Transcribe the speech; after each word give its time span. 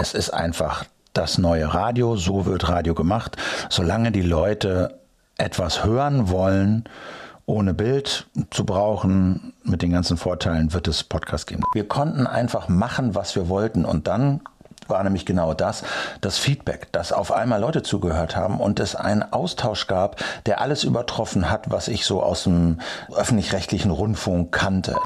Es 0.00 0.14
ist 0.14 0.30
einfach 0.30 0.84
das 1.12 1.36
neue 1.36 1.74
Radio, 1.74 2.16
so 2.16 2.46
wird 2.46 2.68
Radio 2.68 2.94
gemacht. 2.94 3.36
Solange 3.68 4.10
die 4.10 4.22
Leute 4.22 5.00
etwas 5.36 5.84
hören 5.84 6.30
wollen, 6.30 6.84
ohne 7.44 7.74
Bild 7.74 8.26
zu 8.50 8.64
brauchen, 8.64 9.52
mit 9.64 9.82
den 9.82 9.92
ganzen 9.92 10.16
Vorteilen 10.16 10.72
wird 10.72 10.88
es 10.88 11.04
Podcast 11.04 11.46
geben. 11.46 11.62
Wir 11.74 11.86
konnten 11.86 12.26
einfach 12.26 12.68
machen, 12.68 13.14
was 13.14 13.36
wir 13.36 13.48
wollten 13.48 13.84
und 13.84 14.06
dann 14.06 14.40
war 14.88 15.02
nämlich 15.04 15.26
genau 15.26 15.54
das, 15.54 15.84
das 16.20 16.38
Feedback, 16.38 16.90
dass 16.92 17.12
auf 17.12 17.32
einmal 17.32 17.60
Leute 17.60 17.82
zugehört 17.82 18.36
haben 18.36 18.60
und 18.60 18.80
es 18.80 18.96
einen 18.96 19.22
Austausch 19.22 19.86
gab, 19.86 20.22
der 20.46 20.60
alles 20.60 20.84
übertroffen 20.84 21.50
hat, 21.50 21.70
was 21.70 21.88
ich 21.88 22.04
so 22.04 22.22
aus 22.22 22.44
dem 22.44 22.78
öffentlich-rechtlichen 23.14 23.90
Rundfunk 23.90 24.52
kannte. 24.52 24.96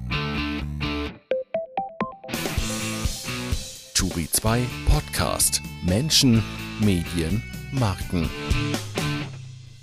Turi 4.17 4.31
2 4.31 4.63
Podcast 4.89 5.61
Menschen, 5.83 6.43
Medien, 6.81 7.43
Marken. 7.71 8.31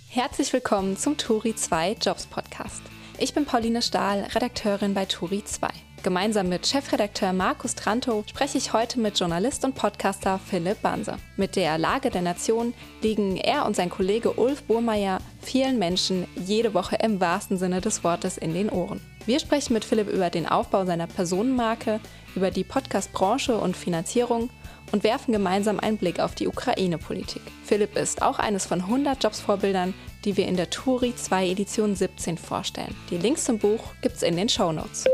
Herzlich 0.08 0.52
willkommen 0.52 0.98
zum 0.98 1.18
Turi 1.18 1.56
2 1.56 1.98
Jobs 2.02 2.26
Podcast. 2.26 2.82
Ich 3.20 3.36
bin 3.36 3.46
Pauline 3.46 3.84
Stahl, 3.84 4.22
Redakteurin 4.34 4.96
bei 4.96 5.06
Turi 5.06 5.44
2. 5.46 5.68
Gemeinsam 6.02 6.50
mit 6.50 6.66
Chefredakteur 6.66 7.32
Markus 7.32 7.76
Tranto 7.76 8.24
spreche 8.28 8.58
ich 8.58 8.74
heute 8.74 9.00
mit 9.00 9.20
Journalist 9.20 9.66
und 9.66 9.76
Podcaster 9.76 10.40
Philipp 10.40 10.82
Banse. 10.82 11.18
Mit 11.38 11.56
der 11.56 11.78
Lage 11.78 12.10
der 12.10 12.24
Nation 12.24 12.74
liegen 13.04 13.38
er 13.38 13.68
und 13.68 13.76
sein 13.76 13.92
Kollege 13.92 14.34
Ulf 14.34 14.64
Burmeier 14.64 15.20
vielen 15.44 15.78
Menschen 15.78 16.26
jede 16.36 16.74
Woche 16.74 16.98
im 17.04 17.22
wahrsten 17.22 17.60
Sinne 17.60 17.82
des 17.82 18.04
Wortes 18.04 18.40
in 18.40 18.56
den 18.56 18.72
Ohren. 18.72 19.00
Wir 19.28 19.40
sprechen 19.40 19.74
mit 19.74 19.86
Philipp 19.86 20.10
über 20.10 20.30
den 20.30 20.48
Aufbau 20.48 20.86
seiner 20.86 21.08
Personenmarke, 21.08 22.02
über 22.36 22.52
die 22.52 22.64
Podcast-Branche 22.64 23.58
und 23.58 23.78
Finanzierung 23.78 24.50
und 24.92 25.04
werfen 25.04 25.32
gemeinsam 25.32 25.80
einen 25.80 25.98
Blick 25.98 26.20
auf 26.20 26.36
die 26.36 26.48
Ukraine-Politik. 26.48 27.42
Philipp 27.66 27.98
ist 27.98 28.22
auch 28.22 28.40
eines 28.40 28.66
von 28.66 28.82
100 28.82 29.24
Jobs-Vorbildern, 29.24 29.94
die 30.26 30.38
wir 30.38 30.48
in 30.48 30.56
der 30.56 30.70
Turi 30.70 31.16
2 31.16 31.50
Edition 31.50 31.96
17 31.96 32.38
vorstellen. 32.38 32.96
Die 33.10 33.18
Links 33.18 33.46
zum 33.46 33.58
Buch 33.58 33.82
gibt's 34.02 34.24
in 34.24 34.36
den 34.36 34.50
Show 34.50 34.72
Notes. 34.72 35.06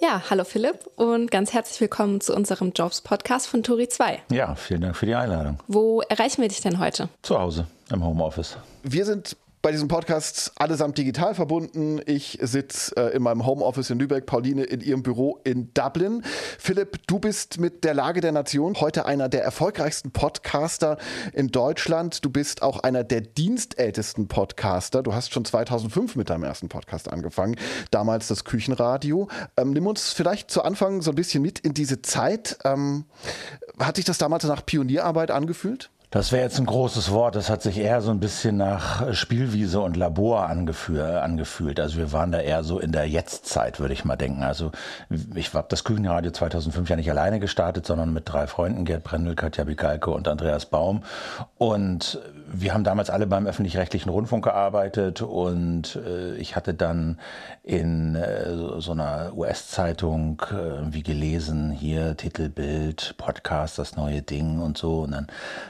Ja, 0.00 0.20
hallo 0.28 0.42
Philipp 0.42 0.90
und 0.96 1.30
ganz 1.30 1.52
herzlich 1.52 1.80
willkommen 1.80 2.20
zu 2.20 2.34
unserem 2.34 2.72
Jobs-Podcast 2.74 3.46
von 3.46 3.62
Turi 3.62 3.88
2. 3.88 4.22
Ja, 4.32 4.56
vielen 4.56 4.80
Dank 4.80 4.96
für 4.96 5.06
die 5.06 5.14
Einladung. 5.14 5.60
Wo 5.68 6.00
erreichen 6.00 6.42
wir 6.42 6.48
dich 6.48 6.60
denn 6.60 6.80
heute? 6.80 7.08
Zu 7.22 7.38
Hause, 7.38 7.68
im 7.88 8.04
Homeoffice. 8.04 8.56
Wir 8.82 9.04
sind 9.04 9.36
bei 9.62 9.70
diesem 9.70 9.86
Podcast 9.86 10.50
allesamt 10.56 10.98
digital 10.98 11.36
verbunden. 11.36 12.00
Ich 12.04 12.36
sitze 12.42 12.96
äh, 12.96 13.16
in 13.16 13.22
meinem 13.22 13.46
Homeoffice 13.46 13.90
in 13.90 14.00
Lübeck, 14.00 14.26
Pauline 14.26 14.64
in 14.64 14.80
ihrem 14.80 15.04
Büro 15.04 15.38
in 15.44 15.72
Dublin. 15.72 16.24
Philipp, 16.58 17.06
du 17.06 17.20
bist 17.20 17.60
mit 17.60 17.84
der 17.84 17.94
Lage 17.94 18.20
der 18.20 18.32
Nation 18.32 18.74
heute 18.80 19.06
einer 19.06 19.28
der 19.28 19.44
erfolgreichsten 19.44 20.10
Podcaster 20.10 20.98
in 21.32 21.46
Deutschland. 21.46 22.24
Du 22.24 22.30
bist 22.30 22.62
auch 22.62 22.80
einer 22.80 23.04
der 23.04 23.20
dienstältesten 23.20 24.26
Podcaster. 24.26 25.04
Du 25.04 25.14
hast 25.14 25.32
schon 25.32 25.44
2005 25.44 26.16
mit 26.16 26.28
deinem 26.28 26.42
ersten 26.42 26.68
Podcast 26.68 27.08
angefangen, 27.08 27.54
damals 27.92 28.26
das 28.26 28.44
Küchenradio. 28.44 29.28
Ähm, 29.56 29.70
nimm 29.70 29.86
uns 29.86 30.12
vielleicht 30.12 30.50
zu 30.50 30.62
Anfang 30.62 31.02
so 31.02 31.12
ein 31.12 31.16
bisschen 31.16 31.40
mit 31.40 31.60
in 31.60 31.72
diese 31.72 32.02
Zeit. 32.02 32.58
Ähm, 32.64 33.04
hat 33.78 33.94
sich 33.94 34.04
das 34.04 34.18
damals 34.18 34.42
nach 34.42 34.66
Pionierarbeit 34.66 35.30
angefühlt? 35.30 35.91
Das 36.12 36.30
wäre 36.30 36.42
jetzt 36.42 36.58
ein 36.58 36.66
großes 36.66 37.10
Wort. 37.10 37.36
Das 37.36 37.48
hat 37.48 37.62
sich 37.62 37.78
eher 37.78 38.02
so 38.02 38.10
ein 38.10 38.20
bisschen 38.20 38.58
nach 38.58 39.14
Spielwiese 39.14 39.80
und 39.80 39.96
Labor 39.96 40.46
angefühlt. 40.46 41.80
Also 41.80 41.96
wir 41.96 42.12
waren 42.12 42.30
da 42.30 42.38
eher 42.38 42.64
so 42.64 42.78
in 42.78 42.92
der 42.92 43.08
Jetztzeit, 43.08 43.80
würde 43.80 43.94
ich 43.94 44.04
mal 44.04 44.16
denken. 44.16 44.42
Also 44.42 44.72
ich 45.34 45.54
habe 45.54 45.68
das 45.70 45.84
Küchenradio 45.84 46.30
2005 46.30 46.90
ja 46.90 46.96
nicht 46.96 47.10
alleine 47.10 47.40
gestartet, 47.40 47.86
sondern 47.86 48.12
mit 48.12 48.30
drei 48.30 48.46
Freunden, 48.46 48.84
Gerd 48.84 49.04
Brendel, 49.04 49.34
Katja 49.34 49.64
Bikalke 49.64 50.10
und 50.10 50.28
Andreas 50.28 50.66
Baum. 50.66 51.02
Und 51.56 52.20
wir 52.52 52.74
haben 52.74 52.84
damals 52.84 53.08
alle 53.08 53.26
beim 53.26 53.46
öffentlich-rechtlichen 53.46 54.10
Rundfunk 54.10 54.44
gearbeitet 54.44 55.22
und 55.22 55.96
äh, 55.96 56.36
ich 56.36 56.54
hatte 56.54 56.74
dann 56.74 57.18
in 57.62 58.14
äh, 58.14 58.80
so 58.80 58.92
einer 58.92 59.32
US-Zeitung 59.34 60.42
äh, 60.50 60.92
wie 60.92 61.02
gelesen, 61.02 61.70
hier 61.70 62.16
Titelbild, 62.16 63.14
Podcast, 63.16 63.78
das 63.78 63.96
neue 63.96 64.20
Ding 64.20 64.60
und 64.60 64.76
so. 64.76 65.00
Und 65.00 65.12
dann 65.12 65.26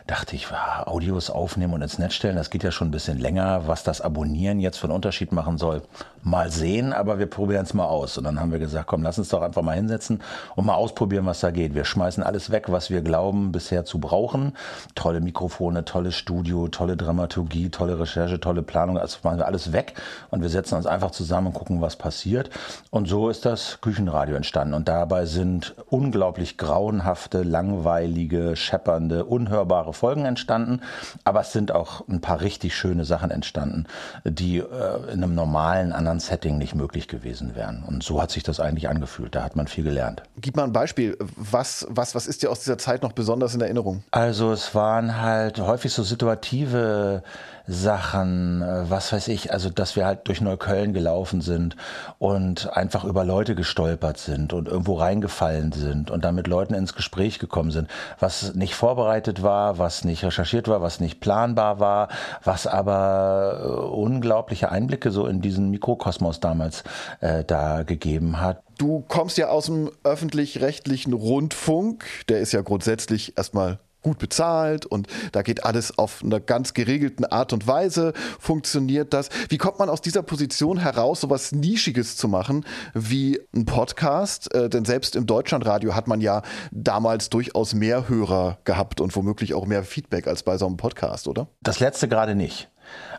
dachte 0.06 0.34
ich, 0.34 0.48
ah, 0.50 0.82
Audios 0.86 1.30
aufnehmen 1.30 1.74
und 1.74 1.82
ins 1.82 1.98
Netz 1.98 2.14
stellen, 2.14 2.36
das 2.36 2.50
geht 2.50 2.64
ja 2.64 2.72
schon 2.72 2.88
ein 2.88 2.92
bisschen 2.92 3.18
länger. 3.18 3.68
Was 3.68 3.84
das 3.84 4.00
Abonnieren 4.00 4.58
jetzt 4.58 4.78
für 4.78 4.86
einen 4.86 4.96
Unterschied 4.96 5.32
machen 5.32 5.58
soll, 5.58 5.82
mal 6.22 6.50
sehen, 6.50 6.92
aber 6.92 7.18
wir 7.18 7.26
probieren 7.26 7.64
es 7.64 7.74
mal 7.74 7.86
aus. 7.86 8.16
Und 8.18 8.24
dann 8.24 8.40
haben 8.40 8.52
wir 8.52 8.58
gesagt, 8.58 8.86
komm, 8.86 9.02
lass 9.02 9.18
uns 9.18 9.28
doch 9.28 9.42
einfach 9.42 9.62
mal 9.62 9.74
hinsetzen 9.74 10.22
und 10.54 10.66
mal 10.66 10.74
ausprobieren, 10.74 11.26
was 11.26 11.40
da 11.40 11.50
geht. 11.50 11.74
Wir 11.74 11.84
schmeißen 11.84 12.22
alles 12.22 12.50
weg, 12.50 12.66
was 12.68 12.90
wir 12.90 13.02
glauben 13.02 13.52
bisher 13.52 13.84
zu 13.84 13.98
brauchen. 13.98 14.52
Tolle 14.94 15.20
Mikrofone, 15.20 15.84
tolles 15.84 16.16
Studio, 16.16 16.68
tolle 16.68 16.96
Dramaturgie, 16.96 17.70
tolle 17.70 17.98
Recherche, 17.98 18.40
tolle 18.40 18.62
Planung. 18.62 18.98
Also 18.98 19.18
machen 19.22 19.38
wir 19.38 19.46
alles 19.46 19.72
weg 19.72 19.94
und 20.30 20.42
wir 20.42 20.48
setzen 20.48 20.76
uns 20.76 20.86
einfach 20.86 21.10
zusammen 21.10 21.48
und 21.48 21.54
gucken, 21.54 21.80
was 21.80 21.96
passiert. 21.96 22.50
Und 22.90 23.08
so 23.08 23.28
ist 23.28 23.44
das 23.44 23.80
Küchenradio 23.80 24.36
entstanden. 24.36 24.74
Und 24.74 24.88
dabei 24.88 25.26
sind 25.26 25.74
unglaublich 25.90 26.56
grauenhafte, 26.56 27.42
langweilige, 27.42 28.56
scheppernde, 28.56 29.24
unhörbare 29.24 29.92
Folgen 29.92 30.24
entstanden, 30.24 30.80
aber 31.24 31.40
es 31.40 31.52
sind 31.52 31.72
auch 31.72 32.06
ein 32.08 32.20
paar 32.20 32.40
richtig 32.40 32.74
schöne 32.76 33.04
Sachen 33.04 33.30
entstanden, 33.30 33.86
die 34.24 34.58
äh, 34.58 35.12
in 35.12 35.22
einem 35.22 35.34
normalen 35.34 35.92
anderen 35.92 36.11
Setting 36.20 36.58
nicht 36.58 36.74
möglich 36.74 37.08
gewesen 37.08 37.54
wären. 37.54 37.82
Und 37.82 38.02
so 38.02 38.20
hat 38.20 38.30
sich 38.30 38.42
das 38.42 38.60
eigentlich 38.60 38.88
angefühlt. 38.88 39.34
Da 39.34 39.42
hat 39.42 39.56
man 39.56 39.66
viel 39.66 39.84
gelernt. 39.84 40.22
Gib 40.40 40.56
mal 40.56 40.64
ein 40.64 40.72
Beispiel. 40.72 41.16
Was, 41.36 41.86
was, 41.88 42.14
was 42.14 42.26
ist 42.26 42.42
dir 42.42 42.50
aus 42.50 42.60
dieser 42.60 42.78
Zeit 42.78 43.02
noch 43.02 43.12
besonders 43.12 43.54
in 43.54 43.60
Erinnerung? 43.60 44.02
Also 44.10 44.52
es 44.52 44.74
waren 44.74 45.20
halt 45.20 45.58
häufig 45.58 45.92
so 45.92 46.02
situative 46.02 47.22
Sachen, 47.66 48.62
äh, 48.62 48.90
was 48.90 49.12
weiß 49.12 49.28
ich, 49.28 49.52
also 49.52 49.70
dass 49.70 49.96
wir 49.96 50.06
halt 50.06 50.28
durch 50.28 50.40
Neukölln 50.40 50.92
gelaufen 50.92 51.40
sind 51.40 51.76
und 52.18 52.72
einfach 52.76 53.04
über 53.04 53.24
Leute 53.24 53.54
gestolpert 53.54 54.18
sind 54.18 54.52
und 54.52 54.68
irgendwo 54.68 54.94
reingefallen 54.94 55.72
sind 55.72 56.10
und 56.10 56.24
dann 56.24 56.34
mit 56.34 56.46
Leuten 56.46 56.74
ins 56.74 56.94
Gespräch 56.94 57.38
gekommen 57.38 57.70
sind, 57.70 57.88
was 58.18 58.54
nicht 58.54 58.74
vorbereitet 58.74 59.42
war, 59.42 59.78
was 59.78 60.04
nicht 60.04 60.24
recherchiert 60.24 60.68
war, 60.68 60.82
was 60.82 61.00
nicht 61.00 61.20
planbar 61.20 61.80
war, 61.80 62.08
was 62.42 62.66
aber 62.66 63.60
äh, 63.62 63.66
unglaubliche 63.66 64.70
Einblicke 64.70 65.10
so 65.10 65.26
in 65.26 65.40
diesen 65.40 65.70
Mikrokosmos 65.70 66.40
damals 66.40 66.84
äh, 67.20 67.44
da 67.44 67.82
gegeben 67.82 68.40
hat. 68.40 68.62
Du 68.78 69.04
kommst 69.06 69.38
ja 69.38 69.48
aus 69.48 69.66
dem 69.66 69.90
öffentlich-rechtlichen 70.02 71.12
Rundfunk, 71.12 72.04
der 72.28 72.40
ist 72.40 72.52
ja 72.52 72.62
grundsätzlich 72.62 73.36
erstmal 73.36 73.78
gut 74.02 74.18
bezahlt 74.18 74.86
und 74.86 75.06
da 75.32 75.42
geht 75.42 75.64
alles 75.64 75.98
auf 75.98 76.22
einer 76.22 76.40
ganz 76.40 76.74
geregelten 76.74 77.24
Art 77.24 77.52
und 77.52 77.66
Weise, 77.66 78.12
funktioniert 78.38 79.12
das. 79.14 79.28
Wie 79.48 79.58
kommt 79.58 79.78
man 79.78 79.88
aus 79.88 80.00
dieser 80.00 80.22
Position 80.22 80.78
heraus, 80.78 81.20
so 81.20 81.30
was 81.30 81.52
Nischiges 81.52 82.16
zu 82.16 82.28
machen 82.28 82.64
wie 82.94 83.40
ein 83.54 83.64
Podcast? 83.64 84.52
Äh, 84.54 84.68
denn 84.68 84.84
selbst 84.84 85.16
im 85.16 85.26
Deutschlandradio 85.26 85.94
hat 85.94 86.08
man 86.08 86.20
ja 86.20 86.42
damals 86.70 87.30
durchaus 87.30 87.74
mehr 87.74 88.08
Hörer 88.08 88.58
gehabt 88.64 89.00
und 89.00 89.14
womöglich 89.14 89.54
auch 89.54 89.66
mehr 89.66 89.84
Feedback 89.84 90.26
als 90.26 90.42
bei 90.42 90.58
so 90.58 90.66
einem 90.66 90.76
Podcast, 90.76 91.28
oder? 91.28 91.48
Das 91.62 91.80
letzte 91.80 92.08
gerade 92.08 92.34
nicht. 92.34 92.68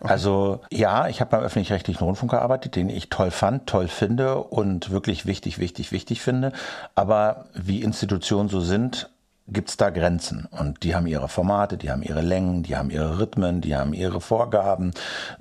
Also 0.01 0.59
ja, 0.71 1.07
ich 1.07 1.21
habe 1.21 1.31
beim 1.31 1.43
öffentlich-rechtlichen 1.43 2.03
Rundfunk 2.03 2.31
gearbeitet, 2.31 2.75
den 2.75 2.89
ich 2.89 3.09
toll 3.09 3.31
fand, 3.31 3.67
toll 3.67 3.87
finde 3.87 4.37
und 4.37 4.91
wirklich 4.91 5.25
wichtig, 5.25 5.59
wichtig, 5.59 5.91
wichtig 5.91 6.21
finde. 6.21 6.51
Aber 6.95 7.45
wie 7.53 7.81
Institutionen 7.81 8.49
so 8.49 8.59
sind, 8.59 9.09
gibt 9.47 9.69
es 9.69 9.77
da 9.77 9.89
Grenzen. 9.89 10.47
Und 10.51 10.83
die 10.83 10.95
haben 10.95 11.05
ihre 11.05 11.27
Formate, 11.27 11.77
die 11.77 11.91
haben 11.91 12.01
ihre 12.01 12.21
Längen, 12.21 12.63
die 12.63 12.77
haben 12.77 12.89
ihre 12.89 13.19
Rhythmen, 13.19 13.59
die 13.59 13.75
haben 13.75 13.93
ihre 13.93 14.21
Vorgaben. 14.21 14.91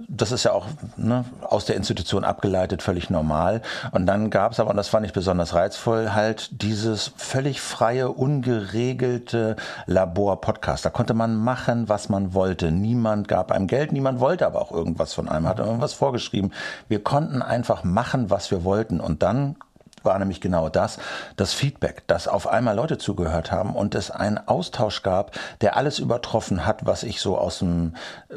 Das 0.08 0.32
ist 0.32 0.44
ja 0.44 0.52
auch 0.52 0.66
ne, 0.96 1.24
aus 1.42 1.66
der 1.66 1.76
Institution 1.76 2.24
abgeleitet, 2.24 2.82
völlig 2.82 3.10
normal. 3.10 3.62
Und 3.92 4.06
dann 4.06 4.30
gab 4.30 4.52
es 4.52 4.60
aber, 4.60 4.70
und 4.70 4.76
das 4.76 4.88
fand 4.88 5.06
ich 5.06 5.12
besonders 5.12 5.54
reizvoll, 5.54 6.12
halt 6.12 6.62
dieses 6.62 7.12
völlig 7.16 7.60
freie, 7.60 8.10
ungeregelte 8.10 9.54
Labor-Podcast. 9.86 10.84
Da 10.84 10.91
konnte 10.91 11.15
man 11.15 11.36
machen, 11.36 11.88
was 11.88 12.09
man 12.09 12.34
wollte. 12.34 12.72
Niemand 12.72 13.28
gab 13.28 13.53
einem 13.53 13.68
Geld, 13.68 13.92
niemand 13.92 14.18
wollte 14.18 14.47
aber 14.47 14.60
auch 14.60 14.72
irgendwas 14.72 15.15
von 15.15 15.28
einem, 15.28 15.47
hat 15.47 15.60
irgendwas 15.60 15.92
vorgeschrieben. 15.92 16.53
Wir 16.88 17.03
konnten 17.03 17.41
einfach 17.41 17.84
machen, 17.84 18.30
was 18.30 18.50
wir 18.50 18.65
wollten. 18.65 18.98
Und 18.98 19.22
dann 19.22 19.56
war 20.04 20.19
nämlich 20.19 20.41
genau 20.41 20.69
das, 20.69 20.99
das 21.37 21.53
Feedback, 21.53 22.07
dass 22.07 22.28
auf 22.28 22.47
einmal 22.47 22.77
Leute 22.77 22.99
zugehört 22.99 23.53
haben 23.53 23.75
und 23.75 23.95
es 23.95 24.10
einen 24.10 24.39
Austausch 24.39 25.03
gab, 25.03 25.33
der 25.60 25.77
alles 25.77 25.99
übertroffen 25.99 26.66
hat, 26.66 26.87
was 26.87 27.03
ich 27.03 27.21
so 27.21 27.39
aus 27.39 27.60
dem 27.60 27.95
äh, 28.28 28.34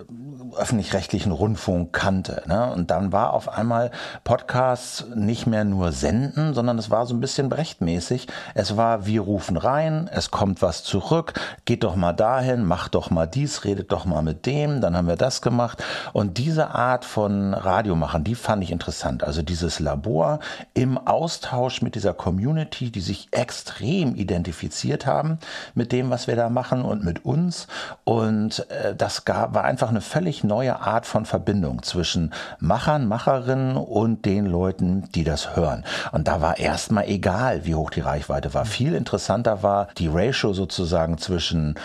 öffentlich-rechtlichen 0.58 1.32
Rundfunk 1.32 1.94
kannte. 1.94 2.44
Ne? 2.48 2.72
Und 2.72 2.92
dann 2.92 3.12
war 3.12 3.34
auf 3.34 3.50
einmal 3.50 3.92
Podcasts 4.24 5.06
nicht 5.14 5.48
mehr 5.48 5.64
nur 5.64 5.92
senden, 5.92 6.54
sondern 6.54 6.78
es 6.78 6.90
war 6.90 7.06
so 7.06 7.14
ein 7.14 7.20
bisschen 7.20 7.50
brechtmäßig. 7.50 8.28
Es 8.54 8.78
war, 8.78 9.06
wir 9.06 9.22
rufen 9.22 9.58
rein, 9.58 10.10
es 10.12 10.32
kommt 10.32 10.62
was 10.62 10.84
zurück, 10.84 11.34
geht 11.66 11.84
doch 11.84 11.96
mal 11.96 12.14
dahin, 12.14 12.66
macht 12.66 12.96
doch 12.96 13.10
mal 13.10 13.26
dies, 13.26 13.64
redet 13.64 13.92
doch 13.92 14.06
mal 14.06 14.22
mit 14.22 14.46
dem, 14.46 14.82
dann 14.82 14.96
haben 14.96 15.08
wir 15.08 15.16
das 15.16 15.42
gemacht. 15.42 15.84
Und 16.14 16.38
diese 16.38 16.70
Art 16.70 17.06
von 17.06 17.54
Radiomachen, 17.54 18.24
die 18.24 18.36
fand 18.36 18.64
ich 18.64 18.72
interessant. 18.72 19.24
Also 19.24 19.42
dieses 19.42 19.80
Labor 19.80 20.40
im 20.74 20.98
Austausch 20.98 21.55
Austausch 21.56 21.82
mit 21.82 21.96
dieser 21.96 22.14
Community, 22.14 22.92
die 22.92 23.02
sich 23.02 23.30
extrem 23.32 24.16
identifiziert 24.16 25.06
haben 25.06 25.40
mit 25.74 25.92
dem, 25.92 26.10
was 26.10 26.28
wir 26.28 26.36
da 26.36 26.50
machen 26.50 26.84
und 26.84 27.04
mit 27.04 27.24
uns. 27.24 27.68
Und 28.04 28.70
äh, 28.70 28.94
das 28.96 29.26
gab, 29.26 29.54
war 29.54 29.64
einfach 29.64 29.90
eine 29.90 30.02
völlig 30.02 30.44
neue 30.44 30.80
Art 30.80 31.06
von 31.06 31.26
Verbindung 31.26 31.82
zwischen 31.82 32.34
Machern, 32.60 33.08
Macherinnen 33.08 33.78
und 33.78 34.26
den 34.26 34.46
Leuten, 34.46 35.10
die 35.16 35.24
das 35.24 35.56
hören. 35.56 35.86
Und 36.12 36.28
da 36.28 36.42
war 36.42 36.60
erstmal 36.60 37.08
egal, 37.08 37.66
wie 37.66 37.76
hoch 37.76 37.90
die 37.90 38.02
Reichweite 38.02 38.54
war. 38.54 38.66
Viel 38.66 38.94
interessanter 38.94 39.64
war 39.64 39.88
die 39.98 40.10
Ratio 40.12 40.54
sozusagen 40.54 41.18
zwischen 41.18 41.76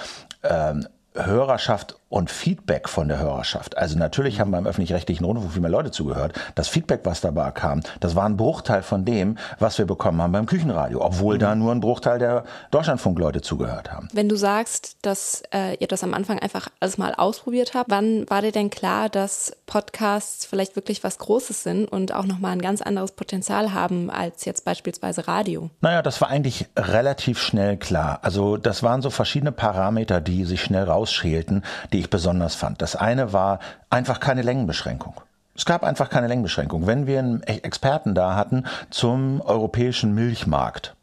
ähm, 0.43 0.87
Hörerschaft 1.15 2.00
und 2.11 2.29
Feedback 2.29 2.89
von 2.89 3.09
der 3.09 3.19
Hörerschaft. 3.19 3.79
Also 3.79 3.97
natürlich 3.97 4.41
haben 4.41 4.51
beim 4.51 4.67
öffentlich-rechtlichen 4.67 5.25
Rundfunk 5.25 5.53
viel 5.53 5.63
mehr 5.63 5.71
Leute 5.71 5.93
zugehört. 5.93 6.35
Das 6.57 6.69
Feedback, 6.69 7.01
was 7.05 7.21
dabei 7.21 7.53
kam, 7.53 7.81
das 8.01 8.17
war 8.17 8.25
ein 8.25 8.37
Bruchteil 8.37 8.83
von 8.83 9.05
dem, 9.05 9.39
was 9.61 9.79
wir 9.79 9.87
bekommen 9.87 10.21
haben 10.21 10.33
beim 10.33 10.47
Küchenradio, 10.47 11.01
obwohl 11.03 11.37
mhm. 11.37 11.39
da 11.39 11.55
nur 11.55 11.73
ein 11.73 11.81
Bruchteil 11.81 12.19
der 12.19 12.45
Deutschlandfunk-Leute 12.73 13.41
zugehört 13.41 13.93
haben. 13.93 14.09
Wenn 14.13 14.29
du 14.29 14.37
sagst, 14.37 14.97
dass 15.03 15.43
äh, 15.55 15.77
ihr 15.77 15.87
das 15.87 16.03
am 16.03 16.13
Anfang 16.13 16.41
einfach 16.41 16.69
alles 16.81 16.99
mal 16.99 17.15
ausprobiert 17.15 17.75
habt, 17.75 17.89
wann 17.91 18.29
war 18.29 18.43
dir 18.43 18.53
denn 18.53 18.71
klar, 18.71 19.09
dass 19.09 19.53
Podcasts 19.67 20.45
vielleicht 20.45 20.75
wirklich 20.75 21.05
was 21.05 21.19
Großes 21.19 21.63
sind 21.63 21.87
und 21.87 22.13
auch 22.13 22.27
nochmal 22.27 22.53
ein 22.53 22.63
ganz 22.63 22.83
anderes 22.83 23.13
Potenzial 23.13 23.73
haben 23.73 24.11
als 24.11 24.45
jetzt 24.45 24.65
beispielsweise 24.65 25.29
Radio? 25.29 25.71
Naja, 25.81 26.03
das 26.03 26.21
war 26.21 26.29
eigentlich 26.29 26.67
relativ 26.77 27.39
schnell 27.39 27.77
klar. 27.77 28.19
Also 28.23 28.57
das 28.57 28.83
waren 28.83 29.01
so 29.01 29.11
verschiedene 29.11 29.53
Parameter, 29.53 30.21
die 30.21 30.45
sich 30.45 30.61
schnell 30.61 30.85
rausschälten, 30.85 31.63
die 31.93 32.00
ich 32.01 32.11
besonders 32.11 32.55
fand. 32.55 32.83
Das 32.83 32.97
eine 32.97 33.33
war 33.33 33.61
einfach 33.89 34.21
keine 34.21 34.43
Längenbeschränkung. 34.43 35.15
Es 35.55 35.65
gab 35.65 35.83
einfach 35.83 36.09
keine 36.09 36.27
Längenbeschränkung. 36.27 36.87
Wenn 36.87 37.07
wir 37.07 37.19
einen 37.19 37.43
Experten 37.43 38.15
da 38.15 38.35
hatten 38.37 38.65
zum 38.91 39.41
europäischen 39.41 40.15
Milchmarkt, 40.15 40.95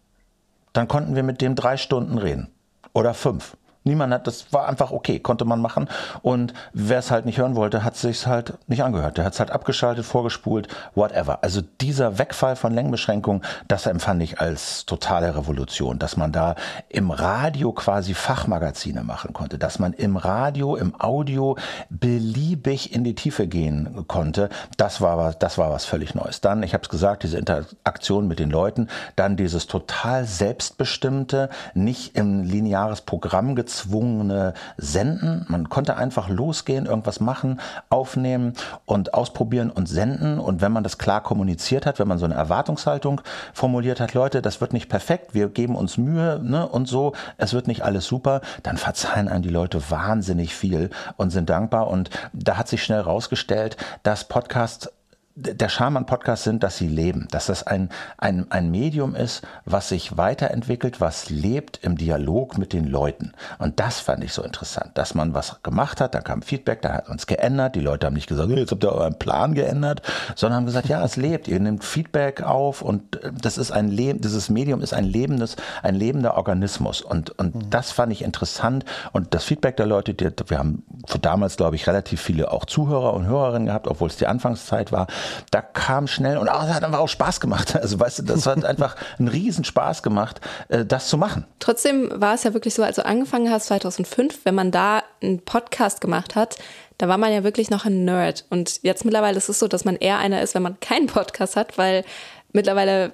dann 0.73 0.87
konnten 0.87 1.15
wir 1.15 1.23
mit 1.23 1.41
dem 1.41 1.55
drei 1.55 1.77
Stunden 1.77 2.17
reden 2.17 2.49
oder 2.93 3.13
fünf. 3.13 3.56
Niemand 3.87 4.13
hat, 4.13 4.27
das 4.27 4.51
war 4.51 4.67
einfach 4.67 4.91
okay, 4.91 5.19
konnte 5.19 5.45
man 5.45 5.61
machen. 5.61 5.87
Und 6.21 6.53
wer 6.73 6.99
es 6.99 7.09
halt 7.09 7.25
nicht 7.25 7.37
hören 7.37 7.55
wollte, 7.55 7.85
hat 7.85 7.95
sich 7.95 8.27
halt 8.27 8.53
nicht 8.67 8.83
angehört. 8.83 9.17
Der 9.17 9.23
hat 9.23 9.33
es 9.33 9.39
halt 9.39 9.51
abgeschaltet, 9.51 10.05
vorgespult, 10.05 10.67
whatever. 10.93 11.39
Also 11.41 11.61
dieser 11.79 12.19
Wegfall 12.19 12.57
von 12.57 12.73
Längenbeschränkungen, 12.73 13.43
das 13.69 13.85
empfand 13.85 14.21
ich 14.21 14.41
als 14.41 14.85
totale 14.85 15.35
Revolution, 15.35 15.99
dass 15.99 16.17
man 16.17 16.33
da 16.33 16.55
im 16.89 17.11
Radio 17.11 17.71
quasi 17.71 18.13
Fachmagazine 18.13 19.03
machen 19.03 19.31
konnte, 19.31 19.57
dass 19.57 19.79
man 19.79 19.93
im 19.93 20.17
Radio, 20.17 20.75
im 20.75 20.99
Audio 20.99 21.57
beliebig 21.89 22.93
in 22.93 23.05
die 23.05 23.15
Tiefe 23.15 23.47
gehen 23.47 24.03
konnte. 24.07 24.49
Das 24.75 24.99
war 24.99 25.17
was, 25.17 25.39
das 25.39 25.57
war 25.57 25.71
was 25.71 25.85
völlig 25.85 26.13
Neues. 26.13 26.41
Dann, 26.41 26.61
ich 26.61 26.73
habe 26.73 26.83
es 26.83 26.89
gesagt, 26.89 27.23
diese 27.23 27.37
Interaktion 27.37 28.27
mit 28.27 28.39
den 28.39 28.49
Leuten, 28.49 28.89
dann 29.15 29.37
dieses 29.37 29.67
total 29.67 30.25
selbstbestimmte, 30.25 31.49
nicht 31.73 32.17
im 32.17 32.43
lineares 32.43 32.99
Programm 32.99 33.55
gezogen 33.55 33.76
gezwungene 33.77 34.53
Senden. 34.77 35.45
Man 35.49 35.69
konnte 35.69 35.97
einfach 35.97 36.29
losgehen, 36.29 36.85
irgendwas 36.87 37.19
machen, 37.19 37.59
aufnehmen 37.89 38.53
und 38.85 39.13
ausprobieren 39.13 39.69
und 39.69 39.87
senden. 39.87 40.39
Und 40.39 40.61
wenn 40.61 40.71
man 40.71 40.83
das 40.83 40.97
klar 40.97 41.21
kommuniziert 41.21 41.85
hat, 41.85 41.99
wenn 41.99 42.07
man 42.07 42.17
so 42.17 42.25
eine 42.25 42.33
Erwartungshaltung 42.33 43.21
formuliert 43.53 43.99
hat, 43.99 44.13
Leute, 44.13 44.41
das 44.41 44.61
wird 44.61 44.73
nicht 44.73 44.89
perfekt, 44.89 45.33
wir 45.35 45.49
geben 45.49 45.75
uns 45.75 45.97
Mühe 45.97 46.39
ne, 46.43 46.67
und 46.67 46.87
so, 46.87 47.13
es 47.37 47.53
wird 47.53 47.67
nicht 47.67 47.83
alles 47.83 48.05
super, 48.05 48.41
dann 48.63 48.77
verzeihen 48.77 49.27
einem 49.27 49.43
die 49.43 49.49
Leute 49.49 49.91
wahnsinnig 49.91 50.55
viel 50.55 50.89
und 51.17 51.29
sind 51.29 51.49
dankbar. 51.49 51.87
Und 51.87 52.09
da 52.33 52.57
hat 52.57 52.67
sich 52.67 52.83
schnell 52.83 53.01
rausgestellt, 53.01 53.77
dass 54.01 54.23
Podcasts 54.23 54.89
der 55.39 55.69
Charme 55.69 55.97
an 55.97 56.05
Podcasts 56.07 56.45
sind, 56.45 56.63
dass 56.63 56.77
sie 56.77 56.87
leben, 56.87 57.27
dass 57.29 57.45
das 57.45 57.61
ein, 57.61 57.89
ein, 58.17 58.47
ein 58.49 58.71
Medium 58.71 59.13
ist, 59.13 59.43
was 59.65 59.89
sich 59.89 60.17
weiterentwickelt, 60.17 60.99
was 60.99 61.29
lebt 61.29 61.79
im 61.83 61.95
Dialog 61.95 62.57
mit 62.57 62.73
den 62.73 62.85
Leuten. 62.85 63.33
Und 63.59 63.79
das 63.79 63.99
fand 63.99 64.23
ich 64.23 64.33
so 64.33 64.41
interessant, 64.41 64.91
dass 64.95 65.13
man 65.13 65.35
was 65.35 65.61
gemacht 65.61 66.01
hat, 66.01 66.15
da 66.15 66.21
kam 66.21 66.41
Feedback, 66.41 66.81
da 66.81 66.93
hat 66.93 67.09
uns 67.09 67.27
geändert, 67.27 67.75
die 67.75 67.81
Leute 67.81 68.07
haben 68.07 68.15
nicht 68.15 68.27
gesagt, 68.27 68.49
jetzt 68.49 68.71
habt 68.71 68.83
ihr 68.83 68.91
euren 68.91 69.19
Plan 69.19 69.53
geändert, 69.53 70.01
sondern 70.35 70.57
haben 70.57 70.65
gesagt, 70.65 70.87
ja, 70.87 71.03
es 71.03 71.17
lebt, 71.17 71.47
ihr 71.47 71.59
nehmt 71.59 71.83
Feedback 71.83 72.41
auf 72.41 72.81
und 72.81 73.23
äh, 73.23 73.31
das 73.39 73.59
ist 73.59 73.69
ein 73.69 73.89
Leben, 73.89 74.21
dieses 74.21 74.49
Medium 74.49 74.81
ist 74.81 74.95
ein 74.95 75.05
lebendes, 75.05 75.55
ein 75.83 75.93
lebender 75.93 76.35
Organismus. 76.35 77.01
Und, 77.01 77.37
und 77.37 77.53
mhm. 77.53 77.69
das 77.69 77.91
fand 77.91 78.11
ich 78.11 78.23
interessant 78.23 78.85
und 79.13 79.35
das 79.35 79.43
Feedback 79.43 79.77
der 79.77 79.85
Leute, 79.85 80.15
die, 80.15 80.31
wir 80.47 80.57
haben 80.57 80.83
für 81.05 81.19
damals, 81.19 81.57
glaube 81.57 81.75
ich, 81.75 81.85
relativ 81.85 82.21
viele 82.21 82.51
auch 82.51 82.65
Zuhörer 82.65 83.13
und 83.13 83.27
Hörerinnen 83.27 83.67
gehabt, 83.67 83.87
obwohl 83.87 84.07
es 84.07 84.17
die 84.17 84.25
Anfangszeit 84.25 84.91
war, 84.91 85.05
da 85.51 85.61
kam 85.61 86.07
schnell 86.07 86.37
und 86.37 86.47
es 86.47 86.53
hat 86.53 86.83
einfach 86.83 86.99
auch 86.99 87.09
Spaß 87.09 87.39
gemacht. 87.39 87.75
Also 87.87 87.99
weißt 87.99 88.19
du, 88.19 88.23
das 88.23 88.45
hat 88.45 88.65
einfach 88.65 88.95
einen 89.17 89.29
riesen 89.29 89.63
Spaß 89.63 90.03
gemacht, 90.03 90.41
äh, 90.67 90.83
das 90.83 91.07
zu 91.07 91.17
machen. 91.17 91.45
Trotzdem 91.59 92.09
war 92.13 92.33
es 92.33 92.43
ja 92.43 92.53
wirklich 92.53 92.73
so, 92.73 92.83
als 92.83 92.97
du 92.97 93.05
angefangen 93.05 93.49
hast 93.49 93.67
2005, 93.67 94.39
wenn 94.43 94.55
man 94.55 94.71
da 94.71 95.03
einen 95.21 95.39
Podcast 95.39 96.01
gemacht 96.01 96.35
hat, 96.35 96.57
da 96.97 97.07
war 97.07 97.17
man 97.17 97.31
ja 97.31 97.43
wirklich 97.43 97.69
noch 97.69 97.85
ein 97.85 98.03
Nerd. 98.03 98.45
Und 98.49 98.83
jetzt 98.83 99.05
mittlerweile 99.05 99.37
ist 99.37 99.47
es 99.47 99.59
so, 99.59 99.67
dass 99.67 99.85
man 99.85 99.95
eher 99.95 100.17
einer 100.17 100.41
ist, 100.41 100.55
wenn 100.55 100.63
man 100.63 100.79
keinen 100.79 101.07
Podcast 101.07 101.55
hat, 101.55 101.77
weil 101.77 102.03
mittlerweile 102.51 103.13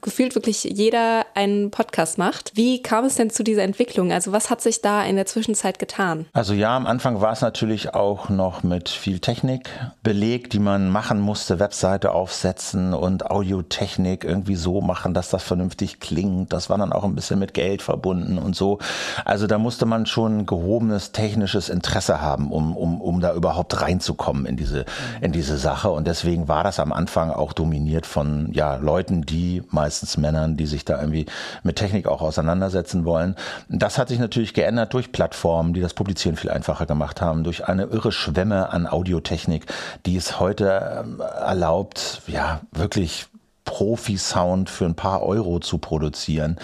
gefühlt 0.00 0.34
wirklich 0.34 0.64
jeder 0.64 1.26
einen 1.34 1.70
Podcast 1.70 2.18
macht. 2.18 2.52
Wie 2.54 2.82
kam 2.82 3.04
es 3.04 3.16
denn 3.16 3.30
zu 3.30 3.42
dieser 3.42 3.62
Entwicklung? 3.62 4.12
Also 4.12 4.32
was 4.32 4.50
hat 4.50 4.60
sich 4.60 4.80
da 4.80 5.04
in 5.04 5.16
der 5.16 5.26
Zwischenzeit 5.26 5.78
getan? 5.78 6.26
Also 6.32 6.54
ja, 6.54 6.76
am 6.76 6.86
Anfang 6.86 7.20
war 7.20 7.32
es 7.32 7.40
natürlich 7.40 7.94
auch 7.94 8.28
noch 8.28 8.62
mit 8.62 8.88
viel 8.88 9.18
Technik 9.18 9.68
belegt, 10.02 10.52
die 10.52 10.58
man 10.58 10.88
machen 10.90 11.20
musste, 11.20 11.58
Webseite 11.58 12.12
aufsetzen 12.12 12.94
und 12.94 13.30
Audiotechnik 13.30 14.24
irgendwie 14.24 14.56
so 14.56 14.80
machen, 14.80 15.14
dass 15.14 15.30
das 15.30 15.42
vernünftig 15.42 16.00
klingt. 16.00 16.52
Das 16.52 16.70
war 16.70 16.78
dann 16.78 16.92
auch 16.92 17.04
ein 17.04 17.14
bisschen 17.14 17.38
mit 17.38 17.54
Geld 17.54 17.82
verbunden 17.82 18.38
und 18.38 18.56
so. 18.56 18.78
Also 19.24 19.46
da 19.46 19.58
musste 19.58 19.86
man 19.86 20.06
schon 20.06 20.46
gehobenes 20.46 21.12
technisches 21.12 21.68
Interesse 21.68 22.20
haben, 22.20 22.50
um, 22.50 22.76
um, 22.76 23.00
um 23.00 23.20
da 23.20 23.34
überhaupt 23.34 23.80
reinzukommen 23.80 24.46
in 24.46 24.56
diese, 24.56 24.84
in 25.20 25.32
diese 25.32 25.58
Sache. 25.58 25.90
Und 25.90 26.06
deswegen 26.06 26.48
war 26.48 26.64
das 26.64 26.80
am 26.80 26.92
Anfang 26.92 27.30
auch 27.30 27.52
dominiert 27.52 28.06
von 28.06 28.50
ja, 28.52 28.76
Leuten, 28.76 29.22
die 29.22 29.62
meistens 29.70 30.16
Männern, 30.16 30.56
die 30.56 30.66
sich 30.66 30.84
da 30.84 31.00
irgendwie 31.00 31.26
mit 31.62 31.76
Technik 31.76 32.06
auch 32.06 32.22
auseinandersetzen 32.22 33.04
wollen. 33.04 33.36
Das 33.68 33.98
hat 33.98 34.08
sich 34.08 34.18
natürlich 34.18 34.54
geändert 34.54 34.94
durch 34.94 35.12
Plattformen, 35.12 35.74
die 35.74 35.80
das 35.80 35.94
Publizieren 35.94 36.36
viel 36.36 36.50
einfacher 36.50 36.86
gemacht 36.86 37.20
haben, 37.20 37.44
durch 37.44 37.68
eine 37.68 37.84
irre 37.84 38.12
Schwemme 38.12 38.70
an 38.70 38.86
Audiotechnik, 38.86 39.66
die 40.06 40.16
es 40.16 40.40
heute 40.40 41.02
ähm, 41.04 41.20
erlaubt, 41.20 42.22
ja, 42.26 42.60
wirklich 42.72 43.26
Profi-Sound 43.66 44.70
für 44.70 44.86
ein 44.86 44.94
paar 44.94 45.22
Euro 45.22 45.58
zu 45.58 45.76
produzieren. 45.76 46.56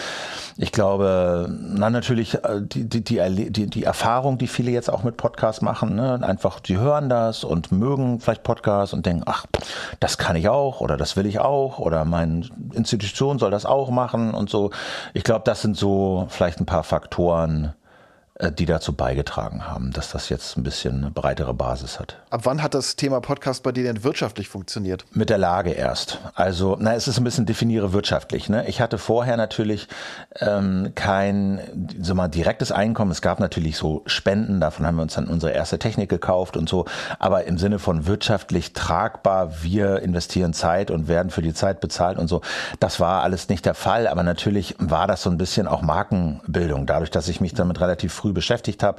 Ich 0.57 0.73
glaube, 0.73 1.55
na 1.61 1.91
natürlich 1.91 2.43
äh, 2.43 2.63
die, 2.63 2.89
die, 2.89 3.51
die, 3.51 3.67
die, 3.67 3.85
Erfahrung, 3.85 4.39
die 4.39 4.47
viele 4.47 4.71
jetzt 4.71 4.91
auch 4.91 5.03
mit 5.03 5.19
Podcasts 5.19 5.61
machen, 5.61 5.97
ne? 5.97 6.21
einfach, 6.23 6.61
sie 6.67 6.79
hören 6.79 7.11
das 7.11 7.45
und 7.45 7.71
mögen 7.73 8.21
vielleicht 8.21 8.45
Podcasts 8.45 8.95
und 8.95 9.05
denken, 9.05 9.25
ach, 9.27 9.45
das 10.01 10.17
kann 10.17 10.37
ich 10.37 10.49
auch 10.49 10.81
oder 10.81 10.97
das 10.97 11.17
will 11.17 11.27
ich 11.27 11.41
auch 11.41 11.79
oder 11.79 12.07
meine 12.07 12.49
Institution 12.73 13.39
soll 13.39 13.51
das 13.51 13.67
auch 13.67 13.91
machen 13.91 14.33
und 14.33 14.49
so. 14.49 14.71
Ich 15.13 15.25
glaube, 15.25 15.43
das 15.45 15.61
sind 15.61 15.77
so 15.77 16.27
vielleicht 16.31 16.61
ein 16.61 16.67
paar 16.67 16.85
Faktoren, 16.85 17.75
die 18.51 18.67
dazu 18.67 18.93
beigetragen 18.93 19.69
haben, 19.69 19.93
dass 19.93 20.11
das 20.11 20.29
jetzt 20.29 20.57
ein 20.57 20.65
bisschen 20.65 20.99
eine 20.99 21.11
breitere 21.11 21.55
Basis 21.55 22.01
hat. 22.01 22.17
Ab 22.31 22.41
wann 22.45 22.63
hat 22.63 22.75
das 22.75 22.97
Thema 22.97 23.21
Podcast 23.21 23.63
bei 23.63 23.71
dir 23.71 23.85
denn 23.85 24.03
wirtschaftlich 24.03 24.49
funktioniert? 24.49 25.05
Mit 25.13 25.31
der 25.31 25.39
Lage 25.39 25.71
erst. 25.71 26.19
Also, 26.35 26.77
na, 26.81 26.95
es 26.95 27.07
ist 27.07 27.19
ein 27.19 27.25
bisschen 27.25 27.47
definiere 27.47 27.93
wirtschaftlich. 27.93 28.49
Ne? 28.49 28.67
Ich 28.67 28.81
hatte 28.81 28.99
vorher 28.99 29.37
natürlich 29.37 29.87
ähm, 30.41 30.93
kein 30.95 31.61
so 32.01 32.15
mal 32.15 32.29
direktes 32.29 32.73
Einkommen. 32.73 33.13
Es 33.13 33.23
gab 33.23 33.39
natürlich 33.39 33.77
so 33.77 34.03
Spenden, 34.07 34.61
davon 34.61 34.87
haben 34.87 34.97
wir 34.97 35.03
uns 35.03 35.15
dann 35.15 35.29
unsere 35.29 35.53
erste 35.53 35.79
Technik 35.79 36.09
gekauft 36.09 36.57
und 36.57 36.69
so. 36.69 36.87
Aber 37.21 37.45
im 37.45 37.59
Sinne 37.59 37.79
von 37.79 38.07
wirtschaftlich 38.07 38.73
tragbar, 38.73 39.63
wir 39.63 40.03
investieren 40.03 40.53
Zeit 40.53 40.91
und 40.91 41.07
werden 41.07 41.31
für 41.31 41.43
die 41.43 41.55
Zeit 41.55 41.81
bezahlt 41.81 42.19
und 42.19 42.27
so. 42.27 42.41
Das 42.81 42.99
war 42.99 43.23
alles 43.23 43.49
nicht 43.49 43.65
der 43.67 43.75
Fall. 43.75 44.09
Aber 44.09 44.25
natürlich 44.25 44.75
war 44.79 45.07
das 45.07 45.23
so 45.23 45.31
ein 45.31 45.39
bisschen 45.39 45.69
auch 45.69 45.83
Markenbildung, 45.83 46.87
dadurch, 46.87 47.11
dass 47.11 47.29
ich 47.29 47.41
mich 47.41 47.55
damit 47.55 47.81
relativ 47.81 48.13
früh 48.13 48.32
beschäftigt 48.33 48.83
habe, 48.83 48.99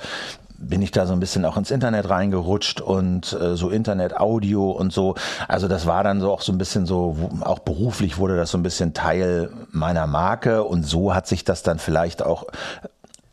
bin 0.58 0.82
ich 0.82 0.92
da 0.92 1.06
so 1.06 1.14
ein 1.14 1.20
bisschen 1.20 1.46
auch 1.46 1.58
ins 1.58 1.72
Internet 1.72 2.10
reingerutscht 2.10 2.82
und 2.82 3.34
äh, 3.34 3.56
so 3.56 3.70
Internet, 3.70 4.18
Audio 4.18 4.72
und 4.72 4.94
so. 4.94 5.16
Also 5.48 5.68
das 5.68 5.86
war 5.86 6.04
dann 6.04 6.22
so 6.22 6.32
auch 6.32 6.42
so 6.42 6.52
ein 6.52 6.58
bisschen 6.58 6.86
so, 6.86 7.32
auch 7.42 7.60
beruflich 7.60 8.18
wurde 8.18 8.38
das 8.38 8.52
so 8.52 8.58
ein 8.58 8.64
bisschen 8.64 8.94
Teil 8.94 9.52
meiner 9.72 10.08
Marke 10.08 10.64
und 10.64 10.84
so 10.84 11.14
hat 11.14 11.28
sich 11.28 11.44
das 11.44 11.64
dann 11.64 11.80
vielleicht 11.80 12.24
auch 12.24 12.46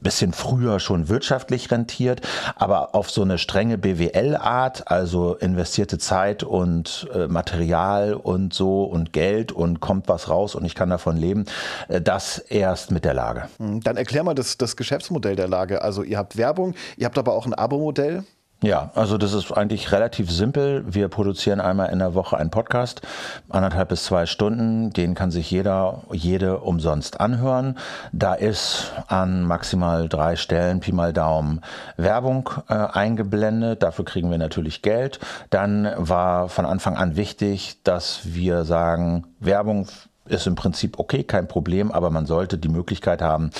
bisschen 0.01 0.33
früher 0.33 0.81
schon 0.81 1.09
wirtschaftlich 1.09 1.71
rentiert, 1.71 2.27
aber 2.57 2.95
auf 2.95 3.11
so 3.11 3.23
eine 3.23 3.39
strenge 3.39 3.79
BWL-Art, 3.79 4.91
also 4.91 5.35
investierte 5.35 5.99
Zeit 5.99 6.43
und 6.43 7.09
äh, 7.15 7.27
Material 7.29 8.15
und 8.15 8.55
so 8.55 8.85
und 8.85 9.13
Geld 9.13 9.53
und 9.53 9.81
kommt 9.81 10.09
was 10.09 10.29
raus 10.29 10.55
und 10.55 10.65
ich 10.65 10.75
kann 10.75 10.91
davon 10.91 11.17
leben, 11.17 11.45
äh, 11.89 12.01
das 12.01 12.39
erst 12.39 12.91
mit 12.91 13.05
der 13.05 13.15
Lage. 13.15 13.49
Hm, 13.59 13.81
dann 13.81 13.97
erklär 13.97 14.25
mal 14.25 14.35
das, 14.35 14.59
das 14.59 14.77
Geschäftsmodell 14.77 15.37
der 15.37 15.49
Lage. 15.49 15.83
Also 15.83 16.03
ihr 16.03 16.19
habt 16.19 16.37
Werbung, 16.37 16.75
ihr 16.97 17.07
habt 17.07 17.19
aber 17.19 17.35
auch 17.35 17.47
ein 17.47 17.55
Abo-Modell. 17.55 18.25
Ja, 18.63 18.91
also 18.95 19.17
das 19.17 19.33
ist 19.33 19.53
eigentlich 19.53 19.91
relativ 19.91 20.31
simpel. 20.31 20.85
Wir 20.87 21.09
produzieren 21.09 21.63
einmal 21.63 21.91
in 21.93 21.99
der 21.99 22.15
Woche 22.15 22.37
einen 22.37 22.51
Podcast, 22.51 23.01
anderthalb 23.49 23.89
bis 23.89 24.05
zwei 24.05 24.27
Stunden. 24.27 24.91
Den 24.91 25.15
kann 25.15 25.31
sich 25.31 25.51
jeder, 25.51 26.03
jede 26.13 26.59
umsonst 26.59 27.21
anhören. 27.21 27.79
Da 28.13 28.35
ist 28.35 28.93
an 29.07 29.45
maximal 29.45 30.11
drei 30.11 30.37
Stellen, 30.37 30.81
Pi 30.81 30.93
mal 30.93 31.15
Daumen, 31.15 31.63
Werbung 31.97 32.51
äh, 32.69 32.75
eingeblendet. 32.75 33.83
Dafür 33.83 34.05
kriegen 34.05 34.31
wir 34.31 34.37
natürlich 34.37 34.83
Geld. 34.83 35.21
Dann 35.49 35.91
war 35.97 36.51
von 36.51 36.67
Anfang 36.67 36.99
an 36.99 37.17
wichtig, 37.17 37.79
dass 37.83 38.21
wir 38.25 38.65
sagen, 38.65 39.25
Werbung 39.39 39.87
ist 40.31 40.47
im 40.47 40.55
Prinzip 40.55 40.99
okay, 40.99 41.25
kein 41.25 41.49
Problem, 41.49 41.91
aber 41.93 42.11
man 42.11 42.27
sollte 42.27 42.59
die 42.59 42.69
Möglichkeit 42.69 43.23
haben, 43.23 43.51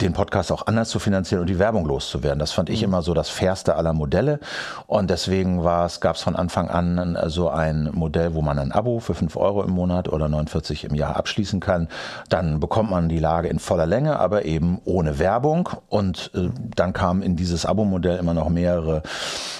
den 0.00 0.12
Podcast 0.12 0.52
auch 0.52 0.66
anders 0.66 0.88
zu 0.88 0.98
finanzieren 0.98 1.42
und 1.42 1.48
die 1.48 1.58
Werbung 1.58 1.86
loszuwerden. 1.86 2.38
Das 2.38 2.52
fand 2.52 2.70
ich 2.70 2.80
mhm. 2.80 2.88
immer 2.88 3.02
so 3.02 3.14
das 3.14 3.28
fairste 3.28 3.76
aller 3.76 3.92
Modelle. 3.92 4.40
Und 4.86 5.10
deswegen 5.10 5.64
war 5.64 5.86
es, 5.86 6.00
gab 6.00 6.16
es 6.16 6.22
von 6.22 6.36
Anfang 6.36 6.68
an 6.68 7.18
so 7.26 7.48
ein 7.48 7.90
Modell, 7.92 8.34
wo 8.34 8.42
man 8.42 8.58
ein 8.58 8.72
Abo 8.72 9.00
für 9.00 9.14
5 9.14 9.36
Euro 9.36 9.62
im 9.62 9.70
Monat 9.70 10.08
oder 10.08 10.28
49 10.28 10.84
im 10.84 10.94
Jahr 10.94 11.16
abschließen 11.16 11.60
kann. 11.60 11.88
Dann 12.28 12.60
bekommt 12.60 12.90
man 12.90 13.08
die 13.08 13.18
Lage 13.18 13.48
in 13.48 13.58
voller 13.58 13.86
Länge, 13.86 14.18
aber 14.18 14.44
eben 14.44 14.80
ohne 14.84 15.18
Werbung. 15.18 15.68
Und 15.88 16.30
äh, 16.34 16.48
dann 16.74 16.92
kamen 16.92 17.22
in 17.22 17.36
dieses 17.36 17.66
Abo-Modell 17.66 18.18
immer 18.18 18.34
noch 18.34 18.48
mehrere 18.48 19.02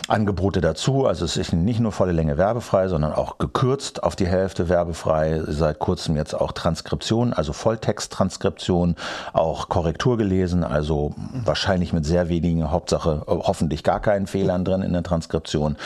Angebote 0.09 0.61
dazu. 0.61 1.07
Also 1.07 1.25
es 1.25 1.37
ist 1.37 1.53
nicht 1.53 1.81
nur 1.81 1.93
volle 1.93 2.13
Länge 2.13 2.39
werbefrei, 2.39 2.89
sondern 2.89 3.13
auch 3.13 3.39
gekürzt 3.39 4.03
auf 4.03 4.17
die 4.17 4.27
Hälfte 4.27 4.69
werbefrei. 4.69 5.43
Seit 5.47 5.79
kurzem 5.79 6.17
jetzt 6.17 6.28
auch 6.35 6.53
Transkription, 6.53 7.33
also 7.33 7.53
Volltext-Transkription, 7.53 8.97
auch 9.33 9.69
Korrektur 9.69 10.17
gelesen, 10.17 10.65
also 10.65 11.15
wahrscheinlich 11.45 11.93
mit 11.93 12.05
sehr 12.07 12.29
wenigen, 12.29 12.71
Hauptsache 12.71 13.23
hoffentlich 13.27 13.83
gar 13.83 14.01
keinen 14.01 14.27
Fehlern 14.27 14.65
drin 14.65 14.83
in 14.83 14.93
der 14.93 15.03
Transkription. 15.03 15.77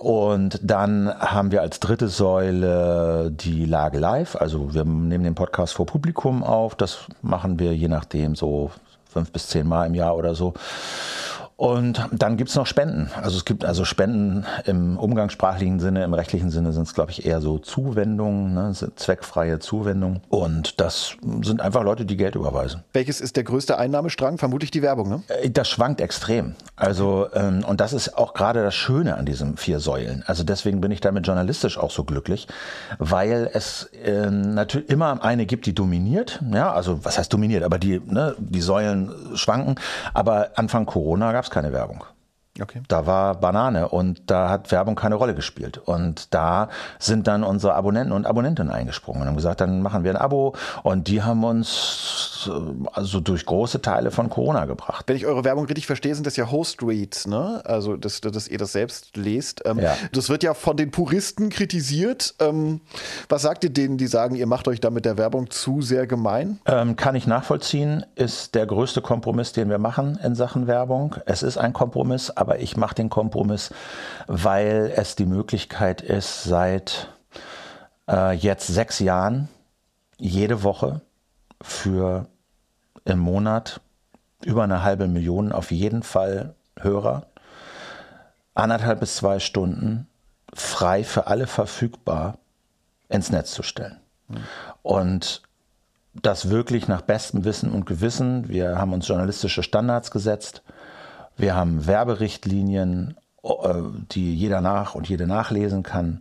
Und 0.00 0.58
dann 0.62 1.12
haben 1.18 1.52
wir 1.52 1.60
als 1.60 1.78
dritte 1.78 2.08
Säule 2.08 3.30
die 3.30 3.66
Lage 3.66 3.98
live. 3.98 4.34
Also 4.34 4.72
wir 4.72 4.84
nehmen 4.84 5.24
den 5.24 5.34
Podcast 5.34 5.74
vor 5.74 5.84
Publikum 5.84 6.42
auf. 6.42 6.74
Das 6.74 7.00
machen 7.20 7.58
wir 7.58 7.76
je 7.76 7.88
nachdem 7.88 8.34
so 8.34 8.70
fünf 9.12 9.30
bis 9.30 9.48
zehn 9.48 9.66
Mal 9.68 9.86
im 9.86 9.94
Jahr 9.94 10.16
oder 10.16 10.34
so. 10.34 10.54
Und 11.60 12.08
dann 12.10 12.38
gibt's 12.38 12.54
noch 12.54 12.64
Spenden. 12.64 13.10
Also 13.20 13.36
es 13.36 13.44
gibt 13.44 13.66
also 13.66 13.84
Spenden 13.84 14.46
im 14.64 14.96
umgangssprachlichen 14.96 15.78
Sinne, 15.78 16.04
im 16.04 16.14
rechtlichen 16.14 16.48
Sinne 16.48 16.72
sind 16.72 16.84
es, 16.84 16.94
glaube 16.94 17.10
ich, 17.10 17.26
eher 17.26 17.42
so 17.42 17.58
Zuwendungen, 17.58 18.54
ne? 18.54 18.72
zweckfreie 18.96 19.58
Zuwendungen. 19.58 20.22
Und 20.30 20.80
das 20.80 21.18
sind 21.42 21.60
einfach 21.60 21.82
Leute, 21.82 22.06
die 22.06 22.16
Geld 22.16 22.34
überweisen. 22.34 22.82
Welches 22.94 23.20
ist 23.20 23.36
der 23.36 23.44
größte 23.44 23.76
Einnahmestrang? 23.76 24.38
Vermutlich 24.38 24.70
die 24.70 24.80
Werbung, 24.80 25.10
ne? 25.10 25.22
Äh, 25.28 25.50
das 25.50 25.68
schwankt 25.68 26.00
extrem. 26.00 26.54
Also, 26.76 27.26
ähm, 27.34 27.62
und 27.68 27.82
das 27.82 27.92
ist 27.92 28.16
auch 28.16 28.32
gerade 28.32 28.62
das 28.62 28.74
Schöne 28.74 29.18
an 29.18 29.26
diesen 29.26 29.58
vier 29.58 29.80
Säulen. 29.80 30.24
Also 30.26 30.44
deswegen 30.44 30.80
bin 30.80 30.90
ich 30.92 31.02
damit 31.02 31.26
journalistisch 31.26 31.76
auch 31.76 31.90
so 31.90 32.04
glücklich, 32.04 32.48
weil 32.98 33.50
es 33.52 33.90
ähm, 34.02 34.54
natürlich 34.54 34.88
immer 34.88 35.22
eine 35.22 35.44
gibt, 35.44 35.66
die 35.66 35.74
dominiert. 35.74 36.40
Ja, 36.54 36.72
also 36.72 37.04
was 37.04 37.18
heißt 37.18 37.30
dominiert? 37.30 37.64
Aber 37.64 37.78
die, 37.78 38.00
ne, 38.06 38.34
die 38.38 38.62
Säulen 38.62 39.12
schwanken. 39.34 39.74
Aber 40.14 40.52
Anfang 40.54 40.86
Corona 40.86 41.32
gab 41.32 41.44
es 41.44 41.49
keine 41.50 41.72
Werbung. 41.72 42.04
Okay. 42.58 42.82
Da 42.88 43.06
war 43.06 43.36
Banane 43.36 43.88
und 43.88 44.30
da 44.30 44.48
hat 44.48 44.72
Werbung 44.72 44.96
keine 44.96 45.14
Rolle 45.14 45.34
gespielt. 45.34 45.78
Und 45.78 46.34
da 46.34 46.68
sind 46.98 47.26
dann 47.26 47.44
unsere 47.44 47.74
Abonnenten 47.74 48.12
und 48.12 48.26
Abonnentinnen 48.26 48.72
eingesprungen 48.72 49.22
und 49.22 49.28
haben 49.28 49.36
gesagt, 49.36 49.60
dann 49.60 49.82
machen 49.82 50.02
wir 50.02 50.10
ein 50.10 50.16
Abo. 50.16 50.54
Und 50.82 51.06
die 51.06 51.22
haben 51.22 51.44
uns 51.44 52.48
äh, 52.48 52.50
also 52.92 53.20
durch 53.20 53.46
große 53.46 53.82
Teile 53.82 54.10
von 54.10 54.28
Corona 54.30 54.64
gebracht. 54.64 55.04
Wenn 55.08 55.16
ich 55.16 55.26
eure 55.26 55.44
Werbung 55.44 55.66
richtig 55.66 55.86
verstehe, 55.86 56.14
sind 56.14 56.26
das 56.26 56.36
ja 56.36 56.50
Host-Reads, 56.50 57.28
ne? 57.28 57.62
Also, 57.64 57.96
dass, 57.96 58.20
dass 58.20 58.48
ihr 58.48 58.58
das 58.58 58.72
selbst 58.72 59.16
lest. 59.16 59.62
Ähm, 59.64 59.78
ja. 59.78 59.94
Das 60.12 60.28
wird 60.28 60.42
ja 60.42 60.54
von 60.54 60.76
den 60.76 60.90
Puristen 60.90 61.50
kritisiert. 61.50 62.34
Ähm, 62.40 62.80
was 63.28 63.42
sagt 63.42 63.62
ihr 63.62 63.70
denen, 63.70 63.96
die 63.96 64.08
sagen, 64.08 64.34
ihr 64.34 64.46
macht 64.46 64.66
euch 64.66 64.80
da 64.80 64.90
mit 64.90 65.04
der 65.04 65.18
Werbung 65.18 65.50
zu 65.50 65.82
sehr 65.82 66.08
gemein? 66.08 66.58
Ähm, 66.66 66.96
kann 66.96 67.14
ich 67.14 67.28
nachvollziehen, 67.28 68.04
ist 68.16 68.56
der 68.56 68.66
größte 68.66 69.02
Kompromiss, 69.02 69.52
den 69.52 69.70
wir 69.70 69.78
machen 69.78 70.18
in 70.22 70.34
Sachen 70.34 70.66
Werbung. 70.66 71.16
Es 71.26 71.44
ist 71.44 71.56
ein 71.56 71.72
Kompromiss, 71.72 72.30
aber 72.40 72.60
ich 72.60 72.76
mache 72.76 72.94
den 72.94 73.10
Kompromiss, 73.10 73.70
weil 74.26 74.92
es 74.96 75.16
die 75.16 75.26
Möglichkeit 75.26 76.00
ist, 76.00 76.44
seit 76.44 77.08
äh, 78.08 78.32
jetzt 78.32 78.66
sechs 78.66 78.98
Jahren 78.98 79.48
jede 80.18 80.62
Woche 80.62 81.00
für 81.60 82.26
im 83.04 83.18
Monat 83.18 83.80
über 84.44 84.64
eine 84.64 84.82
halbe 84.82 85.06
Million 85.06 85.52
auf 85.52 85.70
jeden 85.70 86.02
Fall 86.02 86.54
Hörer, 86.78 87.26
anderthalb 88.54 89.00
bis 89.00 89.16
zwei 89.16 89.38
Stunden 89.38 90.06
frei 90.54 91.04
für 91.04 91.26
alle 91.26 91.46
verfügbar 91.46 92.38
ins 93.08 93.30
Netz 93.30 93.52
zu 93.52 93.62
stellen. 93.62 93.98
Mhm. 94.28 94.44
Und 94.82 95.42
das 96.14 96.50
wirklich 96.50 96.88
nach 96.88 97.02
bestem 97.02 97.44
Wissen 97.44 97.72
und 97.72 97.86
Gewissen. 97.86 98.48
Wir 98.48 98.78
haben 98.78 98.92
uns 98.92 99.06
journalistische 99.06 99.62
Standards 99.62 100.10
gesetzt. 100.10 100.62
Wir 101.40 101.54
haben 101.54 101.86
Werberichtlinien, 101.86 103.16
äh, 103.42 103.74
die 104.12 104.34
jeder 104.34 104.60
nach 104.60 104.94
und 104.94 105.08
jede 105.08 105.26
nachlesen 105.26 105.82
kann. 105.82 106.20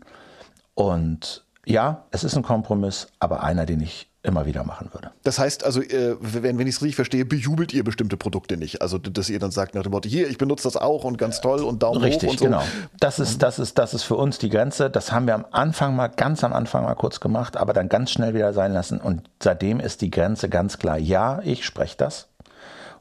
Und 0.76 1.44
ja, 1.66 2.06
es 2.12 2.24
ist 2.24 2.36
ein 2.36 2.44
Kompromiss, 2.44 3.08
aber 3.20 3.44
einer, 3.44 3.66
den 3.66 3.82
ich 3.82 4.08
immer 4.22 4.46
wieder 4.46 4.64
machen 4.64 4.90
würde. 4.92 5.12
Das 5.24 5.40
heißt 5.40 5.64
also, 5.64 5.82
äh, 5.82 6.16
wenn, 6.20 6.58
wenn 6.58 6.68
ich 6.68 6.76
es 6.76 6.82
richtig 6.82 6.96
verstehe, 6.96 7.26
bejubelt 7.26 7.74
ihr 7.74 7.84
bestimmte 7.84 8.18
Produkte 8.18 8.58
nicht. 8.58 8.82
Also, 8.82 8.98
dass 8.98 9.30
ihr 9.30 9.40
dann 9.40 9.52
sagt 9.52 9.76
nach 9.76 9.84
dem 9.84 9.92
Motto, 9.92 10.10
hier, 10.10 10.30
ich 10.30 10.38
benutze 10.38 10.64
das 10.64 10.76
auch 10.76 11.04
und 11.04 11.18
ganz 11.18 11.42
toll 11.42 11.64
und 11.64 11.84
Daumen 11.84 12.02
richtig, 12.02 12.28
hoch 12.28 12.34
und 12.34 12.40
so. 12.40 12.46
genau. 12.46 12.64
Das 13.00 13.20
ist, 13.20 13.44
das, 13.44 13.60
ist, 13.60 13.78
das 13.78 13.94
ist 13.94 14.04
für 14.04 14.16
uns 14.16 14.38
die 14.38 14.50
Grenze. 14.50 14.90
Das 14.90 15.12
haben 15.12 15.28
wir 15.28 15.36
am 15.36 15.46
Anfang 15.52 15.96
mal, 15.96 16.08
ganz 16.08 16.44
am 16.44 16.54
Anfang 16.54 16.84
mal 16.84 16.96
kurz 16.96 17.20
gemacht, 17.20 17.56
aber 17.56 17.74
dann 17.74 17.88
ganz 17.88 18.12
schnell 18.12 18.34
wieder 18.34 18.54
sein 18.54 18.74
lassen. 18.74 19.00
Und 19.00 19.30
seitdem 19.42 19.80
ist 19.80 20.02
die 20.02 20.12
Grenze 20.12 20.50
ganz 20.50 20.80
klar. 20.80 20.98
Ja, 20.98 21.42
ich 21.44 21.66
spreche 21.66 21.98
das 21.98 22.28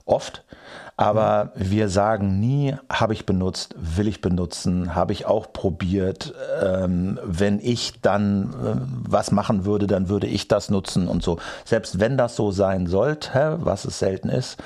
oft. 0.04 0.44
Aber 0.98 1.52
wir 1.54 1.88
sagen 1.88 2.40
nie, 2.40 2.74
habe 2.90 3.12
ich 3.12 3.24
benutzt, 3.24 3.76
will 3.78 4.08
ich 4.08 4.20
benutzen, 4.20 4.96
habe 4.96 5.12
ich 5.12 5.26
auch 5.26 5.52
probiert. 5.52 6.34
Ähm, 6.60 7.20
wenn 7.22 7.60
ich 7.60 8.00
dann 8.02 8.50
äh, 8.52 8.80
was 9.08 9.30
machen 9.30 9.64
würde, 9.64 9.86
dann 9.86 10.08
würde 10.08 10.26
ich 10.26 10.48
das 10.48 10.70
nutzen 10.70 11.06
und 11.06 11.22
so. 11.22 11.38
Selbst 11.64 12.00
wenn 12.00 12.18
das 12.18 12.34
so 12.34 12.50
sein 12.50 12.88
sollte, 12.88 13.58
was 13.60 13.84
es 13.84 14.00
selten 14.00 14.28
ist, 14.28 14.56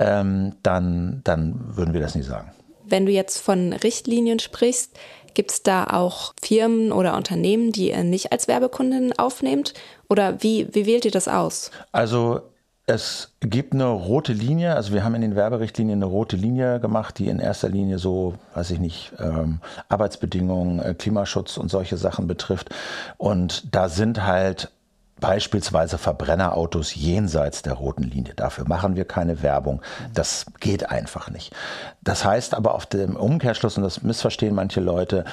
ähm, 0.00 0.56
dann, 0.64 1.20
dann 1.22 1.76
würden 1.76 1.94
wir 1.94 2.00
das 2.00 2.16
nie 2.16 2.22
sagen. 2.22 2.50
Wenn 2.84 3.06
du 3.06 3.12
jetzt 3.12 3.38
von 3.38 3.72
Richtlinien 3.72 4.40
sprichst, 4.40 4.98
Gibt 5.34 5.50
es 5.50 5.62
da 5.62 5.84
auch 5.84 6.32
Firmen 6.40 6.92
oder 6.92 7.14
Unternehmen, 7.14 7.70
die 7.70 7.90
ihr 7.90 8.04
nicht 8.04 8.32
als 8.32 8.48
Werbekunden 8.48 9.12
aufnehmt? 9.18 9.74
Oder 10.08 10.42
wie, 10.42 10.66
wie 10.72 10.86
wählt 10.86 11.04
ihr 11.04 11.10
das 11.10 11.28
aus? 11.28 11.70
Also 11.92 12.40
es 12.86 13.32
gibt 13.40 13.74
eine 13.74 13.86
rote 13.86 14.32
Linie, 14.32 14.76
also 14.76 14.92
wir 14.92 15.02
haben 15.02 15.16
in 15.16 15.20
den 15.20 15.34
Werberichtlinien 15.34 15.98
eine 15.98 16.06
rote 16.06 16.36
Linie 16.36 16.78
gemacht, 16.78 17.18
die 17.18 17.28
in 17.28 17.40
erster 17.40 17.68
Linie 17.68 17.98
so, 17.98 18.34
weiß 18.54 18.70
ich 18.70 18.78
nicht, 18.78 19.12
ähm, 19.18 19.60
Arbeitsbedingungen, 19.88 20.78
äh, 20.78 20.94
Klimaschutz 20.94 21.56
und 21.56 21.68
solche 21.68 21.96
Sachen 21.96 22.28
betrifft. 22.28 22.70
Und 23.18 23.74
da 23.74 23.88
sind 23.88 24.24
halt 24.24 24.70
beispielsweise 25.18 25.98
Verbrennerautos 25.98 26.94
jenseits 26.94 27.62
der 27.62 27.72
roten 27.72 28.04
Linie. 28.04 28.34
Dafür 28.34 28.68
machen 28.68 28.94
wir 28.94 29.04
keine 29.04 29.42
Werbung. 29.42 29.82
Das 30.14 30.46
geht 30.60 30.88
einfach 30.88 31.28
nicht. 31.30 31.52
Das 32.02 32.24
heißt 32.24 32.54
aber 32.54 32.74
auf 32.74 32.86
dem 32.86 33.16
Umkehrschluss, 33.16 33.76
und 33.76 33.82
das 33.82 34.02
missverstehen 34.02 34.54
manche 34.54 34.80
Leute, 34.80 35.24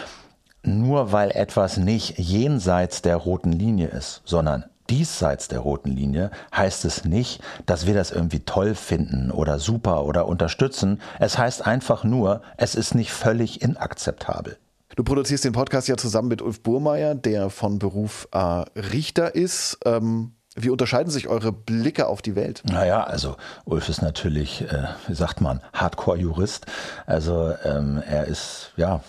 nur 0.64 1.12
weil 1.12 1.30
etwas 1.32 1.78
nicht 1.78 2.18
jenseits 2.18 3.04
der 3.04 3.18
roten 3.18 3.52
Linie 3.52 3.90
ist, 3.90 4.22
sondern 4.26 4.64
diesseits 4.90 5.48
der 5.48 5.60
roten 5.60 5.92
Linie 5.92 6.32
heißt 6.56 6.86
es 6.86 7.06
nicht, 7.06 7.42
dass 7.66 7.86
wir 7.86 7.94
das 7.94 8.12
irgendwie 8.12 8.42
toll 8.42 8.76
finden 8.76 9.32
oder 9.32 9.60
super 9.60 10.06
oder 10.06 10.28
unterstützen. 10.28 11.02
Es 11.20 11.38
heißt 11.38 11.66
einfach 11.66 12.04
nur, 12.04 12.42
es 12.58 12.76
ist 12.76 12.96
nicht 12.96 13.12
völlig 13.12 13.62
inakzeptabel. 13.62 14.58
Du 14.96 15.04
produzierst 15.04 15.44
den 15.44 15.54
Podcast 15.54 15.88
ja 15.88 15.98
zusammen 15.98 16.28
mit 16.28 16.42
Ulf 16.42 16.62
Burmeier, 16.62 17.16
der 17.16 17.50
von 17.50 17.80
Beruf 17.80 18.28
äh, 18.32 18.38
Richter 18.38 19.34
ist. 19.34 19.80
Ähm 19.86 20.34
wie 20.56 20.70
unterscheiden 20.70 21.10
sich 21.12 21.28
eure 21.28 21.52
Blicke 21.52 22.08
auf 22.08 22.22
die 22.22 22.36
Welt? 22.36 22.62
Naja, 22.66 23.04
also 23.04 23.36
Ulf 23.66 23.90
ist 23.90 24.04
natürlich, 24.04 24.62
äh, 24.62 24.84
wie 25.08 25.16
sagt 25.16 25.42
man, 25.42 25.62
Hardcore-Jurist. 25.74 26.68
Also 27.08 27.54
ähm, 27.64 28.04
er 28.08 28.26
ist 28.28 28.72
ja 28.78 29.02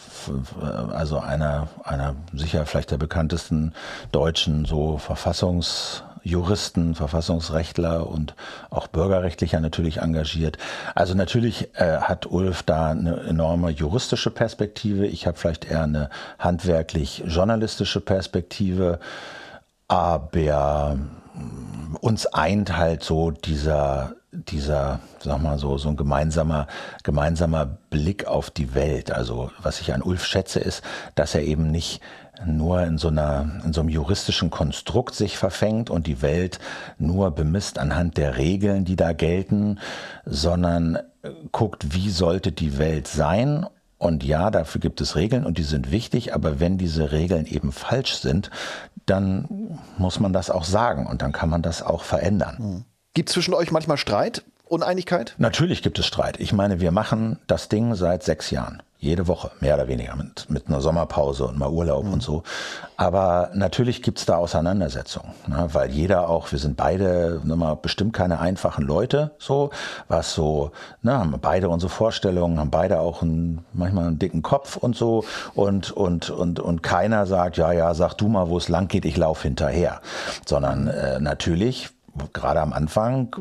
also 0.92 1.18
einer, 1.18 1.68
einer 1.84 2.16
sicher 2.32 2.64
vielleicht 2.64 2.90
der 2.92 2.96
bekanntesten 2.98 3.74
deutschen 4.10 4.64
so 4.64 4.96
Verfassungsjuristen, 4.96 6.94
Verfassungsrechtler 6.94 8.06
und 8.06 8.34
auch 8.70 8.86
bürgerrechtlicher 8.86 9.60
natürlich 9.60 9.98
engagiert. 9.98 10.56
Also 10.94 11.14
natürlich 11.14 11.68
äh, 11.74 11.98
hat 11.98 12.24
Ulf 12.24 12.62
da 12.62 12.90
eine 12.90 13.20
enorme 13.20 13.68
juristische 13.68 14.30
Perspektive. 14.30 15.06
Ich 15.06 15.26
habe 15.26 15.36
vielleicht 15.36 15.70
eher 15.70 15.82
eine 15.82 16.08
handwerklich-journalistische 16.38 18.00
Perspektive. 18.00 18.98
Aber 19.86 20.96
uns 22.00 22.26
eint 22.26 22.76
halt 22.76 23.02
so 23.02 23.30
dieser, 23.30 24.16
dieser, 24.32 25.00
sag 25.20 25.42
mal 25.42 25.58
so, 25.58 25.78
so 25.78 25.88
ein 25.88 25.96
gemeinsamer, 25.96 26.66
gemeinsamer 27.02 27.66
Blick 27.90 28.26
auf 28.26 28.50
die 28.50 28.74
Welt. 28.74 29.10
Also 29.10 29.50
was 29.62 29.80
ich 29.80 29.92
an 29.92 30.02
Ulf 30.02 30.24
schätze, 30.24 30.60
ist, 30.60 30.82
dass 31.14 31.34
er 31.34 31.42
eben 31.42 31.70
nicht 31.70 32.00
nur 32.44 32.82
in 32.82 32.98
so 32.98 33.08
einer, 33.08 33.60
in 33.64 33.72
so 33.72 33.80
einem 33.80 33.90
juristischen 33.90 34.50
Konstrukt 34.50 35.14
sich 35.14 35.38
verfängt 35.38 35.88
und 35.88 36.06
die 36.06 36.20
Welt 36.20 36.58
nur 36.98 37.30
bemisst 37.30 37.78
anhand 37.78 38.16
der 38.16 38.36
Regeln, 38.36 38.84
die 38.84 38.96
da 38.96 39.12
gelten, 39.12 39.78
sondern 40.24 40.98
guckt, 41.52 41.94
wie 41.94 42.10
sollte 42.10 42.52
die 42.52 42.78
Welt 42.78 43.08
sein 43.08 43.66
und 44.04 44.22
ja, 44.22 44.50
dafür 44.50 44.80
gibt 44.80 45.00
es 45.00 45.16
Regeln 45.16 45.44
und 45.44 45.56
die 45.56 45.62
sind 45.62 45.90
wichtig, 45.90 46.34
aber 46.34 46.60
wenn 46.60 46.76
diese 46.76 47.10
Regeln 47.10 47.46
eben 47.46 47.72
falsch 47.72 48.16
sind, 48.16 48.50
dann 49.06 49.78
muss 49.98 50.20
man 50.20 50.32
das 50.32 50.50
auch 50.50 50.64
sagen 50.64 51.06
und 51.06 51.22
dann 51.22 51.32
kann 51.32 51.48
man 51.48 51.62
das 51.62 51.82
auch 51.82 52.04
verändern. 52.04 52.58
Hm. 52.58 52.84
Gibt 53.14 53.30
es 53.30 53.34
zwischen 53.34 53.54
euch 53.54 53.70
manchmal 53.70 53.96
Streit, 53.96 54.44
Uneinigkeit? 54.64 55.34
Natürlich 55.38 55.82
gibt 55.82 55.98
es 55.98 56.06
Streit. 56.06 56.38
Ich 56.40 56.52
meine, 56.52 56.80
wir 56.80 56.90
machen 56.90 57.38
das 57.46 57.68
Ding 57.68 57.94
seit 57.94 58.22
sechs 58.22 58.50
Jahren. 58.50 58.82
Jede 59.04 59.28
Woche, 59.28 59.50
mehr 59.60 59.74
oder 59.74 59.86
weniger, 59.86 60.16
mit, 60.16 60.48
mit 60.48 60.68
einer 60.68 60.80
Sommerpause 60.80 61.46
und 61.46 61.58
mal 61.58 61.68
Urlaub 61.68 62.06
mhm. 62.06 62.14
und 62.14 62.22
so. 62.22 62.42
Aber 62.96 63.50
natürlich 63.52 64.02
gibt's 64.02 64.24
da 64.24 64.36
Auseinandersetzungen, 64.36 65.34
ne? 65.46 65.68
weil 65.72 65.90
jeder 65.90 66.30
auch, 66.30 66.50
wir 66.52 66.58
sind 66.58 66.78
beide 66.78 67.40
mal, 67.44 67.74
bestimmt 67.74 68.14
keine 68.14 68.40
einfachen 68.40 68.84
Leute, 68.84 69.32
so, 69.38 69.70
was 70.08 70.32
so, 70.32 70.70
ne, 71.02 71.18
haben 71.18 71.34
beide 71.40 71.68
unsere 71.68 71.90
Vorstellungen, 71.90 72.58
haben 72.58 72.70
beide 72.70 73.00
auch 73.00 73.20
einen, 73.20 73.64
manchmal 73.74 74.06
einen 74.06 74.18
dicken 74.18 74.40
Kopf 74.42 74.76
und 74.78 74.96
so 74.96 75.24
und, 75.54 75.92
und, 75.92 76.30
und, 76.30 76.58
und 76.58 76.82
keiner 76.82 77.26
sagt, 77.26 77.58
ja, 77.58 77.72
ja, 77.72 77.92
sag 77.92 78.14
du 78.14 78.28
mal, 78.28 78.48
wo 78.48 78.56
es 78.56 78.70
lang 78.70 78.88
geht, 78.88 79.04
ich 79.04 79.18
lauf 79.18 79.42
hinterher. 79.42 80.00
Sondern 80.46 80.88
äh, 80.88 81.20
natürlich 81.20 81.90
gerade 82.32 82.60
am 82.60 82.72
Anfang 82.72 83.34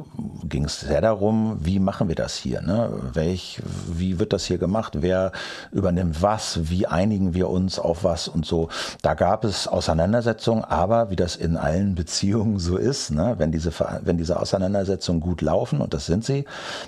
ging 0.44 0.65
es 0.65 0.80
sehr 0.80 1.01
darum, 1.01 1.58
wie 1.62 1.80
machen 1.80 2.08
wir 2.08 2.15
das 2.15 2.36
hier? 2.36 2.62
Ne? 2.62 2.89
Welch, 3.13 3.62
wie 3.88 4.20
wird 4.20 4.34
das 4.34 4.46
hier 4.46 4.58
gemacht? 4.58 4.94
Wer 5.01 5.32
übernimmt 5.72 6.22
was? 6.22 6.70
Wie 6.70 6.88
einigen 6.88 7.34
wir 7.34 7.50
uns 7.50 7.80
auf 7.80 8.03
was 8.03 8.27
und 8.27 8.46
so? 8.46 8.70
Da 9.01 9.13
gab 9.13 9.44
es 9.44 9.68
Auseinandersetzungen, 9.68 10.63
aber 10.63 11.10
wie 11.10 11.15
das 11.15 11.36
in 11.36 11.58
allen 11.58 11.96
Beziehungen 12.03 12.60
so 12.60 12.77
ist, 12.77 13.12
ne? 13.12 13.36
wenn, 13.38 13.51
diese, 13.51 13.72
wenn 14.01 14.18
diese 14.18 14.39
Auseinandersetzungen 14.39 15.20
gut 15.20 15.42
laufen, 15.42 15.82
und 15.82 15.94
das 15.94 16.06
sind 16.06 16.25
sie, 16.25 16.46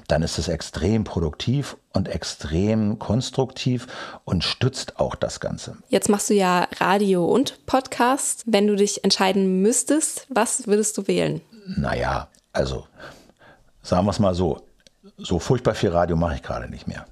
dann 0.07 0.23
ist 0.23 0.37
es 0.37 0.47
extrem 0.47 1.03
produktiv 1.03 1.77
und 1.93 2.09
extrem 2.09 2.99
konstruktiv 2.99 3.87
und 4.25 4.43
stützt 4.43 4.99
auch 4.99 5.15
das 5.15 5.39
Ganze. 5.39 5.77
Jetzt 5.89 6.09
machst 6.09 6.29
du 6.29 6.33
ja 6.33 6.67
Radio 6.79 7.25
und 7.25 7.65
Podcast. 7.65 8.43
Wenn 8.45 8.67
du 8.67 8.75
dich 8.75 9.03
entscheiden 9.03 9.61
müsstest, 9.61 10.27
was 10.29 10.67
würdest 10.67 10.97
du 10.97 11.07
wählen? 11.07 11.41
Naja, 11.65 12.27
also 12.53 12.85
sagen 13.81 14.05
wir 14.05 14.11
es 14.11 14.19
mal 14.19 14.35
so, 14.35 14.61
so 15.17 15.39
furchtbar 15.39 15.73
viel 15.73 15.89
Radio 15.89 16.15
mache 16.15 16.35
ich 16.35 16.43
gerade 16.43 16.69
nicht 16.69 16.87
mehr. 16.87 17.05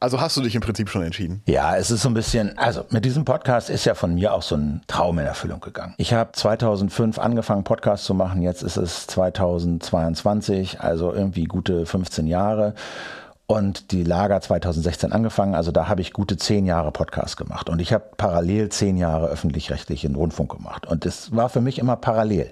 Also 0.00 0.20
hast 0.20 0.36
du 0.36 0.42
dich 0.42 0.54
im 0.54 0.60
Prinzip 0.60 0.90
schon 0.90 1.02
entschieden? 1.02 1.42
Ja, 1.46 1.76
es 1.76 1.90
ist 1.90 2.02
so 2.02 2.10
ein 2.10 2.14
bisschen, 2.14 2.58
also 2.58 2.84
mit 2.90 3.06
diesem 3.06 3.24
Podcast 3.24 3.70
ist 3.70 3.86
ja 3.86 3.94
von 3.94 4.14
mir 4.14 4.34
auch 4.34 4.42
so 4.42 4.54
ein 4.54 4.82
Traum 4.86 5.18
in 5.18 5.24
Erfüllung 5.24 5.60
gegangen. 5.60 5.94
Ich 5.96 6.12
habe 6.12 6.32
2005 6.32 7.18
angefangen, 7.18 7.64
Podcast 7.64 8.04
zu 8.04 8.12
machen, 8.12 8.42
jetzt 8.42 8.62
ist 8.62 8.76
es 8.76 9.06
2022, 9.06 10.80
also 10.80 11.10
irgendwie 11.14 11.44
gute 11.44 11.86
15 11.86 12.26
Jahre 12.26 12.74
und 13.46 13.92
die 13.92 14.04
Lager 14.04 14.40
2016 14.40 15.12
angefangen. 15.12 15.54
Also 15.54 15.70
da 15.70 15.86
habe 15.88 16.00
ich 16.00 16.12
gute 16.12 16.36
zehn 16.36 16.64
Jahre 16.64 16.92
Podcast 16.92 17.36
gemacht 17.36 17.68
und 17.68 17.80
ich 17.80 17.92
habe 17.92 18.04
parallel 18.16 18.70
zehn 18.70 18.96
Jahre 18.96 19.26
öffentlich-rechtlichen 19.26 20.14
Rundfunk 20.14 20.52
gemacht 20.52 20.86
und 20.86 21.04
das 21.04 21.34
war 21.34 21.50
für 21.50 21.60
mich 21.60 21.78
immer 21.78 21.96
parallel. 21.96 22.50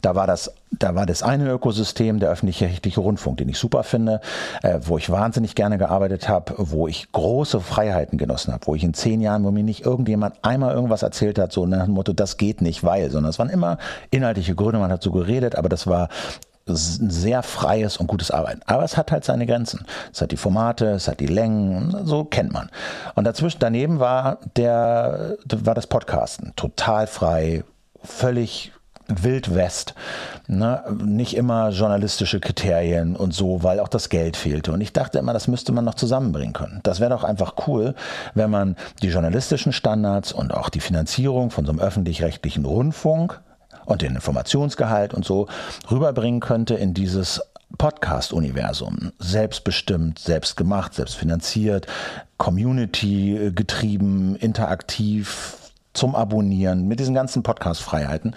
Da 0.00 0.14
war 0.14 0.28
das, 0.28 0.54
da 0.70 0.94
war 0.94 1.06
das 1.06 1.24
eine 1.24 1.50
Ökosystem, 1.50 2.20
der 2.20 2.30
öffentlich-rechtliche 2.30 3.00
Rundfunk, 3.00 3.38
den 3.38 3.48
ich 3.48 3.58
super 3.58 3.82
finde, 3.82 4.20
äh, 4.62 4.78
wo 4.82 4.96
ich 4.96 5.10
wahnsinnig 5.10 5.56
gerne 5.56 5.76
gearbeitet 5.76 6.28
habe, 6.28 6.54
wo 6.56 6.86
ich 6.86 7.10
große 7.10 7.60
Freiheiten 7.60 8.16
genossen 8.16 8.52
habe, 8.52 8.66
wo 8.68 8.76
ich 8.76 8.84
in 8.84 8.94
zehn 8.94 9.20
Jahren, 9.20 9.42
wo 9.42 9.50
mir 9.50 9.64
nicht 9.64 9.84
irgendjemand 9.84 10.36
einmal 10.42 10.72
irgendwas 10.72 11.02
erzählt 11.02 11.40
hat, 11.40 11.50
so 11.50 11.66
nach 11.66 11.86
dem 11.86 11.94
Motto, 11.94 12.12
das 12.12 12.36
geht 12.36 12.62
nicht, 12.62 12.84
weil, 12.84 13.10
sondern 13.10 13.30
es 13.30 13.40
waren 13.40 13.50
immer 13.50 13.78
inhaltliche 14.12 14.54
Gründe, 14.54 14.78
man 14.78 14.92
hat 14.92 15.02
so 15.02 15.10
geredet, 15.10 15.56
aber 15.56 15.68
das 15.68 15.88
war 15.88 16.08
sehr 16.76 17.42
freies 17.42 17.96
und 17.96 18.06
gutes 18.06 18.30
Arbeiten. 18.30 18.60
Aber 18.66 18.84
es 18.84 18.96
hat 18.96 19.12
halt 19.12 19.24
seine 19.24 19.46
Grenzen. 19.46 19.84
Es 20.12 20.20
hat 20.20 20.32
die 20.32 20.36
Formate, 20.36 20.86
es 20.90 21.08
hat 21.08 21.20
die 21.20 21.26
Längen, 21.26 21.94
so 22.04 22.24
kennt 22.24 22.52
man. 22.52 22.70
Und 23.14 23.24
dazwischen, 23.24 23.58
daneben 23.60 24.00
war 24.00 24.38
der, 24.56 25.36
war 25.46 25.74
das 25.74 25.86
Podcasten. 25.86 26.52
Total 26.56 27.06
frei, 27.06 27.64
völlig 28.02 28.72
Wild 29.08 29.54
West. 29.54 29.94
Ne? 30.46 30.82
Nicht 31.02 31.34
immer 31.34 31.70
journalistische 31.70 32.40
Kriterien 32.40 33.16
und 33.16 33.32
so, 33.32 33.62
weil 33.62 33.80
auch 33.80 33.88
das 33.88 34.10
Geld 34.10 34.36
fehlte. 34.36 34.72
Und 34.72 34.80
ich 34.82 34.92
dachte 34.92 35.18
immer, 35.18 35.32
das 35.32 35.48
müsste 35.48 35.72
man 35.72 35.84
noch 35.84 35.94
zusammenbringen 35.94 36.52
können. 36.52 36.80
Das 36.82 37.00
wäre 37.00 37.10
doch 37.10 37.24
einfach 37.24 37.54
cool, 37.66 37.94
wenn 38.34 38.50
man 38.50 38.76
die 39.02 39.08
journalistischen 39.08 39.72
Standards 39.72 40.32
und 40.32 40.52
auch 40.52 40.68
die 40.68 40.80
Finanzierung 40.80 41.50
von 41.50 41.64
so 41.64 41.72
einem 41.72 41.80
öffentlich-rechtlichen 41.80 42.66
Rundfunk 42.66 43.40
und 43.88 44.02
den 44.02 44.14
Informationsgehalt 44.14 45.14
und 45.14 45.24
so 45.24 45.48
rüberbringen 45.90 46.40
könnte 46.40 46.74
in 46.74 46.94
dieses 46.94 47.40
Podcast-Universum. 47.76 49.12
Selbstbestimmt, 49.18 50.18
selbstgemacht, 50.18 50.94
selbstfinanziert, 50.94 51.86
Community 52.36 53.50
getrieben, 53.54 54.36
interaktiv, 54.36 55.56
zum 55.94 56.14
Abonnieren, 56.14 56.86
mit 56.86 57.00
diesen 57.00 57.14
ganzen 57.14 57.42
Podcast-Freiheiten. 57.42 58.36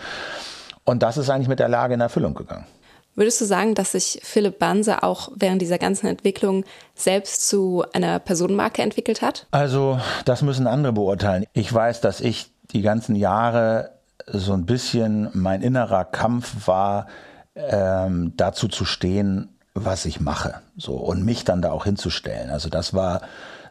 Und 0.84 1.04
das 1.04 1.18
ist 1.18 1.30
eigentlich 1.30 1.48
mit 1.48 1.60
der 1.60 1.70
Lage 1.70 1.94
in 1.94 2.02
Erfüllung 2.02 2.34
gegangen. 2.34 2.66
Würdest 3.14 3.42
du 3.42 3.46
sagen, 3.46 3.76
dass 3.76 3.92
sich 3.92 4.22
Philipp 4.24 4.58
Banse 4.58 5.04
auch 5.04 5.30
während 5.36 5.62
dieser 5.62 5.78
ganzen 5.78 6.08
Entwicklung 6.08 6.64
selbst 6.96 7.48
zu 7.48 7.84
einer 7.94 8.20
Personenmarke 8.20 8.82
entwickelt 8.82 9.22
hat? 9.22 9.48
Also, 9.52 10.00
das 10.24 10.42
müssen 10.42 10.66
andere 10.66 10.94
beurteilen. 10.94 11.46
Ich 11.54 11.72
weiß, 11.72 12.00
dass 12.00 12.22
ich 12.22 12.52
die 12.72 12.82
ganzen 12.82 13.16
Jahre 13.16 14.01
so 14.28 14.54
ein 14.54 14.66
bisschen 14.66 15.30
mein 15.34 15.62
innerer 15.62 16.06
Kampf 16.06 16.68
war, 16.68 17.08
ähm, 17.56 18.34
dazu 18.38 18.68
zu 18.68 18.86
stehen, 18.86 19.50
was 19.74 20.06
ich 20.06 20.20
mache, 20.20 20.62
so 20.78 20.96
und 20.96 21.24
mich 21.24 21.46
dann 21.46 21.62
da 21.62 21.72
auch 21.72 21.86
hinzustellen. 21.86 22.50
Also 22.50 22.70
das 22.70 22.94
war 22.94 23.22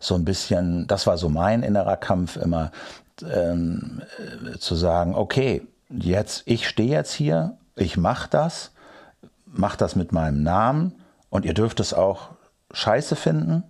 so 0.00 0.14
ein 0.14 0.24
bisschen, 0.24 0.86
das 0.86 1.06
war 1.06 1.18
so 1.18 1.28
mein 1.28 1.62
innerer 1.62 1.96
Kampf 1.96 2.36
immer, 2.36 2.72
ähm, 3.22 4.02
äh, 4.54 4.58
zu 4.58 4.74
sagen, 4.74 5.14
okay, 5.14 5.66
jetzt 5.90 6.42
ich 6.46 6.68
stehe 6.68 6.90
jetzt 6.90 7.12
hier, 7.12 7.56
ich 7.76 7.96
mache 7.96 8.28
das, 8.30 8.72
mache 9.46 9.76
das 9.76 9.96
mit 9.96 10.12
meinem 10.12 10.42
Namen 10.42 10.94
und 11.28 11.44
ihr 11.44 11.54
dürft 11.54 11.80
es 11.80 11.92
auch 11.92 12.30
scheiße 12.72 13.16
finden, 13.16 13.64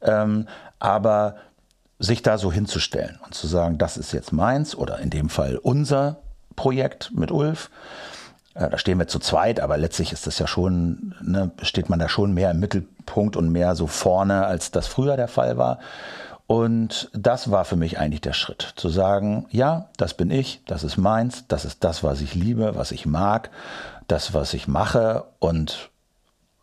ähm, 0.00 0.48
aber 0.80 1.36
sich 1.98 2.22
da 2.22 2.38
so 2.38 2.52
hinzustellen 2.52 3.18
und 3.24 3.34
zu 3.34 3.46
sagen, 3.46 3.78
das 3.78 3.96
ist 3.96 4.12
jetzt 4.12 4.32
meins 4.32 4.74
oder 4.74 4.98
in 4.98 5.10
dem 5.10 5.28
Fall 5.28 5.56
unser 5.56 6.18
Projekt 6.54 7.10
mit 7.14 7.30
Ulf. 7.30 7.70
Äh, 8.54 8.70
da 8.70 8.78
stehen 8.78 8.98
wir 8.98 9.08
zu 9.08 9.18
zweit, 9.18 9.60
aber 9.60 9.76
letztlich 9.76 10.12
ist 10.12 10.26
das 10.26 10.38
ja 10.38 10.46
schon, 10.46 11.14
ne, 11.20 11.50
steht 11.62 11.88
man 11.88 11.98
da 11.98 12.08
schon 12.08 12.34
mehr 12.34 12.50
im 12.50 12.60
Mittelpunkt 12.60 13.36
und 13.36 13.50
mehr 13.50 13.74
so 13.74 13.86
vorne, 13.86 14.46
als 14.46 14.70
das 14.70 14.86
früher 14.86 15.16
der 15.16 15.28
Fall 15.28 15.56
war. 15.56 15.78
Und 16.46 17.10
das 17.12 17.50
war 17.50 17.66
für 17.66 17.76
mich 17.76 17.98
eigentlich 17.98 18.22
der 18.22 18.32
Schritt, 18.32 18.72
zu 18.76 18.88
sagen, 18.88 19.46
ja, 19.50 19.90
das 19.98 20.14
bin 20.14 20.30
ich, 20.30 20.62
das 20.66 20.82
ist 20.82 20.96
meins, 20.96 21.46
das 21.46 21.66
ist 21.66 21.84
das, 21.84 22.02
was 22.02 22.22
ich 22.22 22.34
liebe, 22.34 22.74
was 22.74 22.90
ich 22.90 23.04
mag, 23.04 23.50
das, 24.06 24.32
was 24.32 24.54
ich 24.54 24.66
mache 24.66 25.24
und 25.40 25.90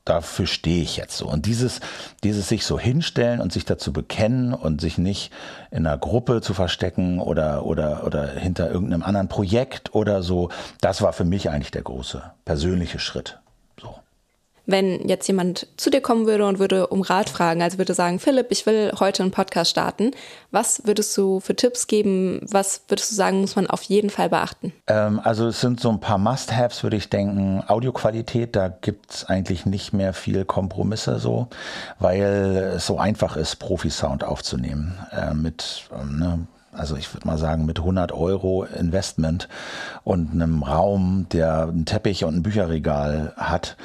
dafür 0.06 0.48
stehe 0.48 0.84
ich 0.84 0.98
jetzt 0.98 1.18
so. 1.18 1.28
Und 1.28 1.46
dieses, 1.46 1.82
dieses 2.24 2.48
sich 2.48 2.66
so 2.66 2.80
hinstellen 2.80 3.42
und 3.42 3.52
sich 3.52 3.66
dazu 3.66 3.92
bekennen 3.92 4.54
und 4.54 4.80
sich 4.80 4.98
nicht 4.98 5.32
in 5.72 5.86
einer 5.86 5.98
Gruppe 5.98 6.42
zu 6.42 6.54
verstecken 6.54 7.20
oder, 7.20 7.66
oder, 7.66 8.06
oder 8.06 8.28
hinter 8.30 8.70
irgendeinem 8.72 9.04
anderen 9.04 9.28
Projekt 9.28 9.94
oder 9.94 10.24
so, 10.24 10.50
das 10.80 11.02
war 11.02 11.12
für 11.12 11.26
mich 11.26 11.50
eigentlich 11.50 11.72
der 11.72 11.84
große 11.84 12.22
persönliche 12.46 13.00
Schritt 13.00 13.40
wenn 14.66 15.08
jetzt 15.08 15.28
jemand 15.28 15.68
zu 15.78 15.90
dir 15.90 16.02
kommen 16.02 16.26
würde 16.26 16.46
und 16.46 16.60
würde 16.60 16.88
um 16.88 17.02
Rat 17.02 17.30
fragen, 17.30 17.62
also 17.62 17.78
würde 17.78 17.94
sagen, 17.94 18.20
Philipp, 18.20 18.48
ich 18.50 18.66
will 18.66 18.92
heute 19.00 19.24
einen 19.24 19.32
Podcast 19.32 19.72
starten, 19.72 20.12
was 20.52 20.82
würdest 20.86 21.16
du 21.18 21.40
für 21.40 21.56
Tipps 21.56 21.88
geben? 21.88 22.42
Was 22.50 22.82
würdest 22.88 23.12
du 23.12 23.16
sagen, 23.16 23.42
muss 23.42 23.56
man 23.56 23.68
auf 23.68 23.84
jeden 23.84 24.10
Fall 24.10 24.30
beachten? 24.30 24.74
Ähm, 24.88 25.20
also 25.24 25.48
es 25.48 25.62
sind 25.62 25.80
so 25.80 25.90
ein 25.90 26.00
paar 26.00 26.18
Must-Haves, 26.18 26.84
würde 26.84 26.98
ich 26.98 27.10
denken. 27.10 27.64
Audioqualität, 27.68 28.56
da 28.56 28.70
gibt 28.70 29.12
es 29.12 29.26
eigentlich 29.26 29.66
nicht 29.66 29.94
mehr 29.94 30.14
viel 30.14 30.46
Kompromisse 30.46 31.20
so, 31.20 31.48
weil 32.00 32.74
es 32.76 32.86
so 32.86 32.98
einfach 32.98 33.36
ist, 33.36 33.58
Profi-Sound 33.58 34.24
aufzunehmen. 34.24 34.98
Äh, 35.12 35.34
mit 35.34 35.90
ähm, 35.94 36.20
ne, 36.20 36.48
also 36.78 36.96
ich 36.96 37.14
würde 37.14 37.28
mal 37.28 37.38
sagen, 37.38 37.66
mit 37.66 37.80
100 37.80 38.12
Euro 38.12 38.64
Investment 38.64 39.48
und 40.04 40.32
einem 40.32 40.64
Raum, 40.64 41.28
der 41.32 41.64
einen 41.64 41.86
Teppich 41.86 42.26
und 42.26 42.36
ein 42.36 42.44
Bücherregal 42.44 43.34
hat, 43.38 43.78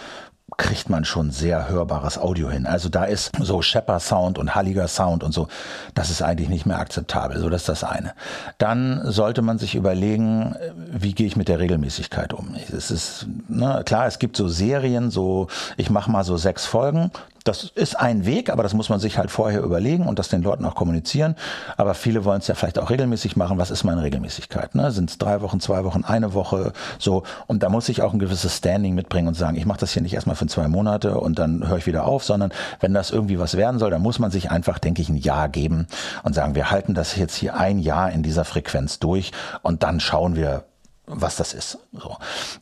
kriegt 0.60 0.90
man 0.90 1.06
schon 1.06 1.30
sehr 1.30 1.70
hörbares 1.70 2.18
Audio 2.18 2.50
hin. 2.50 2.66
Also 2.66 2.90
da 2.90 3.04
ist 3.04 3.32
so 3.40 3.62
Shepper 3.62 3.98
Sound 3.98 4.38
und 4.38 4.54
Halliger 4.54 4.88
Sound 4.88 5.24
und 5.24 5.32
so, 5.32 5.48
das 5.94 6.10
ist 6.10 6.20
eigentlich 6.20 6.50
nicht 6.50 6.66
mehr 6.66 6.78
akzeptabel. 6.78 7.38
So, 7.38 7.48
das 7.48 7.62
ist 7.62 7.68
das 7.70 7.84
eine. 7.84 8.12
Dann 8.58 9.00
sollte 9.04 9.40
man 9.40 9.58
sich 9.58 9.74
überlegen, 9.74 10.54
wie 10.76 11.14
gehe 11.14 11.26
ich 11.26 11.36
mit 11.36 11.48
der 11.48 11.60
Regelmäßigkeit 11.60 12.34
um. 12.34 12.54
Es 12.76 12.90
ist, 12.90 13.26
ne, 13.48 13.82
klar, 13.86 14.06
es 14.06 14.18
gibt 14.18 14.36
so 14.36 14.48
Serien, 14.48 15.10
so, 15.10 15.48
ich 15.78 15.88
mache 15.88 16.10
mal 16.10 16.24
so 16.24 16.36
sechs 16.36 16.66
Folgen, 16.66 17.10
das 17.44 17.64
ist 17.74 17.98
ein 17.98 18.26
Weg, 18.26 18.50
aber 18.50 18.62
das 18.62 18.74
muss 18.74 18.88
man 18.88 19.00
sich 19.00 19.18
halt 19.18 19.30
vorher 19.30 19.62
überlegen 19.62 20.06
und 20.06 20.18
das 20.18 20.28
den 20.28 20.42
Leuten 20.42 20.64
auch 20.64 20.74
kommunizieren. 20.74 21.36
Aber 21.76 21.94
viele 21.94 22.24
wollen 22.24 22.40
es 22.40 22.46
ja 22.48 22.54
vielleicht 22.54 22.78
auch 22.78 22.90
regelmäßig 22.90 23.36
machen. 23.36 23.58
Was 23.58 23.70
ist 23.70 23.84
meine 23.84 24.02
Regelmäßigkeit? 24.02 24.74
Ne? 24.74 24.90
Sind 24.90 25.10
es 25.10 25.18
drei 25.18 25.40
Wochen, 25.40 25.60
zwei 25.60 25.84
Wochen, 25.84 26.04
eine 26.04 26.34
Woche? 26.34 26.72
So. 26.98 27.22
Und 27.46 27.62
da 27.62 27.68
muss 27.68 27.88
ich 27.88 28.02
auch 28.02 28.12
ein 28.12 28.18
gewisses 28.18 28.56
Standing 28.56 28.94
mitbringen 28.94 29.28
und 29.28 29.34
sagen, 29.34 29.56
ich 29.56 29.66
mache 29.66 29.80
das 29.80 29.92
hier 29.92 30.02
nicht 30.02 30.14
erstmal 30.14 30.36
für 30.36 30.46
zwei 30.46 30.68
Monate 30.68 31.18
und 31.18 31.38
dann 31.38 31.66
höre 31.66 31.78
ich 31.78 31.86
wieder 31.86 32.04
auf, 32.04 32.24
sondern 32.24 32.52
wenn 32.80 32.92
das 32.92 33.10
irgendwie 33.10 33.38
was 33.38 33.56
werden 33.56 33.78
soll, 33.78 33.90
dann 33.90 34.02
muss 34.02 34.18
man 34.18 34.30
sich 34.30 34.50
einfach, 34.50 34.78
denke 34.78 35.02
ich, 35.02 35.08
ein 35.08 35.16
Jahr 35.16 35.48
geben 35.48 35.86
und 36.22 36.34
sagen, 36.34 36.54
wir 36.54 36.70
halten 36.70 36.94
das 36.94 37.16
jetzt 37.16 37.36
hier 37.36 37.56
ein 37.56 37.78
Jahr 37.78 38.10
in 38.10 38.22
dieser 38.22 38.44
Frequenz 38.44 38.98
durch 38.98 39.32
und 39.62 39.82
dann 39.82 40.00
schauen 40.00 40.36
wir, 40.36 40.64
was 41.06 41.36
das 41.36 41.54
ist. 41.54 41.78
So. 41.92 42.16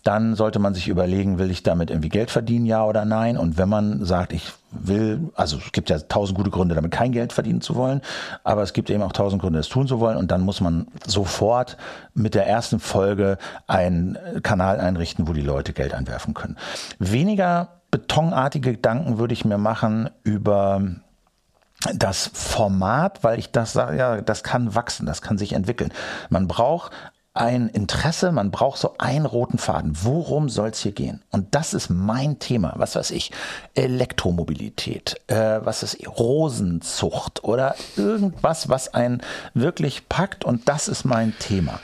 Dann 0.04 0.34
sollte 0.34 0.58
man 0.58 0.74
sich 0.74 0.88
überlegen, 0.88 1.38
will 1.38 1.50
ich 1.50 1.62
damit 1.62 1.90
irgendwie 1.90 2.08
Geld 2.08 2.30
verdienen, 2.30 2.66
ja 2.66 2.84
oder 2.84 3.04
nein? 3.04 3.36
Und 3.36 3.58
wenn 3.58 3.68
man 3.68 4.04
sagt, 4.04 4.32
ich 4.32 4.52
will, 4.70 5.30
also 5.34 5.58
es 5.58 5.72
gibt 5.72 5.90
ja 5.90 5.98
tausend 5.98 6.36
gute 6.36 6.50
Gründe, 6.50 6.74
damit 6.74 6.92
kein 6.92 7.12
Geld 7.12 7.32
verdienen 7.32 7.60
zu 7.60 7.74
wollen, 7.74 8.00
aber 8.44 8.62
es 8.62 8.72
gibt 8.72 8.90
eben 8.90 9.02
auch 9.02 9.12
tausend 9.12 9.42
Gründe, 9.42 9.58
es 9.58 9.68
tun 9.68 9.86
zu 9.86 10.00
wollen. 10.00 10.16
Und 10.16 10.30
dann 10.30 10.40
muss 10.40 10.60
man 10.60 10.86
sofort 11.06 11.76
mit 12.14 12.34
der 12.34 12.46
ersten 12.46 12.80
Folge 12.80 13.38
einen 13.66 14.18
Kanal 14.42 14.80
einrichten, 14.80 15.28
wo 15.28 15.32
die 15.32 15.42
Leute 15.42 15.72
Geld 15.72 15.94
einwerfen 15.94 16.34
können. 16.34 16.56
Weniger 16.98 17.80
betonartige 17.90 18.72
Gedanken 18.72 19.18
würde 19.18 19.32
ich 19.32 19.44
mir 19.44 19.58
machen 19.58 20.10
über 20.22 20.82
das 21.94 22.30
Format, 22.34 23.22
weil 23.22 23.38
ich 23.38 23.52
das 23.52 23.72
sage, 23.72 23.96
ja, 23.96 24.20
das 24.20 24.42
kann 24.42 24.74
wachsen, 24.74 25.06
das 25.06 25.22
kann 25.22 25.38
sich 25.38 25.52
entwickeln. 25.52 25.92
Man 26.28 26.48
braucht 26.48 26.90
ein 27.38 27.68
Interesse, 27.68 28.32
man 28.32 28.50
braucht 28.50 28.78
so 28.78 28.96
einen 28.98 29.26
roten 29.26 29.58
Faden. 29.58 29.92
Worum 30.02 30.48
soll 30.48 30.70
es 30.70 30.80
hier 30.80 30.92
gehen? 30.92 31.22
Und 31.30 31.54
das 31.54 31.74
ist 31.74 31.88
mein 31.88 32.38
Thema. 32.38 32.74
Was 32.76 32.96
weiß 32.96 33.12
ich? 33.12 33.30
Elektromobilität, 33.74 35.20
äh, 35.28 35.60
was 35.62 35.82
ist 35.82 36.06
Rosenzucht 36.06 37.44
oder 37.44 37.74
irgendwas, 37.96 38.68
was 38.68 38.92
einen 38.92 39.22
wirklich 39.54 40.08
packt. 40.08 40.44
Und 40.44 40.68
das 40.68 40.88
ist 40.88 41.04
mein 41.04 41.34
Thema. 41.38 41.78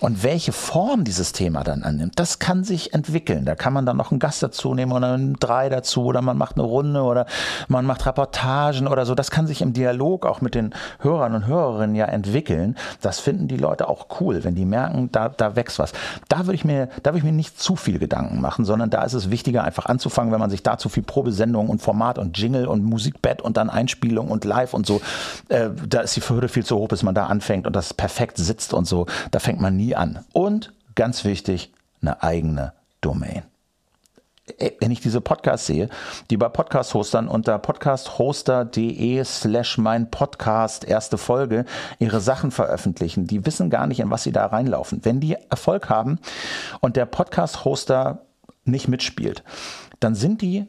Und 0.00 0.22
welche 0.22 0.52
Form 0.52 1.04
dieses 1.04 1.32
Thema 1.32 1.64
dann 1.64 1.82
annimmt, 1.82 2.18
das 2.18 2.38
kann 2.38 2.64
sich 2.64 2.92
entwickeln. 2.92 3.44
Da 3.44 3.54
kann 3.54 3.72
man 3.72 3.86
dann 3.86 3.96
noch 3.96 4.10
einen 4.10 4.20
Gast 4.20 4.42
dazu 4.42 4.74
nehmen 4.74 4.92
oder 4.92 5.14
einen 5.14 5.34
drei 5.34 5.68
dazu 5.68 6.04
oder 6.04 6.20
man 6.22 6.36
macht 6.36 6.56
eine 6.56 6.64
Runde 6.64 7.02
oder 7.02 7.26
man 7.68 7.86
macht 7.86 8.04
Reportagen 8.06 8.86
oder 8.86 9.06
so. 9.06 9.14
Das 9.14 9.30
kann 9.30 9.46
sich 9.46 9.62
im 9.62 9.72
Dialog 9.72 10.26
auch 10.26 10.40
mit 10.40 10.54
den 10.54 10.74
Hörern 11.00 11.34
und 11.34 11.46
Hörerinnen 11.46 11.96
ja 11.96 12.06
entwickeln. 12.06 12.76
Das 13.00 13.20
finden 13.20 13.48
die 13.48 13.56
Leute 13.56 13.88
auch 13.88 14.20
cool, 14.20 14.44
wenn 14.44 14.54
die 14.54 14.64
merken, 14.64 14.97
merken, 14.98 15.12
da, 15.12 15.28
da 15.28 15.56
wächst 15.56 15.78
was. 15.78 15.92
Da 16.28 16.46
würde 16.46 16.54
ich 16.54 16.64
mir, 16.64 16.88
da 17.02 17.10
würde 17.10 17.18
ich 17.18 17.24
mir 17.24 17.32
nicht 17.32 17.60
zu 17.60 17.76
viel 17.76 17.98
Gedanken 17.98 18.40
machen, 18.40 18.64
sondern 18.64 18.90
da 18.90 19.02
ist 19.02 19.14
es 19.14 19.30
wichtiger, 19.30 19.64
einfach 19.64 19.86
anzufangen, 19.86 20.32
wenn 20.32 20.40
man 20.40 20.50
sich 20.50 20.62
da 20.62 20.78
zu 20.78 20.88
viel 20.88 21.02
Probesendung 21.02 21.68
und 21.68 21.80
Format 21.80 22.18
und 22.18 22.36
Jingle 22.38 22.66
und 22.66 22.84
Musikbett 22.84 23.42
und 23.42 23.56
dann 23.56 23.70
Einspielung 23.70 24.28
und 24.28 24.44
Live 24.44 24.74
und 24.74 24.86
so, 24.86 25.00
äh, 25.48 25.70
da 25.88 26.00
ist 26.00 26.16
die 26.16 26.20
Hürde 26.20 26.48
viel 26.48 26.64
zu 26.64 26.76
hoch, 26.76 26.88
bis 26.88 27.02
man 27.02 27.14
da 27.14 27.26
anfängt 27.26 27.66
und 27.66 27.74
das 27.74 27.94
perfekt 27.94 28.36
sitzt 28.36 28.74
und 28.74 28.86
so. 28.86 29.06
Da 29.30 29.38
fängt 29.38 29.60
man 29.60 29.76
nie 29.76 29.94
an. 29.94 30.24
Und 30.32 30.72
ganz 30.94 31.24
wichtig, 31.24 31.72
eine 32.02 32.22
eigene 32.22 32.72
Domain. 33.00 33.42
Äh, 34.58 34.72
wenn 34.80 34.90
ich 34.90 35.00
diese 35.00 35.20
Podcasts 35.20 35.66
sehe, 35.66 35.88
die 36.30 36.36
bei 36.36 36.48
Podcast-Hostern 36.48 37.28
unter 37.28 37.58
podcasthoster.de 37.58 39.24
slash 39.24 39.78
mein 39.78 40.10
Podcast 40.10 40.84
erste 40.84 41.18
Folge 41.18 41.64
ihre 41.98 42.20
Sachen 42.20 42.50
veröffentlichen, 42.50 43.26
die 43.26 43.44
wissen 43.44 43.70
gar 43.70 43.86
nicht, 43.86 44.00
in 44.00 44.10
was 44.10 44.22
sie 44.22 44.32
da 44.32 44.46
reinlaufen. 44.46 45.04
Wenn 45.04 45.20
die 45.20 45.36
Erfolg 45.50 45.88
haben 45.88 46.18
und 46.80 46.96
der 46.96 47.06
Podcast-Hoster 47.06 48.22
nicht 48.64 48.88
mitspielt, 48.88 49.42
dann 50.00 50.14
sind 50.14 50.42
die 50.42 50.66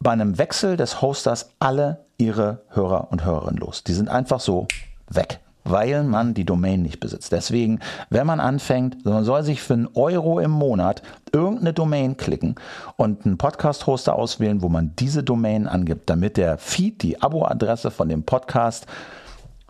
bei 0.00 0.12
einem 0.12 0.38
Wechsel 0.38 0.76
des 0.76 1.02
Hosters 1.02 1.50
alle 1.58 2.04
ihre 2.18 2.62
Hörer 2.68 3.10
und 3.10 3.24
Hörerinnen 3.24 3.58
los. 3.58 3.84
Die 3.84 3.94
sind 3.94 4.08
einfach 4.08 4.40
so 4.40 4.68
weg 5.08 5.40
weil 5.70 6.02
man 6.04 6.34
die 6.34 6.44
Domain 6.44 6.82
nicht 6.82 7.00
besitzt. 7.00 7.32
Deswegen, 7.32 7.80
wenn 8.10 8.26
man 8.26 8.40
anfängt, 8.40 9.04
man 9.04 9.24
soll 9.24 9.42
sich 9.42 9.62
für 9.62 9.74
einen 9.74 9.88
Euro 9.94 10.40
im 10.40 10.50
Monat 10.50 11.02
irgendeine 11.32 11.72
Domain 11.72 12.16
klicken 12.16 12.54
und 12.96 13.26
einen 13.26 13.38
Podcast-Hoster 13.38 14.14
auswählen, 14.14 14.62
wo 14.62 14.68
man 14.68 14.94
diese 14.98 15.22
Domain 15.22 15.66
angibt, 15.66 16.08
damit 16.10 16.36
der 16.36 16.58
Feed, 16.58 17.02
die 17.02 17.20
Abo-Adresse 17.20 17.90
von 17.90 18.08
dem 18.08 18.22
Podcast 18.24 18.86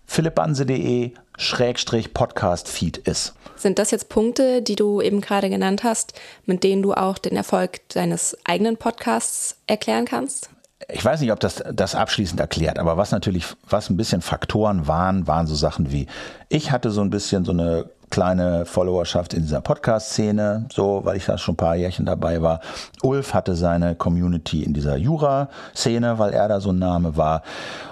philippbanse.de 0.06 1.12
Schrägstrich 1.36 2.14
Podcast 2.14 2.68
Feed 2.68 2.98
ist. 2.98 3.34
Sind 3.56 3.78
das 3.78 3.90
jetzt 3.90 4.08
Punkte, 4.08 4.62
die 4.62 4.74
du 4.74 5.00
eben 5.00 5.20
gerade 5.20 5.50
genannt 5.50 5.84
hast, 5.84 6.14
mit 6.46 6.64
denen 6.64 6.82
du 6.82 6.94
auch 6.94 7.18
den 7.18 7.36
Erfolg 7.36 7.88
deines 7.90 8.36
eigenen 8.44 8.76
Podcasts 8.76 9.56
erklären 9.66 10.04
kannst? 10.04 10.50
Ich 10.86 11.04
weiß 11.04 11.20
nicht, 11.20 11.32
ob 11.32 11.40
das 11.40 11.62
das 11.72 11.94
abschließend 11.94 12.38
erklärt, 12.38 12.78
aber 12.78 12.96
was 12.96 13.10
natürlich, 13.10 13.46
was 13.68 13.90
ein 13.90 13.96
bisschen 13.96 14.20
Faktoren 14.20 14.86
waren, 14.86 15.26
waren 15.26 15.46
so 15.46 15.54
Sachen 15.54 15.90
wie, 15.90 16.06
ich 16.48 16.70
hatte 16.70 16.90
so 16.90 17.00
ein 17.00 17.10
bisschen 17.10 17.44
so 17.44 17.52
eine 17.52 17.86
kleine 18.10 18.64
Followerschaft 18.64 19.34
in 19.34 19.42
dieser 19.42 19.60
Podcast-Szene, 19.60 20.66
so, 20.72 21.00
weil 21.04 21.16
ich 21.16 21.26
da 21.26 21.36
schon 21.36 21.54
ein 21.54 21.56
paar 21.58 21.76
Jährchen 21.76 22.06
dabei 22.06 22.40
war. 22.40 22.60
Ulf 23.02 23.34
hatte 23.34 23.54
seine 23.54 23.96
Community 23.96 24.62
in 24.62 24.72
dieser 24.72 24.96
Jura-Szene, 24.96 26.18
weil 26.18 26.32
er 26.32 26.48
da 26.48 26.60
so 26.60 26.70
ein 26.70 26.78
Name 26.78 27.16
war. 27.16 27.42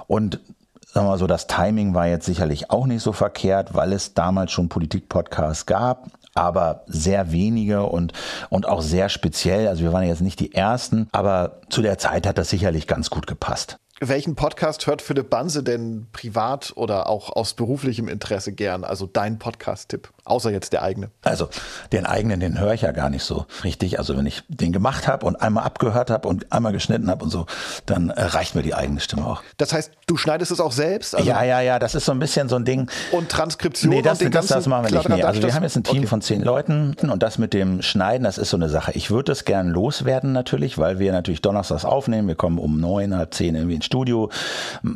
Und 0.06 0.40
sagen 0.86 1.06
wir 1.06 1.10
mal 1.10 1.18
so, 1.18 1.26
das 1.26 1.48
Timing 1.48 1.92
war 1.92 2.06
jetzt 2.06 2.24
sicherlich 2.24 2.70
auch 2.70 2.86
nicht 2.86 3.02
so 3.02 3.12
verkehrt, 3.12 3.74
weil 3.74 3.92
es 3.92 4.14
damals 4.14 4.52
schon 4.52 4.70
Politik-Podcasts 4.70 5.66
gab 5.66 6.06
aber 6.36 6.84
sehr 6.86 7.32
wenige 7.32 7.84
und, 7.84 8.12
und 8.50 8.68
auch 8.68 8.82
sehr 8.82 9.08
speziell. 9.08 9.68
Also 9.68 9.82
wir 9.82 9.92
waren 9.92 10.06
jetzt 10.06 10.20
nicht 10.22 10.40
die 10.40 10.54
Ersten, 10.54 11.08
aber 11.12 11.60
zu 11.68 11.82
der 11.82 11.98
Zeit 11.98 12.26
hat 12.26 12.38
das 12.38 12.50
sicherlich 12.50 12.86
ganz 12.86 13.10
gut 13.10 13.26
gepasst. 13.26 13.78
Welchen 14.00 14.34
Podcast 14.34 14.86
hört 14.86 15.00
Philipp 15.00 15.30
Banse 15.30 15.62
denn 15.62 16.06
privat 16.12 16.74
oder 16.76 17.08
auch 17.08 17.30
aus 17.34 17.54
beruflichem 17.54 18.08
Interesse 18.08 18.52
gern? 18.52 18.84
Also 18.84 19.06
dein 19.06 19.38
Podcast-Tipp, 19.38 20.10
außer 20.26 20.50
jetzt 20.50 20.72
der 20.72 20.82
eigene. 20.82 21.10
Also 21.22 21.48
den 21.92 22.06
eigenen, 22.06 22.40
den 22.40 22.58
höre 22.58 22.74
ich 22.74 22.82
ja 22.82 22.92
gar 22.92 23.10
nicht 23.10 23.22
so 23.22 23.46
richtig. 23.64 23.98
Also 23.98 24.16
wenn 24.16 24.26
ich 24.26 24.42
den 24.48 24.72
gemacht 24.72 25.08
habe 25.08 25.24
und 25.26 25.36
einmal 25.36 25.64
abgehört 25.64 26.10
habe 26.10 26.28
und 26.28 26.52
einmal 26.52 26.72
geschnitten 26.72 27.08
habe 27.08 27.24
und 27.24 27.30
so, 27.30 27.46
dann 27.86 28.10
äh, 28.10 28.22
reicht 28.22 28.54
mir 28.54 28.62
die 28.62 28.74
eigene 28.74 29.00
Stimme 29.00 29.26
auch. 29.26 29.42
Das 29.56 29.72
heißt, 29.72 29.92
du 30.06 30.16
schneidest 30.16 30.52
es 30.52 30.60
auch 30.60 30.72
selbst? 30.72 31.14
Also 31.14 31.28
ja, 31.28 31.42
ja, 31.44 31.60
ja, 31.60 31.78
das 31.78 31.94
ist 31.94 32.04
so 32.04 32.12
ein 32.12 32.18
bisschen 32.18 32.48
so 32.48 32.56
ein 32.56 32.64
Ding. 32.64 32.90
Und 33.12 33.30
Transkription? 33.30 33.90
Nee, 33.90 34.02
das, 34.02 34.20
und 34.20 34.34
das, 34.34 34.46
das 34.48 34.66
machen 34.66 34.86
wir 34.86 34.96
nicht. 34.96 35.08
Nee. 35.08 35.22
Also 35.22 35.42
wir 35.42 35.54
haben 35.54 35.62
jetzt 35.62 35.76
ein 35.76 35.84
Team 35.84 35.98
okay. 35.98 36.06
von 36.06 36.20
zehn 36.20 36.42
Leuten 36.42 36.94
und 37.00 37.22
das 37.22 37.38
mit 37.38 37.54
dem 37.54 37.82
Schneiden, 37.82 38.24
das 38.24 38.38
ist 38.38 38.50
so 38.50 38.56
eine 38.56 38.68
Sache. 38.68 38.92
Ich 38.92 39.10
würde 39.10 39.32
es 39.32 39.44
gern 39.44 39.68
loswerden 39.68 40.32
natürlich, 40.32 40.78
weil 40.78 40.98
wir 40.98 41.12
natürlich 41.12 41.42
donnerstags 41.42 41.84
aufnehmen. 41.84 42.28
Wir 42.28 42.34
kommen 42.34 42.58
um 42.58 42.80
neun, 42.80 43.16
halb 43.16 43.34
zehn 43.34 43.54
irgendwie 43.54 43.76
ins 43.76 43.86
Studio, 43.86 44.30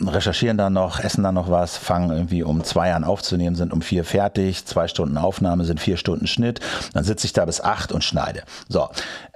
recherchieren 0.07 0.59
dann 0.59 0.73
noch, 0.73 1.01
essen 1.01 1.23
dann 1.23 1.35
noch 1.35 1.51
was, 1.51 1.77
fangen 1.77 2.11
irgendwie 2.11 2.43
um 2.43 2.65
zwei 2.65 2.93
an 2.95 3.05
aufzunehmen, 3.05 3.57
sind 3.57 3.73
um 3.73 3.83
vier 3.83 4.05
fertig, 4.05 4.65
zwei 4.65 4.89
Stunden 4.89 5.20
Aufnahme 5.21 5.65
sind 5.65 5.81
vier 5.81 5.97
Stunden 5.97 6.27
Schnitt, 6.27 6.61
dann 6.93 7.05
sitze 7.05 7.27
ich 7.27 7.33
da 7.33 7.45
bis 7.45 7.61
acht 7.61 7.93
und 7.93 8.03
schneide. 8.05 8.43
So, 8.69 8.89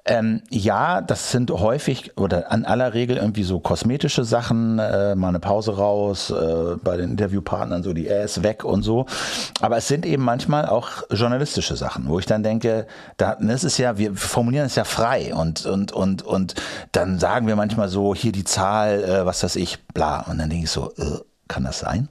ähm, 0.07 0.43
ja, 0.51 1.01
das 1.01 1.31
sind 1.31 1.51
häufig 1.51 2.19
oder 2.19 2.53
an 2.53 2.67
aller 2.67 2.93
Regel 2.93 3.17
irgendwie 3.17 3.43
so 3.43 3.59
kosmetische 3.59 4.25
Sachen, 4.25 4.79
äh, 4.79 5.15
mal 5.15 5.29
eine 5.29 5.41
Pause 5.41 5.77
raus, 5.77 6.31
äh, 6.31 6.77
bei 6.83 6.99
den 6.99 7.13
Interviewpartnern 7.13 7.83
so 7.83 7.95
die 7.95 8.09
Äs 8.09 8.43
weg 8.43 8.65
und 8.65 8.83
so. 8.83 9.07
Aber 9.63 9.79
es 9.79 9.89
sind 9.89 10.05
eben 10.05 10.23
manchmal 10.23 10.67
auch 10.67 11.05
journalistische 11.11 11.77
Sachen, 11.77 12.09
wo 12.09 12.19
ich 12.19 12.27
dann 12.27 12.43
denke, 12.43 12.87
da 13.17 13.37
das 13.41 13.65
ist 13.65 13.79
ja, 13.79 13.97
wir 13.97 14.15
formulieren 14.15 14.67
es 14.67 14.75
ja 14.75 14.85
frei 14.85 15.35
und 15.35 15.65
und 15.65 15.93
und 15.93 16.23
und 16.23 16.55
dann 16.93 17.19
sagen 17.19 17.47
wir 17.47 17.57
manchmal 17.57 17.89
so 17.89 18.15
hier 18.15 18.33
die 18.33 18.45
Zahl, 18.45 19.03
äh, 19.05 19.25
was 19.25 19.43
weiß 19.43 19.57
ich, 19.57 19.87
bla. 19.95 20.21
Und 20.21 20.39
dann 20.39 20.51
denke 20.51 20.65
ich 20.65 20.71
so, 20.71 20.93
äh, 20.99 21.21
kann 21.49 21.65
das 21.65 21.79
sein? 21.79 22.11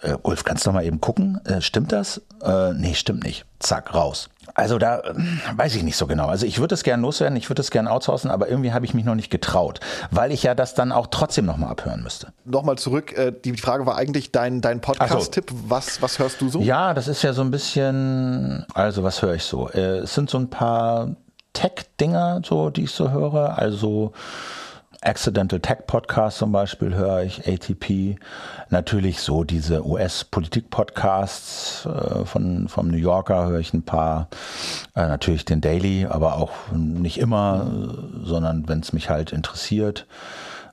Äh, 0.00 0.14
Ulf, 0.22 0.44
kannst 0.44 0.64
du 0.64 0.70
noch 0.70 0.74
mal 0.74 0.84
eben 0.84 1.00
gucken? 1.00 1.40
Äh, 1.44 1.60
stimmt 1.60 1.92
das? 1.92 2.22
Äh, 2.42 2.72
nee, 2.74 2.94
stimmt 2.94 3.24
nicht. 3.24 3.44
Zack, 3.58 3.94
raus. 3.94 4.28
Also 4.54 4.78
da 4.78 5.00
äh, 5.00 5.14
weiß 5.56 5.74
ich 5.74 5.82
nicht 5.82 5.96
so 5.96 6.06
genau. 6.06 6.26
Also 6.26 6.46
ich 6.46 6.60
würde 6.60 6.74
es 6.74 6.84
gerne 6.84 7.02
loswerden, 7.02 7.36
ich 7.36 7.50
würde 7.50 7.62
es 7.62 7.70
gerne 7.70 7.90
outsourcen, 7.90 8.30
aber 8.30 8.48
irgendwie 8.48 8.72
habe 8.72 8.84
ich 8.86 8.94
mich 8.94 9.04
noch 9.04 9.16
nicht 9.16 9.30
getraut, 9.30 9.80
weil 10.10 10.30
ich 10.30 10.44
ja 10.44 10.54
das 10.54 10.74
dann 10.74 10.92
auch 10.92 11.08
trotzdem 11.08 11.46
nochmal 11.46 11.70
abhören 11.70 12.02
müsste. 12.02 12.32
Nochmal 12.44 12.78
zurück, 12.78 13.16
äh, 13.16 13.32
die 13.32 13.56
Frage 13.56 13.86
war 13.86 13.96
eigentlich 13.96 14.30
dein, 14.30 14.60
dein 14.60 14.80
Podcast-Tipp. 14.80 15.50
So. 15.50 15.56
Was, 15.68 16.00
was 16.00 16.18
hörst 16.18 16.40
du 16.40 16.48
so? 16.48 16.60
Ja, 16.60 16.94
das 16.94 17.08
ist 17.08 17.22
ja 17.22 17.32
so 17.32 17.42
ein 17.42 17.50
bisschen, 17.50 18.64
also 18.74 19.02
was 19.02 19.20
höre 19.20 19.34
ich 19.34 19.42
so? 19.42 19.68
Äh, 19.68 19.98
es 19.98 20.14
sind 20.14 20.30
so 20.30 20.38
ein 20.38 20.48
paar 20.48 21.16
Tech-Dinger, 21.54 22.42
so, 22.44 22.70
die 22.70 22.84
ich 22.84 22.92
so 22.92 23.10
höre. 23.10 23.58
Also 23.58 24.12
Accidental 25.00 25.60
Tech 25.60 25.86
Podcast 25.86 26.38
zum 26.38 26.50
Beispiel 26.50 26.94
höre 26.94 27.22
ich, 27.22 27.46
ATP. 27.46 28.16
Natürlich 28.70 29.20
so 29.20 29.44
diese 29.44 29.86
US-Politik-Podcasts 29.86 31.86
äh, 31.86 32.24
von, 32.24 32.68
vom 32.68 32.88
New 32.88 32.96
Yorker 32.96 33.46
höre 33.46 33.60
ich 33.60 33.72
ein 33.72 33.84
paar. 33.84 34.28
Äh, 34.96 35.06
natürlich 35.06 35.44
den 35.44 35.60
Daily, 35.60 36.06
aber 36.06 36.36
auch 36.36 36.72
nicht 36.72 37.18
immer, 37.18 37.70
sondern 38.24 38.68
wenn 38.68 38.80
es 38.80 38.92
mich 38.92 39.08
halt 39.08 39.32
interessiert. 39.32 40.06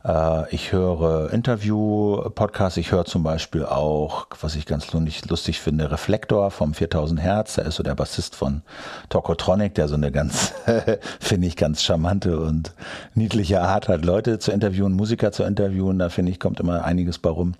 Äh, 0.06 0.54
ich 0.54 0.72
höre 0.72 1.32
Interview-Podcasts. 1.32 2.78
Ich 2.78 2.92
höre 2.92 3.06
zum 3.06 3.24
Beispiel 3.24 3.66
auch, 3.66 4.28
was 4.42 4.56
ich 4.56 4.66
ganz 4.66 4.94
lustig 4.94 5.60
finde, 5.60 5.92
Reflektor 5.92 6.52
vom 6.52 6.74
4000 6.74 7.22
Hertz. 7.22 7.56
Der 7.56 7.66
ist 7.66 7.76
so 7.76 7.84
der 7.84 7.96
Bassist 7.96 8.36
von 8.36 8.62
Tokotronic, 9.10 9.74
der 9.76 9.88
so 9.88 9.96
eine 9.96 10.12
ganz, 10.12 10.54
finde 11.20 11.48
ich, 11.48 11.56
ganz 11.56 11.84
charmante 11.84 12.40
und 12.40 12.74
niedliche 13.16 13.62
Art 13.62 13.88
hat, 13.88 14.06
Leute 14.06 14.40
zu 14.40 14.52
interviewen, 14.52 14.94
Musiker 14.94 15.32
zu 15.32 15.44
interviewen. 15.44 16.00
Da 16.00 16.10
finde 16.10 16.32
ich, 16.32 16.40
kommt 16.40 16.60
immer 16.60 16.84
einiges 16.84 17.18
bei 17.18 17.30
rum. 17.30 17.56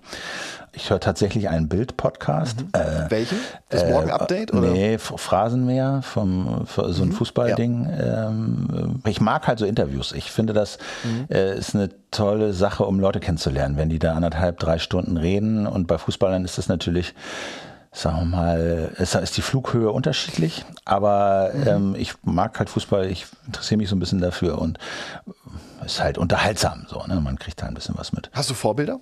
Ich 0.76 0.90
höre 0.90 1.00
tatsächlich 1.00 1.48
einen 1.48 1.68
Bild-Podcast. 1.68 2.60
Mhm. 2.60 2.68
Äh, 2.72 3.10
Welchen? 3.10 3.38
Das 3.70 3.86
Morgen-Update? 3.86 4.52
Äh, 4.52 4.56
nee, 4.56 4.98
Phrasenmäher, 4.98 6.02
vom, 6.02 6.66
so 6.66 6.82
ein 6.82 7.08
mhm. 7.08 7.12
Fußballding. 7.12 7.88
Ja. 7.88 8.28
Ähm, 8.28 9.00
ich 9.06 9.22
mag 9.22 9.48
halt 9.48 9.58
so 9.58 9.64
Interviews. 9.64 10.12
Ich 10.12 10.30
finde, 10.30 10.52
das 10.52 10.76
mhm. 11.02 11.34
äh, 11.34 11.56
ist 11.56 11.74
eine 11.74 11.88
tolle 12.10 12.52
Sache, 12.52 12.84
um 12.84 13.00
Leute 13.00 13.20
kennenzulernen. 13.20 13.78
Wenn 13.78 13.88
die 13.88 13.98
da 13.98 14.12
anderthalb, 14.12 14.58
drei 14.58 14.78
Stunden 14.78 15.16
reden 15.16 15.66
und 15.66 15.86
bei 15.86 15.96
Fußballern 15.96 16.44
ist 16.44 16.58
das 16.58 16.68
natürlich 16.68 17.14
sagen 17.92 18.18
wir 18.18 18.24
mal, 18.26 18.92
ist 18.98 19.38
die 19.38 19.42
Flughöhe 19.42 19.90
unterschiedlich, 19.90 20.66
aber 20.84 21.52
mhm. 21.54 21.66
ähm, 21.66 21.94
ich 21.96 22.12
mag 22.24 22.58
halt 22.58 22.68
Fußball, 22.68 23.06
ich 23.06 23.24
interessiere 23.46 23.78
mich 23.78 23.88
so 23.88 23.96
ein 23.96 24.00
bisschen 24.00 24.20
dafür 24.20 24.58
und 24.58 24.78
ist 25.82 26.02
halt 26.02 26.18
unterhaltsam 26.18 26.84
so, 26.90 27.02
ne? 27.06 27.18
Man 27.22 27.38
kriegt 27.38 27.62
da 27.62 27.66
ein 27.66 27.72
bisschen 27.72 27.94
was 27.96 28.12
mit. 28.12 28.30
Hast 28.34 28.50
du 28.50 28.54
Vorbilder? 28.54 29.00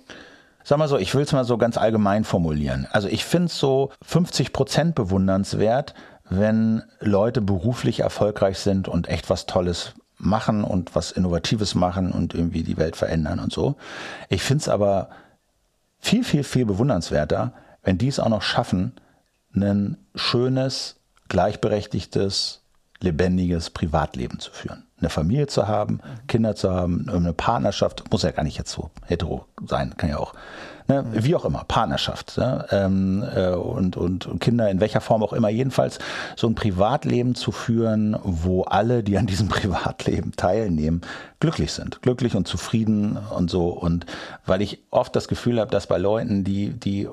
Sag 0.67 0.79
mal 0.79 0.87
so, 0.87 0.97
ich 0.97 1.13
will 1.13 1.21
es 1.21 1.31
mal 1.31 1.45
so 1.45 1.59
ganz 1.59 1.77
allgemein 1.77 2.23
formulieren. 2.23 2.87
Also 2.91 3.07
ich 3.07 3.23
finde 3.23 3.45
es 3.45 3.59
so 3.59 3.91
50 4.01 4.51
Prozent 4.51 4.95
bewundernswert, 4.95 5.93
wenn 6.27 6.81
Leute 6.99 7.39
beruflich 7.39 7.99
erfolgreich 7.99 8.57
sind 8.57 8.87
und 8.87 9.07
echt 9.07 9.29
was 9.29 9.45
Tolles 9.45 9.93
machen 10.17 10.63
und 10.63 10.95
was 10.95 11.11
Innovatives 11.11 11.75
machen 11.75 12.11
und 12.11 12.33
irgendwie 12.33 12.63
die 12.63 12.77
Welt 12.77 12.95
verändern 12.95 13.39
und 13.39 13.53
so. 13.53 13.75
Ich 14.27 14.41
finde 14.41 14.63
es 14.63 14.67
aber 14.67 15.09
viel, 15.99 16.23
viel, 16.23 16.43
viel 16.43 16.65
bewundernswerter, 16.65 17.53
wenn 17.83 17.99
die 17.99 18.07
es 18.07 18.19
auch 18.19 18.29
noch 18.29 18.41
schaffen, 18.41 18.93
ein 19.55 19.97
schönes, 20.15 20.95
gleichberechtigtes, 21.29 22.63
lebendiges 23.01 23.69
Privatleben 23.69 24.39
zu 24.39 24.51
führen 24.51 24.84
eine 24.99 25.09
Familie 25.09 25.47
zu 25.47 25.67
haben, 25.67 25.99
Kinder 26.27 26.55
zu 26.55 26.71
haben, 26.71 27.09
eine 27.09 27.33
Partnerschaft, 27.33 28.11
muss 28.11 28.23
ja 28.23 28.31
gar 28.31 28.43
nicht 28.43 28.57
jetzt 28.57 28.71
so 28.71 28.91
hetero 29.05 29.45
sein, 29.65 29.95
kann 29.97 30.09
ja 30.09 30.17
auch 30.17 30.33
Ne? 30.87 31.03
Wie 31.13 31.35
auch 31.35 31.45
immer, 31.45 31.63
Partnerschaft 31.67 32.37
ne? 32.37 32.65
ähm, 32.69 33.23
äh, 33.35 33.49
und, 33.49 33.97
und 33.97 34.39
Kinder 34.39 34.69
in 34.69 34.79
welcher 34.79 35.01
Form 35.01 35.23
auch 35.23 35.33
immer. 35.33 35.49
Jedenfalls 35.49 35.97
so 36.35 36.47
ein 36.47 36.53
Privatleben 36.53 37.33
zu 37.33 37.51
führen, 37.51 38.15
wo 38.23 38.63
alle, 38.63 39.01
die 39.01 39.17
an 39.17 39.25
diesem 39.25 39.47
Privatleben 39.49 40.33
teilnehmen, 40.35 41.01
glücklich 41.39 41.71
sind, 41.71 42.03
glücklich 42.03 42.35
und 42.35 42.47
zufrieden 42.47 43.17
und 43.35 43.49
so. 43.49 43.69
Und 43.69 44.05
weil 44.45 44.61
ich 44.61 44.83
oft 44.91 45.15
das 45.15 45.27
Gefühl 45.27 45.59
habe, 45.59 45.71
dass 45.71 45.87
bei 45.87 45.97
Leuten, 45.97 46.43
die, 46.43 46.69
die 46.69 47.07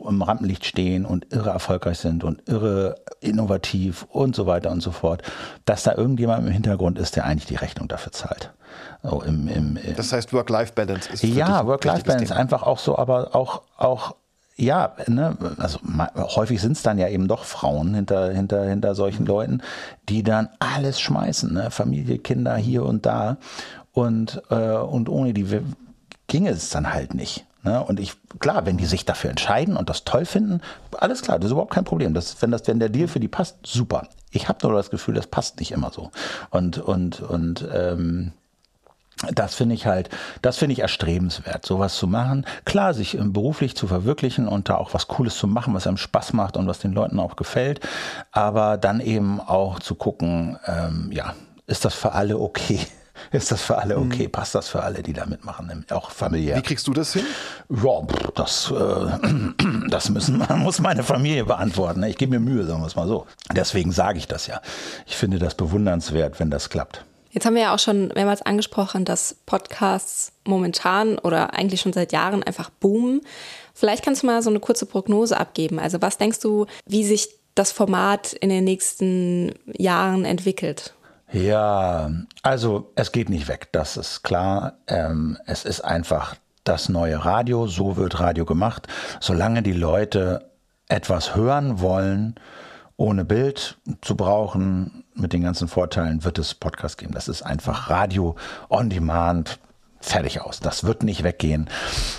im 0.00 0.22
Rampenlicht 0.22 0.64
stehen 0.64 1.04
und 1.04 1.30
irre 1.30 1.50
erfolgreich 1.50 1.98
sind 1.98 2.24
und 2.24 2.48
irre 2.48 2.96
innovativ 3.20 4.06
und 4.10 4.34
so 4.34 4.46
weiter 4.46 4.70
und 4.70 4.80
so 4.80 4.90
fort, 4.90 5.22
dass 5.66 5.82
da 5.82 5.94
irgendjemand 5.94 6.46
im 6.46 6.52
Hintergrund 6.52 6.98
ist, 6.98 7.16
der 7.16 7.26
eigentlich 7.26 7.46
die 7.46 7.56
Rechnung 7.56 7.88
dafür 7.88 8.12
zahlt. 8.12 8.52
So 9.02 9.22
im, 9.22 9.48
im, 9.48 9.78
das 9.96 10.12
heißt, 10.12 10.32
Work-Life-Balance 10.32 11.10
ist. 11.12 11.22
Ja, 11.22 11.66
Work-Life-Balance 11.66 12.34
einfach 12.34 12.62
auch 12.62 12.78
so, 12.78 12.98
aber 12.98 13.34
auch, 13.34 13.62
auch 13.76 14.14
ja, 14.56 14.96
ne, 15.06 15.36
also 15.58 15.78
häufig 16.16 16.60
sind 16.60 16.72
es 16.72 16.82
dann 16.82 16.98
ja 16.98 17.08
eben 17.08 17.28
doch 17.28 17.44
Frauen 17.44 17.94
hinter, 17.94 18.32
hinter, 18.32 18.64
hinter 18.64 18.96
solchen 18.96 19.24
Leuten, 19.24 19.62
die 20.08 20.24
dann 20.24 20.48
alles 20.58 21.00
schmeißen, 21.00 21.52
ne? 21.52 21.70
Familie, 21.70 22.18
Kinder 22.18 22.56
hier 22.56 22.84
und 22.84 23.06
da. 23.06 23.36
Und, 23.92 24.42
äh, 24.50 24.74
und 24.74 25.08
ohne 25.08 25.32
die 25.32 25.60
ginge 26.26 26.50
es 26.50 26.70
dann 26.70 26.92
halt 26.92 27.14
nicht. 27.14 27.46
Ne? 27.62 27.82
Und 27.82 28.00
ich, 28.00 28.14
klar, 28.38 28.66
wenn 28.66 28.76
die 28.76 28.86
sich 28.86 29.04
dafür 29.04 29.30
entscheiden 29.30 29.76
und 29.76 29.90
das 29.90 30.04
toll 30.04 30.24
finden, 30.24 30.60
alles 30.96 31.22
klar, 31.22 31.38
das 31.38 31.46
ist 31.46 31.52
überhaupt 31.52 31.74
kein 31.74 31.84
Problem. 31.84 32.14
Das, 32.14 32.40
wenn, 32.40 32.50
das, 32.50 32.66
wenn 32.66 32.78
der 32.78 32.88
Deal 32.88 33.08
für 33.08 33.20
die 33.20 33.28
passt, 33.28 33.58
super. 33.64 34.08
Ich 34.30 34.48
habe 34.48 34.58
nur 34.62 34.76
das 34.76 34.90
Gefühl, 34.90 35.14
das 35.14 35.26
passt 35.26 35.58
nicht 35.58 35.72
immer 35.72 35.90
so. 35.90 36.10
Und, 36.50 36.78
und, 36.78 37.20
und 37.20 37.66
ähm, 37.72 38.32
das 39.32 39.54
finde 39.54 39.74
ich 39.74 39.86
halt, 39.86 40.10
das 40.42 40.58
finde 40.58 40.74
ich 40.74 40.80
erstrebenswert, 40.80 41.66
sowas 41.66 41.96
zu 41.96 42.06
machen. 42.06 42.46
Klar, 42.64 42.94
sich 42.94 43.18
beruflich 43.20 43.76
zu 43.76 43.86
verwirklichen 43.86 44.48
und 44.48 44.68
da 44.68 44.76
auch 44.76 44.94
was 44.94 45.08
Cooles 45.08 45.36
zu 45.36 45.46
machen, 45.46 45.74
was 45.74 45.86
einem 45.86 45.96
Spaß 45.96 46.32
macht 46.32 46.56
und 46.56 46.66
was 46.66 46.78
den 46.78 46.92
Leuten 46.92 47.18
auch 47.18 47.36
gefällt. 47.36 47.80
Aber 48.32 48.76
dann 48.76 49.00
eben 49.00 49.40
auch 49.40 49.80
zu 49.80 49.94
gucken, 49.94 50.58
ähm, 50.66 51.10
ja, 51.12 51.34
ist 51.66 51.84
das 51.84 51.94
für 51.94 52.12
alle 52.12 52.38
okay? 52.38 52.80
Ist 53.32 53.50
das 53.50 53.62
für 53.62 53.78
alle 53.78 53.98
okay? 53.98 54.28
Mhm. 54.28 54.32
Passt 54.32 54.54
das 54.54 54.68
für 54.68 54.82
alle, 54.82 55.02
die 55.02 55.12
da 55.12 55.26
mitmachen, 55.26 55.84
auch 55.90 56.12
familiär? 56.12 56.56
Wie 56.56 56.62
kriegst 56.62 56.86
du 56.86 56.92
das 56.92 57.14
hin? 57.14 57.24
Ja, 57.68 58.02
das, 58.36 58.70
äh, 58.70 59.88
das 59.88 60.08
müssen, 60.08 60.38
muss 60.58 60.80
meine 60.80 61.02
Familie 61.02 61.44
beantworten. 61.44 62.04
Ich 62.04 62.16
gebe 62.16 62.38
mir 62.38 62.40
Mühe, 62.40 62.64
sagen 62.64 62.80
wir 62.80 62.86
es 62.86 62.94
mal 62.94 63.08
so. 63.08 63.26
Deswegen 63.52 63.90
sage 63.90 64.18
ich 64.18 64.28
das 64.28 64.46
ja. 64.46 64.60
Ich 65.04 65.16
finde 65.16 65.40
das 65.40 65.56
bewundernswert, 65.56 66.38
wenn 66.38 66.48
das 66.48 66.70
klappt. 66.70 67.04
Jetzt 67.38 67.46
haben 67.46 67.54
wir 67.54 67.62
ja 67.62 67.72
auch 67.72 67.78
schon 67.78 68.08
mehrmals 68.16 68.42
angesprochen, 68.42 69.04
dass 69.04 69.36
Podcasts 69.46 70.32
momentan 70.44 71.20
oder 71.20 71.54
eigentlich 71.54 71.80
schon 71.80 71.92
seit 71.92 72.10
Jahren 72.10 72.42
einfach 72.42 72.68
boomen. 72.68 73.20
Vielleicht 73.74 74.04
kannst 74.04 74.24
du 74.24 74.26
mal 74.26 74.42
so 74.42 74.50
eine 74.50 74.58
kurze 74.58 74.86
Prognose 74.86 75.38
abgeben. 75.38 75.78
Also 75.78 76.02
was 76.02 76.18
denkst 76.18 76.40
du, 76.40 76.66
wie 76.84 77.04
sich 77.04 77.28
das 77.54 77.70
Format 77.70 78.32
in 78.32 78.48
den 78.48 78.64
nächsten 78.64 79.54
Jahren 79.66 80.24
entwickelt? 80.24 80.94
Ja, 81.30 82.10
also 82.42 82.90
es 82.96 83.12
geht 83.12 83.28
nicht 83.28 83.46
weg, 83.46 83.68
das 83.70 83.96
ist 83.96 84.24
klar. 84.24 84.78
Ähm, 84.88 85.38
es 85.46 85.64
ist 85.64 85.82
einfach 85.82 86.34
das 86.64 86.88
neue 86.88 87.24
Radio, 87.24 87.68
so 87.68 87.96
wird 87.96 88.18
Radio 88.18 88.46
gemacht. 88.46 88.88
Solange 89.20 89.62
die 89.62 89.74
Leute 89.74 90.50
etwas 90.88 91.36
hören 91.36 91.80
wollen, 91.80 92.34
ohne 92.96 93.24
Bild 93.24 93.78
zu 94.02 94.16
brauchen, 94.16 95.04
mit 95.18 95.32
den 95.32 95.42
ganzen 95.42 95.68
Vorteilen, 95.68 96.24
wird 96.24 96.38
es 96.38 96.54
Podcast 96.54 96.98
geben. 96.98 97.12
Das 97.12 97.28
ist 97.28 97.42
einfach 97.42 97.90
Radio 97.90 98.36
on 98.68 98.90
Demand. 98.90 99.58
Fertig 100.00 100.40
aus. 100.40 100.60
Das 100.60 100.84
wird 100.84 101.02
nicht 101.02 101.24
weggehen. 101.24 101.68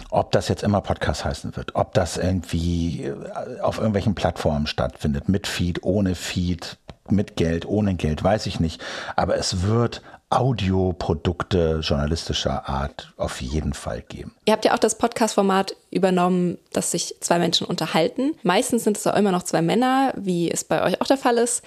Ob 0.10 0.34
das 0.34 0.50
jetzt 0.50 0.64
immer 0.64 0.82
Podcast 0.82 1.24
heißen 1.24 1.56
wird, 1.56 1.76
ob 1.76 1.94
das 1.94 2.18
irgendwie 2.18 3.06
äh, 3.06 3.62
auf 3.62 3.78
irgendwelchen 3.78 4.16
Plattformen 4.16 4.68
stattfindet, 4.68 5.30
mit 5.30 5.48
Feed, 5.48 5.84
ohne 5.84 6.16
Feed, 6.16 6.78
mit 7.10 7.38
Geld, 7.38 7.66
ohne 7.66 7.96
Geld, 7.96 8.22
weiß 8.22 8.48
ich 8.48 8.60
nicht. 8.60 8.82
Aber 9.16 9.38
es 9.38 9.64
wird 9.64 10.02
Audioprodukte 10.32 11.80
journalistischer 11.82 12.70
Art 12.70 13.14
auf 13.18 13.42
jeden 13.42 13.74
Fall 13.74 14.04
geben. 14.08 14.36
Ihr 14.46 14.54
habt 14.54 14.64
ja 14.64 14.76
auch 14.76 14.80
das 14.80 14.96
Podcast-Format 14.96 15.76
übernommen, 15.90 16.60
dass 16.72 16.92
sich 16.92 17.16
zwei 17.20 17.40
Menschen 17.40 17.66
unterhalten. 17.66 18.36
Meistens 18.44 18.84
sind 18.84 18.98
es 18.98 19.08
auch 19.08 19.16
immer 19.16 19.32
noch 19.32 19.42
zwei 19.42 19.64
Männer, 19.64 20.14
wie 20.16 20.52
es 20.52 20.64
bei 20.64 20.84
euch 20.84 21.02
auch 21.02 21.08
der 21.08 21.18
Fall 21.18 21.38
ist. 21.40 21.64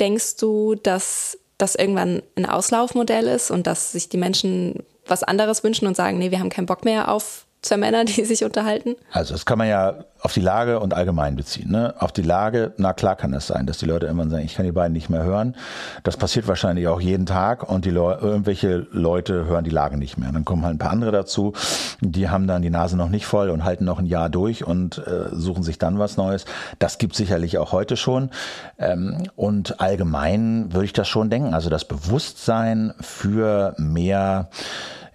Denkst 0.00 0.36
du, 0.36 0.74
dass 0.74 1.38
das 1.58 1.74
irgendwann 1.74 2.22
ein 2.36 2.46
Auslaufmodell 2.46 3.26
ist 3.26 3.50
und 3.50 3.66
dass 3.66 3.92
sich 3.92 4.08
die 4.08 4.18
Menschen 4.18 4.84
was 5.06 5.22
anderes 5.22 5.64
wünschen 5.64 5.86
und 5.86 5.96
sagen, 5.96 6.18
nee, 6.18 6.30
wir 6.30 6.40
haben 6.40 6.50
keinen 6.50 6.66
Bock 6.66 6.84
mehr 6.84 7.10
auf 7.10 7.46
zwei 7.62 7.76
Männer, 7.76 8.04
die 8.04 8.24
sich 8.24 8.44
unterhalten? 8.44 8.96
Also 9.12 9.34
das 9.34 9.46
kann 9.46 9.58
man 9.58 9.68
ja 9.68 10.04
auf 10.20 10.32
die 10.32 10.40
Lage 10.40 10.80
und 10.80 10.94
allgemein 10.94 11.36
beziehen. 11.36 11.70
Ne? 11.70 11.94
Auf 11.98 12.12
die 12.12 12.22
Lage, 12.22 12.72
na 12.76 12.92
klar 12.92 13.16
kann 13.16 13.34
es 13.34 13.46
sein, 13.46 13.66
dass 13.66 13.78
die 13.78 13.86
Leute 13.86 14.06
irgendwann 14.06 14.30
sagen, 14.30 14.44
ich 14.44 14.54
kann 14.54 14.64
die 14.64 14.72
beiden 14.72 14.92
nicht 14.92 15.10
mehr 15.10 15.22
hören. 15.22 15.54
Das 16.02 16.16
passiert 16.16 16.48
wahrscheinlich 16.48 16.88
auch 16.88 17.00
jeden 17.00 17.26
Tag 17.26 17.68
und 17.68 17.84
die 17.84 17.90
Le 17.90 18.18
irgendwelche 18.20 18.86
Leute 18.90 19.44
hören 19.46 19.64
die 19.64 19.70
Lage 19.70 19.96
nicht 19.96 20.16
mehr. 20.16 20.32
Dann 20.32 20.44
kommen 20.44 20.64
halt 20.64 20.76
ein 20.76 20.78
paar 20.78 20.90
andere 20.90 21.12
dazu, 21.12 21.52
die 22.00 22.28
haben 22.28 22.46
dann 22.46 22.62
die 22.62 22.70
Nase 22.70 22.96
noch 22.96 23.08
nicht 23.08 23.26
voll 23.26 23.50
und 23.50 23.64
halten 23.64 23.84
noch 23.84 23.98
ein 23.98 24.06
Jahr 24.06 24.30
durch 24.30 24.66
und 24.66 24.98
äh, 24.98 25.34
suchen 25.34 25.62
sich 25.62 25.78
dann 25.78 25.98
was 25.98 26.16
Neues. 26.16 26.44
Das 26.78 26.98
gibt 26.98 27.14
sicherlich 27.14 27.58
auch 27.58 27.72
heute 27.72 27.96
schon. 27.96 28.30
Ähm, 28.78 29.28
und 29.36 29.80
allgemein 29.80 30.72
würde 30.72 30.86
ich 30.86 30.92
das 30.92 31.08
schon 31.08 31.30
denken. 31.30 31.54
Also 31.54 31.70
das 31.70 31.84
Bewusstsein 31.84 32.94
für 33.00 33.74
mehr 33.78 34.48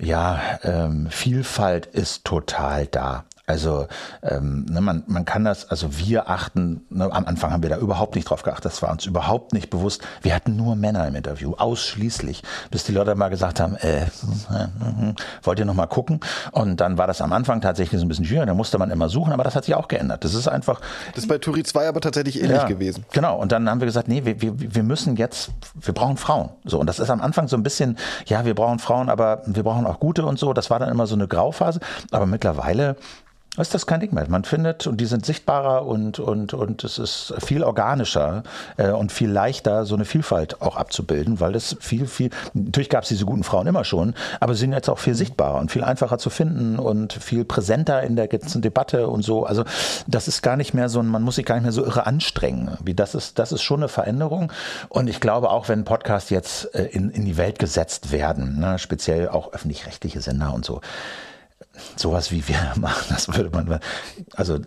ja, 0.02 0.42
ähm, 0.64 1.08
Vielfalt 1.12 1.86
ist 1.86 2.26
total 2.26 2.88
da. 2.88 3.26
Also 3.52 3.88
ähm, 4.24 4.66
ne, 4.70 4.80
man, 4.80 5.04
man 5.08 5.26
kann 5.26 5.44
das, 5.44 5.70
also 5.70 5.98
wir 5.98 6.30
achten, 6.30 6.86
ne, 6.90 7.12
am 7.12 7.26
Anfang 7.26 7.52
haben 7.52 7.62
wir 7.64 7.70
da 7.70 7.78
überhaupt 7.78 8.16
nicht 8.16 8.30
drauf 8.30 8.44
geachtet, 8.44 8.66
das 8.66 8.82
war 8.82 8.92
uns 8.92 9.06
überhaupt 9.06 9.52
nicht 9.52 9.70
bewusst. 9.70 10.02
Wir 10.22 10.34
hatten 10.34 10.56
nur 10.56 10.78
Männer 10.78 11.06
im 11.06 11.16
Interview, 11.16 11.54
ausschließlich, 11.58 12.44
bis 12.70 12.86
die 12.86 12.94
Leute 12.94 13.14
mal 13.16 13.28
gesagt 13.28 13.60
haben, 13.60 13.76
äh, 13.76 14.04
äh, 14.04 14.06
äh, 14.06 15.14
wollt 15.44 15.60
ihr 15.60 15.66
noch 15.66 15.74
mal 15.74 15.88
gucken? 15.88 16.22
Und 16.54 16.80
dann 16.80 16.98
war 16.98 17.08
das 17.08 17.22
am 17.22 17.34
Anfang 17.34 17.60
tatsächlich 17.60 18.00
so 18.00 18.06
ein 18.06 18.08
bisschen 18.08 18.24
schwierig, 18.24 18.48
da 18.48 18.54
musste 18.54 18.78
man 18.78 18.90
immer 18.90 19.10
suchen, 19.10 19.34
aber 19.34 19.44
das 19.44 19.56
hat 19.56 19.66
sich 19.66 19.76
auch 19.76 19.90
geändert. 19.90 20.24
Das 20.24 20.34
ist 20.34 20.48
einfach... 20.48 20.80
Das 21.14 21.24
ist 21.24 21.28
bei 21.28 21.38
Turi 21.38 21.64
2 21.64 21.90
aber 21.90 22.00
tatsächlich 22.00 22.42
ähnlich 22.42 22.62
ja, 22.62 22.68
gewesen. 22.68 23.06
Genau, 23.12 23.38
und 23.38 23.52
dann 23.52 23.70
haben 23.70 23.82
wir 23.82 23.86
gesagt, 23.86 24.08
nee, 24.08 24.24
wir, 24.24 24.42
wir, 24.42 24.54
wir 24.76 24.84
müssen 24.84 25.18
jetzt, 25.18 25.52
wir 25.76 25.94
brauchen 25.94 26.16
Frauen. 26.16 26.52
So, 26.64 26.80
und 26.80 26.88
das 26.88 27.00
ist 27.00 27.10
am 27.10 27.20
Anfang 27.20 27.50
so 27.50 27.58
ein 27.58 27.64
bisschen, 27.64 27.98
ja, 28.28 28.46
wir 28.46 28.56
brauchen 28.56 28.80
Frauen, 28.80 29.10
aber 29.10 29.42
wir 29.46 29.64
brauchen 29.64 29.86
auch 29.86 30.00
gute 30.00 30.26
und 30.26 30.40
so. 30.40 30.54
Das 30.54 30.70
war 30.70 30.80
dann 30.80 30.90
immer 30.90 31.06
so 31.06 31.16
eine 31.16 31.28
Grauphase. 31.28 31.82
Aber 32.12 32.26
mittlerweile 32.26 32.96
ist 33.58 33.74
das 33.74 33.86
kein 33.86 34.00
Ding 34.00 34.14
mehr. 34.14 34.26
Man 34.30 34.46
findet, 34.46 34.88
und 34.88 35.02
die 35.02 35.06
sind 35.06 35.26
sichtbarer 35.26 35.86
und, 35.86 36.20
und, 36.20 36.54
und 36.54 36.86
es 36.86 36.98
ist 36.98 37.34
viel 37.40 37.64
organischer 37.64 38.44
äh, 38.78 38.92
und 38.92 39.12
viel 39.12 39.30
leichter, 39.30 39.86
so 39.86 39.94
eine 39.94 40.06
Vielfalt 40.06 40.62
auch 40.62 40.78
abzubilden, 40.78 41.42
weil 41.42 41.52
das 41.52 41.76
viel, 41.82 42.08
viel, 42.08 42.30
natürlich 42.54 42.90
gab 42.90 43.04
es 43.04 43.10
diese 43.10 43.26
guten 43.26 43.44
Frauen 43.44 43.68
immer 43.68 43.84
schon, 43.84 44.14
aber 44.40 44.54
sie 44.54 44.62
sind 44.62 44.72
jetzt 44.72 44.90
auch 44.90 45.00
viel 45.00 45.16
sichtbarer 45.16 45.60
und 45.60 45.70
viel 45.70 45.84
einfacher 45.84 46.18
zu 46.18 46.30
finden 46.30 46.80
und 46.80 47.12
viel 47.12 47.44
präsenter 47.44 48.04
in 48.04 48.16
der 48.16 48.30
ganzen 48.30 48.62
Debatte 48.62 49.10
und 49.10 49.22
so. 49.22 49.46
Also 49.46 49.66
das 50.08 50.30
ist 50.30 50.42
gar 50.42 50.56
nicht 50.56 50.74
mehr 50.74 50.88
so, 50.88 51.04
man 51.04 51.22
muss 51.22 51.36
sich 51.36 51.46
gar 51.46 51.56
nicht 51.56 51.64
mehr 51.64 51.74
so 51.74 51.84
irre 51.84 52.06
anstrengen. 52.06 52.78
Wie 52.82 52.94
das 52.94 53.16
ist, 53.16 53.38
das 53.38 53.52
ist 53.52 53.64
schon 53.64 53.82
eine 53.82 53.90
Veränderung. 53.90 54.54
Und 54.88 55.10
ich 55.10 55.20
glaube 55.20 55.50
auch, 55.50 55.68
wenn 55.68 55.84
Podcasts 55.84 56.30
jetzt 56.30 56.74
äh, 56.74 56.86
in, 56.86 57.10
in 57.10 57.26
die 57.26 57.36
Welt 57.36 57.60
gesetzt 57.60 58.14
werden, 58.14 58.60
ne, 58.62 58.80
speziell 58.80 59.28
auch 59.28 59.52
öffentlich-rechtliche 59.52 60.22
Sender 60.22 60.54
und 60.54 60.64
so, 60.64 60.80
sowas 61.96 62.32
wie 62.32 62.48
wir 62.48 62.56
machen, 62.80 63.06
das 63.10 63.28
würde 63.28 63.50
man, 63.50 63.80
also 64.36 64.60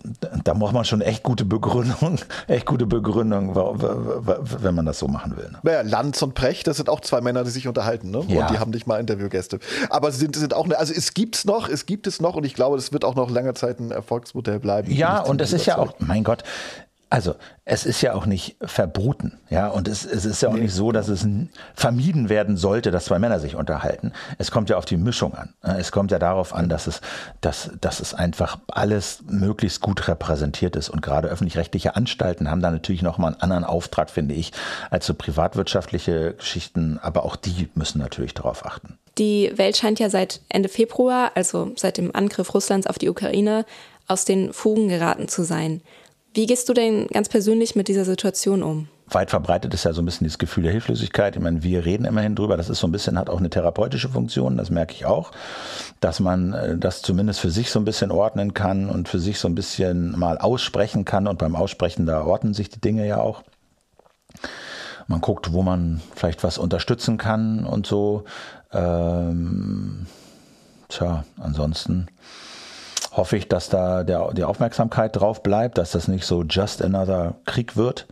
da 0.45 0.55
braucht 0.55 0.73
man 0.73 0.85
schon 0.85 1.01
echt 1.01 1.23
gute 1.23 1.45
Begründung, 1.45 2.19
echt 2.49 2.67
gute 2.67 2.87
Begründung, 2.87 3.55
wenn 3.55 4.75
man 4.75 4.87
das 4.87 4.99
so 4.99 5.09
machen 5.09 5.37
will. 5.37 5.51
Ne? 5.51 5.59
Naja, 5.63 5.83
Lanz 5.83 6.23
und 6.23 6.35
Precht, 6.35 6.67
das 6.67 6.77
sind 6.77 6.89
auch 6.89 7.01
zwei 7.01 7.21
Männer, 7.21 7.45
die 7.45 7.51
sich 7.51 7.69
unterhalten, 7.69 8.11
ne? 8.11 8.25
Ja. 8.29 8.43
Und 8.43 8.55
die 8.55 8.59
haben 8.59 8.71
nicht 8.71 8.87
mal 8.87 8.99
Interviewgäste. 8.99 9.59
Aber 9.91 10.11
sie 10.13 10.19
sind, 10.19 10.37
sind 10.37 10.55
auch, 10.55 10.65
eine, 10.65 10.79
also 10.79 10.93
es 10.93 11.15
gibt's 11.15 11.45
noch, 11.45 11.69
es 11.69 11.87
gibt 11.87 12.07
es 12.07 12.21
noch 12.21 12.37
und 12.37 12.45
ich 12.45 12.55
glaube, 12.55 12.77
das 12.77 12.93
wird 12.93 13.05
auch 13.05 13.15
noch 13.15 13.31
lange 13.31 13.55
Zeit 13.55 13.81
ein 13.81 13.91
Erfolgsmodell 13.91 14.59
bleiben. 14.61 14.91
Ja, 14.91 15.21
und 15.21 15.41
es 15.41 15.53
ist 15.53 15.67
ja 15.67 15.79
auch, 15.79 15.95
mein 15.99 16.25
Gott, 16.25 16.45
also, 17.14 17.37
es 17.64 17.87
ist 17.87 18.00
ja 18.03 18.12
auch 18.14 18.27
nicht 18.27 18.57
verboten, 18.61 19.38
ja, 19.48 19.68
und 19.68 19.87
es, 19.87 20.05
es 20.05 20.24
ist 20.24 20.42
ja 20.42 20.48
auch 20.48 20.55
nee. 20.55 20.62
nicht 20.62 20.74
so, 20.74 20.90
dass 20.90 21.07
es 21.07 21.24
vermieden 21.77 22.29
werden 22.29 22.57
sollte, 22.57 22.90
dass 22.90 23.05
zwei 23.05 23.20
Männer 23.20 23.38
sich 23.38 23.55
unterhalten. 23.55 24.12
Es 24.38 24.50
kommt 24.50 24.68
ja 24.68 24.79
auf 24.79 24.85
die 24.85 24.96
Mischung 24.96 25.33
an. 25.33 25.55
Es 25.62 25.92
kommt 25.92 26.11
ja 26.11 26.18
darauf 26.18 26.53
an, 26.53 26.68
dass 26.68 26.88
es, 26.88 27.00
dass, 27.40 27.70
dass 27.81 28.00
es 28.00 28.14
einfach 28.14 28.59
alles 28.66 29.22
möglichst 29.29 29.81
gut 29.81 30.09
repräsentiert 30.09 30.74
ist. 30.74 30.88
Und 30.88 31.03
gerade 31.03 31.29
öffentlich-rechtliche 31.29 31.94
Anstalten 31.94 32.50
haben 32.50 32.61
da 32.61 32.72
natürlich 32.72 33.03
nochmal 33.03 33.35
einen 33.35 33.42
anderen 33.42 33.62
Auftrag, 33.62 34.11
finde 34.11 34.35
ich, 34.35 34.50
als 34.90 35.07
so 35.07 35.14
privatwirtschaftliche 35.14 36.35
Geschichten. 36.35 36.98
Aber 37.00 37.24
auch 37.24 37.37
die 37.37 37.68
müssen 37.77 38.00
natürlich 38.00 38.35
darauf 38.35 38.66
achten. 38.66 38.98
Die 39.18 39.53
Welt 39.55 39.77
scheint 39.77 40.00
ja 40.00 40.11
seit 40.11 40.40
Ende 40.48 40.68
Februar, 40.68 41.31
also 41.37 41.70
seit 41.77 41.96
dem 41.96 42.12
Angriff 42.12 42.53
Russlands 42.53 42.88
auf 42.88 42.98
die 42.98 43.09
Ukraine, 43.09 43.66
aus 44.09 44.24
den 44.24 44.53
Fugen 44.53 44.88
geraten 44.88 45.29
zu 45.29 45.44
sein. 45.44 45.81
Wie 46.35 46.47
gehst 46.47 46.68
du 46.68 46.75
denn 46.75 47.07
ganz 47.07 47.29
persönlich 47.29 47.77
mit 47.77 47.87
dieser 47.87 48.05
Situation 48.05 48.64
um? 48.64 48.88
Weit 49.07 49.31
verbreitet 49.31 49.73
ist 49.73 49.85
ja 49.85 49.92
so 49.92 50.03
ein 50.03 50.05
bisschen 50.05 50.25
dieses 50.25 50.38
Gefühl 50.38 50.64
der 50.64 50.73
Hilflosigkeit. 50.73 51.37
Ich 51.37 51.42
meine, 51.42 51.62
wir 51.62 51.85
reden 51.85 52.05
immerhin 52.07 52.35
drüber. 52.35 52.57
Das 52.57 52.68
ist 52.68 52.81
so 52.81 52.88
ein 52.88 52.92
bisschen, 52.92 53.16
hat 53.16 53.31
auch 53.31 53.38
eine 53.38 53.51
therapeutische 53.51 54.09
Funktion. 54.09 54.57
Das 54.57 54.68
merke 54.68 54.94
ich 54.94 55.07
auch, 55.07 55.31
dass 56.01 56.18
man 56.18 56.53
äh, 56.53 56.77
das 56.77 57.03
zumindest 57.03 57.38
für 57.38 57.53
sich 57.53 57.70
so 57.70 57.79
ein 57.79 57.85
bisschen 57.85 58.11
ordnen 58.11 58.53
kann 58.53 58.90
und 58.90 59.09
für 59.09 59.20
sich 59.20 59.38
so 59.38 59.47
ein 59.47 59.55
bisschen 59.55 60.18
mal 60.18 60.37
aussprechen 60.38 61.05
kann. 61.05 61.29
Und 61.29 61.38
beim 61.38 61.55
Aussprechen, 61.55 62.05
da 62.05 62.25
ordnen 62.25 62.53
sich 62.53 62.68
die 62.68 62.81
Dinge 62.81 63.07
ja 63.07 63.18
auch. 63.18 63.44
Man 65.07 65.20
guckt, 65.20 65.53
wo 65.53 65.62
man 65.62 66.01
vielleicht 66.16 66.42
was 66.42 66.59
unterstützen 66.59 67.16
kann 67.16 67.64
und 67.64 67.87
so. 67.87 68.25
Ähm, 68.73 70.07
tja, 70.88 71.25
ansonsten 71.38 72.09
hoffe 73.16 73.37
ich, 73.37 73.48
dass 73.48 73.68
da 73.68 74.05
der, 74.05 74.33
die 74.33 74.44
Aufmerksamkeit 74.44 75.16
drauf 75.16 75.42
bleibt, 75.42 75.79
dass 75.79 75.92
das 75.92 76.09
nicht 76.09 76.27
so 76.27 76.42
just 76.42 76.83
another 76.83 77.35
Krieg 77.44 77.77
wird, 77.77 78.07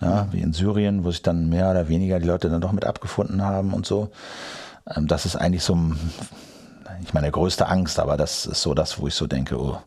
ja, 0.00 0.28
wie 0.30 0.40
in 0.40 0.52
Syrien, 0.52 1.04
wo 1.04 1.10
sich 1.10 1.22
dann 1.22 1.48
mehr 1.48 1.70
oder 1.70 1.88
weniger 1.88 2.18
die 2.18 2.26
Leute 2.26 2.48
dann 2.48 2.60
doch 2.60 2.72
mit 2.72 2.84
abgefunden 2.84 3.42
haben 3.42 3.74
und 3.74 3.86
so. 3.86 4.10
Ähm, 4.94 5.06
das 5.06 5.26
ist 5.26 5.36
eigentlich 5.36 5.64
so 5.64 5.76
ich 7.02 7.14
meine 7.14 7.30
größte 7.30 7.66
Angst, 7.68 7.98
aber 7.98 8.16
das 8.16 8.46
ist 8.46 8.62
so 8.62 8.74
das, 8.74 8.98
wo 8.98 9.06
ich 9.06 9.14
so 9.14 9.26
denke, 9.26 9.60
oh, 9.60 9.78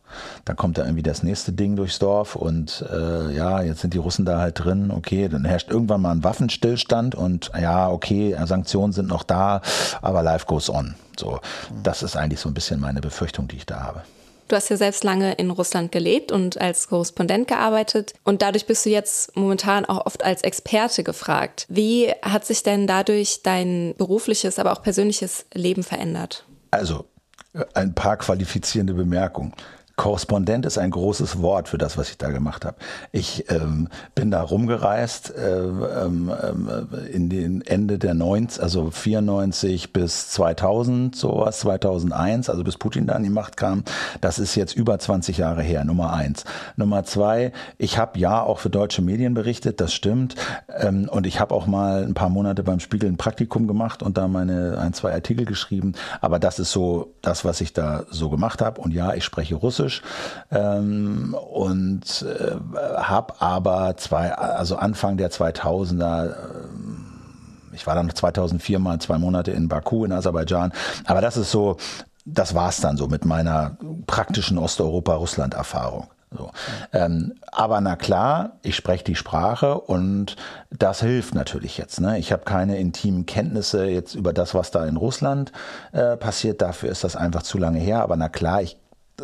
dann 0.44 0.56
kommt 0.56 0.78
da 0.78 0.84
irgendwie 0.84 1.02
das 1.02 1.22
nächste 1.22 1.52
Ding 1.52 1.76
durchs 1.76 1.98
Dorf 1.98 2.36
und 2.36 2.84
äh, 2.90 3.34
ja, 3.34 3.62
jetzt 3.62 3.80
sind 3.80 3.94
die 3.94 3.98
Russen 3.98 4.24
da 4.24 4.38
halt 4.38 4.62
drin, 4.62 4.90
okay, 4.90 5.28
dann 5.28 5.44
herrscht 5.44 5.70
irgendwann 5.70 6.02
mal 6.02 6.12
ein 6.12 6.24
Waffenstillstand 6.24 7.14
und 7.14 7.50
ja, 7.60 7.90
okay, 7.90 8.36
Sanktionen 8.44 8.92
sind 8.92 9.08
noch 9.08 9.22
da, 9.22 9.60
aber 10.02 10.22
life 10.22 10.46
goes 10.46 10.70
on. 10.70 10.94
So, 11.18 11.40
das 11.82 12.02
ist 12.02 12.16
eigentlich 12.16 12.40
so 12.40 12.48
ein 12.48 12.54
bisschen 12.54 12.80
meine 12.80 13.00
Befürchtung, 13.00 13.48
die 13.48 13.56
ich 13.56 13.66
da 13.66 13.80
habe. 13.80 14.02
Du 14.50 14.56
hast 14.56 14.68
ja 14.68 14.76
selbst 14.76 15.04
lange 15.04 15.34
in 15.34 15.52
Russland 15.52 15.92
gelebt 15.92 16.32
und 16.32 16.60
als 16.60 16.88
Korrespondent 16.88 17.46
gearbeitet 17.46 18.14
und 18.24 18.42
dadurch 18.42 18.66
bist 18.66 18.84
du 18.84 18.90
jetzt 18.90 19.36
momentan 19.36 19.84
auch 19.84 20.06
oft 20.06 20.24
als 20.24 20.42
Experte 20.42 21.04
gefragt. 21.04 21.66
Wie 21.68 22.10
hat 22.22 22.44
sich 22.44 22.64
denn 22.64 22.88
dadurch 22.88 23.44
dein 23.44 23.94
berufliches, 23.96 24.58
aber 24.58 24.72
auch 24.72 24.82
persönliches 24.82 25.46
Leben 25.54 25.84
verändert? 25.84 26.44
Also 26.72 27.04
ein 27.74 27.94
paar 27.94 28.16
qualifizierende 28.16 28.92
Bemerkungen. 28.92 29.52
Korrespondent 30.00 30.64
ist 30.64 30.78
ein 30.78 30.92
großes 30.92 31.42
Wort 31.42 31.68
für 31.68 31.76
das, 31.76 31.98
was 31.98 32.08
ich 32.08 32.16
da 32.16 32.30
gemacht 32.30 32.64
habe. 32.64 32.78
Ich 33.12 33.50
ähm, 33.50 33.88
bin 34.14 34.30
da 34.30 34.40
rumgereist 34.40 35.36
äh, 35.36 35.60
ähm, 35.60 36.30
äh, 36.30 37.06
in 37.10 37.28
den 37.28 37.60
Ende 37.60 37.98
der 37.98 38.14
90, 38.14 38.62
also 38.62 38.90
94 38.90 39.92
bis 39.92 40.30
2000, 40.30 41.14
sowas, 41.14 41.58
2001, 41.60 42.48
also 42.48 42.64
bis 42.64 42.78
Putin 42.78 43.08
da 43.08 43.12
an 43.12 43.24
die 43.24 43.28
Macht 43.28 43.58
kam. 43.58 43.84
Das 44.22 44.38
ist 44.38 44.54
jetzt 44.54 44.74
über 44.74 44.98
20 44.98 45.36
Jahre 45.36 45.60
her, 45.60 45.84
Nummer 45.84 46.14
eins. 46.14 46.46
Nummer 46.76 47.04
zwei, 47.04 47.52
ich 47.76 47.98
habe 47.98 48.18
ja 48.18 48.42
auch 48.42 48.58
für 48.60 48.70
deutsche 48.70 49.02
Medien 49.02 49.34
berichtet, 49.34 49.82
das 49.82 49.92
stimmt. 49.92 50.34
Ähm, 50.78 51.10
und 51.10 51.26
ich 51.26 51.40
habe 51.40 51.54
auch 51.54 51.66
mal 51.66 52.04
ein 52.04 52.14
paar 52.14 52.30
Monate 52.30 52.62
beim 52.62 52.80
Spiegel 52.80 53.10
ein 53.10 53.18
Praktikum 53.18 53.68
gemacht 53.68 54.02
und 54.02 54.16
da 54.16 54.28
meine 54.28 54.78
ein, 54.78 54.94
zwei 54.94 55.12
Artikel 55.12 55.44
geschrieben. 55.44 55.92
Aber 56.22 56.38
das 56.38 56.58
ist 56.58 56.72
so 56.72 57.12
das, 57.20 57.44
was 57.44 57.60
ich 57.60 57.74
da 57.74 58.04
so 58.08 58.30
gemacht 58.30 58.62
habe. 58.62 58.80
Und 58.80 58.94
ja, 58.94 59.12
ich 59.12 59.24
spreche 59.24 59.56
Russisch. 59.56 59.89
Russisch 59.90 60.02
ähm, 60.50 61.34
und 61.34 62.22
äh, 62.22 62.56
habe 62.98 63.34
aber 63.40 63.96
zwei, 63.96 64.32
also 64.32 64.76
Anfang 64.76 65.16
der 65.16 65.30
2000er, 65.30 66.30
äh, 66.30 66.34
ich 67.72 67.86
war 67.86 67.94
dann 67.94 68.14
2004 68.14 68.78
mal 68.78 68.98
zwei 69.00 69.18
Monate 69.18 69.52
in 69.52 69.68
Baku 69.68 70.04
in 70.04 70.12
Aserbaidschan, 70.12 70.72
aber 71.04 71.20
das 71.20 71.36
ist 71.36 71.50
so, 71.50 71.76
das 72.24 72.54
war's 72.54 72.80
dann 72.80 72.96
so 72.96 73.06
mit 73.08 73.24
meiner 73.24 73.76
praktischen 74.06 74.58
Osteuropa-Russland-Erfahrung. 74.58 76.08
So. 76.36 76.50
Ähm, 76.92 77.32
aber 77.50 77.80
na 77.80 77.96
klar, 77.96 78.52
ich 78.62 78.76
spreche 78.76 79.02
die 79.02 79.16
Sprache 79.16 79.80
und 79.80 80.36
das 80.70 81.00
hilft 81.00 81.34
natürlich 81.34 81.76
jetzt. 81.76 82.00
Ne? 82.00 82.20
Ich 82.20 82.30
habe 82.30 82.44
keine 82.44 82.78
intimen 82.78 83.26
Kenntnisse 83.26 83.86
jetzt 83.86 84.14
über 84.14 84.32
das, 84.32 84.54
was 84.54 84.70
da 84.70 84.86
in 84.86 84.96
Russland 84.96 85.50
äh, 85.90 86.16
passiert. 86.16 86.62
Dafür 86.62 86.90
ist 86.90 87.02
das 87.02 87.16
einfach 87.16 87.42
zu 87.42 87.58
lange 87.58 87.80
her. 87.80 88.00
Aber 88.02 88.14
na 88.14 88.28
klar, 88.28 88.62
ich 88.62 88.76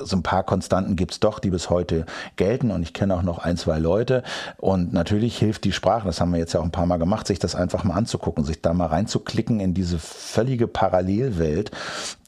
so 0.04 0.16
ein 0.16 0.22
paar 0.22 0.42
Konstanten 0.42 0.96
gibt's 0.96 1.20
doch, 1.20 1.38
die 1.38 1.50
bis 1.50 1.70
heute 1.70 2.06
gelten. 2.36 2.70
Und 2.70 2.82
ich 2.82 2.92
kenne 2.92 3.14
auch 3.14 3.22
noch 3.22 3.38
ein, 3.38 3.56
zwei 3.56 3.78
Leute. 3.78 4.22
Und 4.58 4.92
natürlich 4.92 5.38
hilft 5.38 5.64
die 5.64 5.72
Sprache, 5.72 6.06
das 6.06 6.20
haben 6.20 6.32
wir 6.32 6.38
jetzt 6.38 6.52
ja 6.52 6.60
auch 6.60 6.64
ein 6.64 6.70
paar 6.70 6.86
Mal 6.86 6.98
gemacht, 6.98 7.26
sich 7.26 7.38
das 7.38 7.54
einfach 7.54 7.84
mal 7.84 7.94
anzugucken, 7.94 8.44
sich 8.44 8.62
da 8.62 8.72
mal 8.72 8.86
reinzuklicken 8.86 9.60
in 9.60 9.74
diese 9.74 9.98
völlige 9.98 10.66
Parallelwelt 10.66 11.70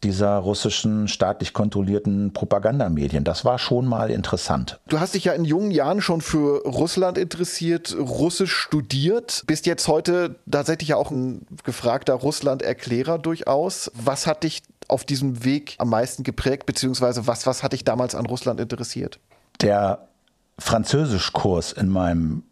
dieser 0.03 0.37
russischen 0.39 1.09
staatlich 1.09 1.53
kontrollierten 1.53 2.33
Propagandamedien. 2.33 3.25
Das 3.25 3.45
war 3.45 3.59
schon 3.59 3.87
mal 3.87 4.11
interessant. 4.11 4.79
Du 4.89 5.01
hast 5.01 5.15
dich 5.15 5.25
ja 5.25 5.33
in 5.33 5.45
jungen 5.45 5.71
Jahren 5.71 6.01
schon 6.01 6.21
für 6.21 6.63
Russland 6.65 7.19
interessiert, 7.19 7.97
Russisch 7.99 8.55
studiert, 8.55 9.43
bist 9.47 9.67
jetzt 9.67 9.89
heute 9.89 10.37
tatsächlich 10.51 10.91
ja 10.91 10.97
auch 10.97 11.11
ein 11.11 11.47
gefragter 11.65 12.15
Russland-Erklärer 12.15 13.19
durchaus. 13.19 13.91
Was 13.95 14.27
hat 14.27 14.45
dich 14.45 14.63
auf 14.89 15.05
diesem 15.05 15.45
Weg 15.45 15.77
am 15.79 15.91
meisten 15.91 16.23
geprägt, 16.23 16.67
beziehungsweise 16.67 17.27
was, 17.27 17.47
was 17.47 17.63
hat 17.63 17.73
dich 17.73 17.85
damals 17.85 18.15
an 18.15 18.27
Russland 18.27 18.59
interessiert? 18.59 19.21
Der 19.61 20.09
Französischkurs 20.59 21.73
in 21.73 21.89
meinem 21.89 22.43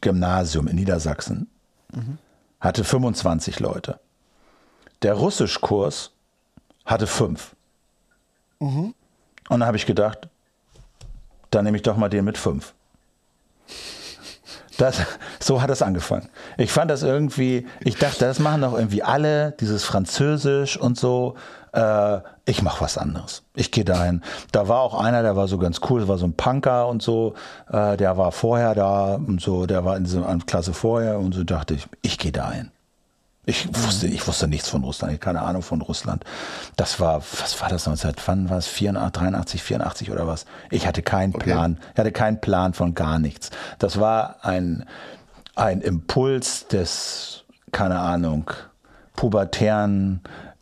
Gymnasium 0.00 0.68
in 0.68 0.76
Niedersachsen 0.76 1.48
mhm. 1.94 2.18
hatte 2.60 2.84
25 2.84 3.60
Leute. 3.60 4.00
Der 5.02 5.14
Russischkurs 5.14 6.10
hatte 6.84 7.06
fünf. 7.06 7.54
Mhm. 8.58 8.94
Und 9.48 9.60
dann 9.60 9.66
habe 9.66 9.76
ich 9.76 9.86
gedacht, 9.86 10.28
dann 11.50 11.64
nehme 11.64 11.76
ich 11.76 11.82
doch 11.82 11.96
mal 11.96 12.08
den 12.08 12.24
mit 12.24 12.36
fünf. 12.36 12.74
Das, 14.78 15.02
so 15.40 15.60
hat 15.60 15.68
es 15.68 15.82
angefangen. 15.82 16.30
Ich 16.56 16.72
fand 16.72 16.90
das 16.90 17.02
irgendwie, 17.02 17.66
ich 17.80 17.96
dachte, 17.96 18.24
das 18.24 18.38
machen 18.38 18.62
doch 18.62 18.72
irgendwie 18.72 19.02
alle, 19.02 19.52
dieses 19.60 19.84
Französisch 19.84 20.78
und 20.78 20.98
so. 20.98 21.34
Äh, 21.72 22.20
ich 22.46 22.62
mache 22.62 22.80
was 22.80 22.96
anderes. 22.96 23.42
Ich 23.54 23.70
gehe 23.70 23.84
dahin. 23.84 24.22
Da 24.52 24.68
war 24.68 24.80
auch 24.80 24.98
einer, 24.98 25.22
der 25.22 25.36
war 25.36 25.48
so 25.48 25.58
ganz 25.58 25.80
cool, 25.90 26.00
das 26.00 26.08
war 26.08 26.16
so 26.16 26.26
ein 26.26 26.32
Punker 26.32 26.88
und 26.88 27.02
so. 27.02 27.34
Äh, 27.70 27.98
der 27.98 28.16
war 28.16 28.32
vorher 28.32 28.74
da 28.74 29.16
und 29.16 29.42
so, 29.42 29.66
der 29.66 29.84
war 29.84 29.98
in 29.98 30.04
dieser 30.04 30.22
Klasse 30.46 30.72
vorher 30.72 31.18
und 31.18 31.34
so 31.34 31.44
dachte 31.44 31.74
ich, 31.74 31.86
ich 32.00 32.16
gehe 32.16 32.32
dahin. 32.32 32.70
Ich 33.48 33.66
wusste, 33.74 34.06
ich 34.08 34.26
wusste 34.26 34.46
nichts 34.46 34.68
von 34.68 34.84
Russland, 34.84 35.14
ich 35.14 35.20
keine 35.20 35.40
Ahnung 35.40 35.62
von 35.62 35.80
Russland. 35.80 36.22
Das 36.76 37.00
war, 37.00 37.22
was 37.40 37.60
war 37.62 37.70
das 37.70 37.86
19, 37.86 38.12
wann 38.26 38.50
war 38.50 38.58
es? 38.58 38.66
84, 38.66 39.12
83, 39.22 39.62
84 39.62 40.10
oder 40.10 40.26
was? 40.26 40.44
Ich 40.70 40.86
hatte 40.86 41.00
keinen 41.02 41.34
Okay. 41.34 41.44
Plan. 41.44 41.78
Ich 41.94 41.98
hatte 41.98 42.12
keinen 42.12 42.40
Plan 42.42 42.74
von 42.74 42.94
gar 42.94 43.18
nichts. 43.18 43.50
Das 43.78 43.98
war 43.98 44.36
ein, 44.44 44.84
ein 45.56 45.80
Impuls 45.80 46.66
des, 46.68 47.44
keine 47.72 47.98
Ahnung, 47.98 48.50
pubertären, 49.16 50.20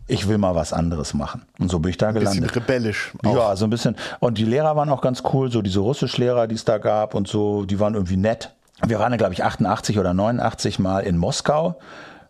ich 0.09 0.29
will 0.29 0.39
mal 0.39 0.55
was 0.55 0.73
anderes 0.73 1.13
machen. 1.15 1.43
Und 1.59 1.71
so 1.71 1.81
bin 1.81 1.91
ich 1.91 1.97
da 1.99 2.13
Bisschen 2.13 2.27
gelandet. 2.35 2.55
rebellisch. 2.57 3.13
Auch. 3.25 3.35
Ja, 3.35 3.57
so 3.57 3.65
ein 3.67 3.71
bisschen. 3.71 3.97
Und 4.21 4.39
die 4.39 4.45
Lehrer 4.45 4.77
waren 4.77 4.89
auch 4.91 5.01
ganz 5.01 5.25
cool, 5.33 5.51
so 5.51 5.61
diese 5.63 5.81
Russischlehrer, 5.81 6.47
die 6.47 6.55
es 6.55 6.65
da 6.65 6.79
gab 6.79 7.15
und 7.15 7.27
so, 7.27 7.65
die 7.65 7.81
waren 7.81 7.95
irgendwie 7.95 8.17
nett. 8.17 8.53
Wir 8.87 9.01
waren, 9.01 9.17
glaube 9.19 9.33
ich, 9.33 9.43
88 9.43 9.99
oder 9.99 10.15
89 10.15 10.79
Mal 10.79 11.01
in 11.01 11.17
Moskau. 11.19 11.81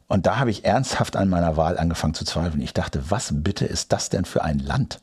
Und 0.08 0.26
da 0.26 0.38
habe 0.38 0.50
ich 0.50 0.64
ernsthaft 0.64 1.16
an 1.16 1.28
meiner 1.28 1.56
Wahl 1.56 1.78
angefangen 1.78 2.14
zu 2.14 2.24
zweifeln. 2.24 2.62
Ich 2.62 2.74
dachte, 2.74 3.10
was 3.10 3.30
bitte 3.32 3.64
ist 3.64 3.92
das 3.92 4.08
denn 4.08 4.24
für 4.24 4.44
ein 4.44 4.58
Land? 4.60 5.00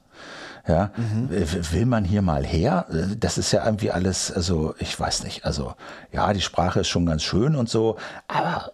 Ja, 0.65 0.91
w- 1.29 1.71
will 1.71 1.85
man 1.85 2.05
hier 2.05 2.21
mal 2.21 2.45
her? 2.45 2.85
Das 3.19 3.37
ist 3.37 3.51
ja 3.51 3.65
irgendwie 3.65 3.91
alles, 3.91 4.31
also 4.31 4.75
ich 4.79 4.97
weiß 4.97 5.23
nicht. 5.25 5.43
Also 5.43 5.73
ja, 6.13 6.31
die 6.31 6.39
Sprache 6.39 6.79
ist 6.79 6.87
schon 6.87 7.05
ganz 7.05 7.21
schön 7.21 7.57
und 7.57 7.67
so, 7.67 7.97
aber, 8.29 8.71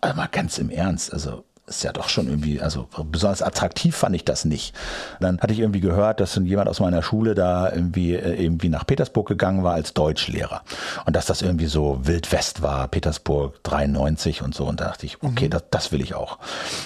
aber 0.00 0.14
mal 0.14 0.26
ganz 0.26 0.58
im 0.58 0.68
Ernst, 0.68 1.12
also 1.12 1.44
ist 1.68 1.84
ja 1.84 1.92
doch 1.92 2.08
schon 2.08 2.26
irgendwie, 2.28 2.60
also 2.60 2.88
besonders 3.10 3.42
attraktiv 3.42 3.96
fand 3.96 4.14
ich 4.16 4.24
das 4.24 4.44
nicht. 4.44 4.74
Dann 5.20 5.38
hatte 5.40 5.52
ich 5.52 5.60
irgendwie 5.60 5.80
gehört, 5.80 6.20
dass 6.20 6.36
jemand 6.36 6.68
aus 6.68 6.80
meiner 6.80 7.02
Schule 7.02 7.34
da 7.34 7.70
irgendwie, 7.70 8.14
äh, 8.14 8.42
irgendwie 8.42 8.68
nach 8.68 8.86
Petersburg 8.86 9.28
gegangen 9.28 9.62
war 9.62 9.74
als 9.74 9.94
Deutschlehrer. 9.94 10.62
Und 11.06 11.14
dass 11.16 11.26
das 11.26 11.42
irgendwie 11.42 11.66
so 11.66 12.00
Wild 12.02 12.32
West 12.32 12.62
war, 12.62 12.88
Petersburg 12.88 13.62
93 13.64 14.42
und 14.42 14.54
so. 14.54 14.64
Und 14.64 14.80
da 14.80 14.86
dachte 14.86 15.06
ich, 15.06 15.22
okay, 15.22 15.48
das, 15.48 15.64
das 15.70 15.92
will 15.92 16.00
ich 16.00 16.14
auch. 16.14 16.38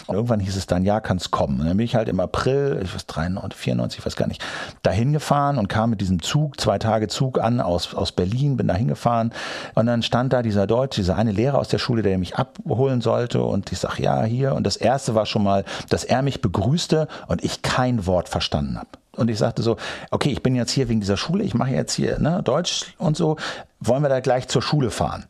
Und 0.06 0.16
irgendwann 0.16 0.40
hieß 0.40 0.56
es 0.56 0.66
dann, 0.66 0.84
ja, 0.84 1.00
kann's 1.00 1.30
kommen. 1.30 1.60
Und 1.60 1.66
dann 1.66 1.76
bin 1.76 1.84
ich 1.84 1.94
halt 1.94 2.08
im 2.08 2.20
April, 2.20 2.80
ich 2.82 2.94
weiß, 2.94 3.06
93, 3.06 3.58
94, 3.58 3.98
ich 4.00 4.06
weiß 4.06 4.16
gar 4.16 4.28
nicht, 4.28 4.42
dahin 4.82 5.12
gefahren 5.12 5.58
und 5.58 5.68
kam 5.68 5.90
mit 5.90 6.00
diesem 6.00 6.22
Zug, 6.22 6.60
zwei 6.60 6.78
Tage 6.78 7.08
Zug 7.08 7.40
an 7.40 7.60
aus, 7.60 7.94
aus 7.94 8.12
Berlin, 8.12 8.56
bin 8.56 8.68
da 8.68 8.74
hingefahren. 8.74 9.32
Und 9.74 9.86
dann 9.86 10.02
stand 10.02 10.32
da 10.32 10.42
dieser 10.42 10.66
Deutsch, 10.66 10.96
dieser 10.96 11.16
eine 11.16 11.32
Lehrer 11.32 11.58
aus 11.58 11.68
der 11.68 11.78
Schule, 11.78 12.02
der 12.02 12.18
mich 12.18 12.36
abholen 12.36 13.00
sollte. 13.00 13.42
Und 13.42 13.70
ich 13.72 13.78
sag, 13.78 13.98
ja, 13.98 14.22
hier. 14.24 14.54
Und 14.54 14.66
das 14.66 14.71
erste 14.76 15.14
war 15.14 15.26
schon 15.26 15.42
mal, 15.42 15.64
dass 15.88 16.04
er 16.04 16.22
mich 16.22 16.40
begrüßte 16.40 17.08
und 17.26 17.44
ich 17.44 17.62
kein 17.62 18.06
Wort 18.06 18.28
verstanden 18.28 18.78
habe. 18.78 18.88
Und 19.14 19.28
ich 19.28 19.38
sagte 19.38 19.62
so, 19.62 19.76
okay, 20.10 20.30
ich 20.30 20.42
bin 20.42 20.54
jetzt 20.54 20.70
hier 20.70 20.88
wegen 20.88 21.00
dieser 21.00 21.16
Schule, 21.16 21.44
ich 21.44 21.54
mache 21.54 21.70
jetzt 21.70 21.94
hier 21.94 22.18
ne, 22.18 22.42
Deutsch 22.42 22.94
und 22.98 23.16
so, 23.16 23.36
wollen 23.80 24.02
wir 24.02 24.08
da 24.08 24.20
gleich 24.20 24.48
zur 24.48 24.62
Schule 24.62 24.90
fahren? 24.90 25.26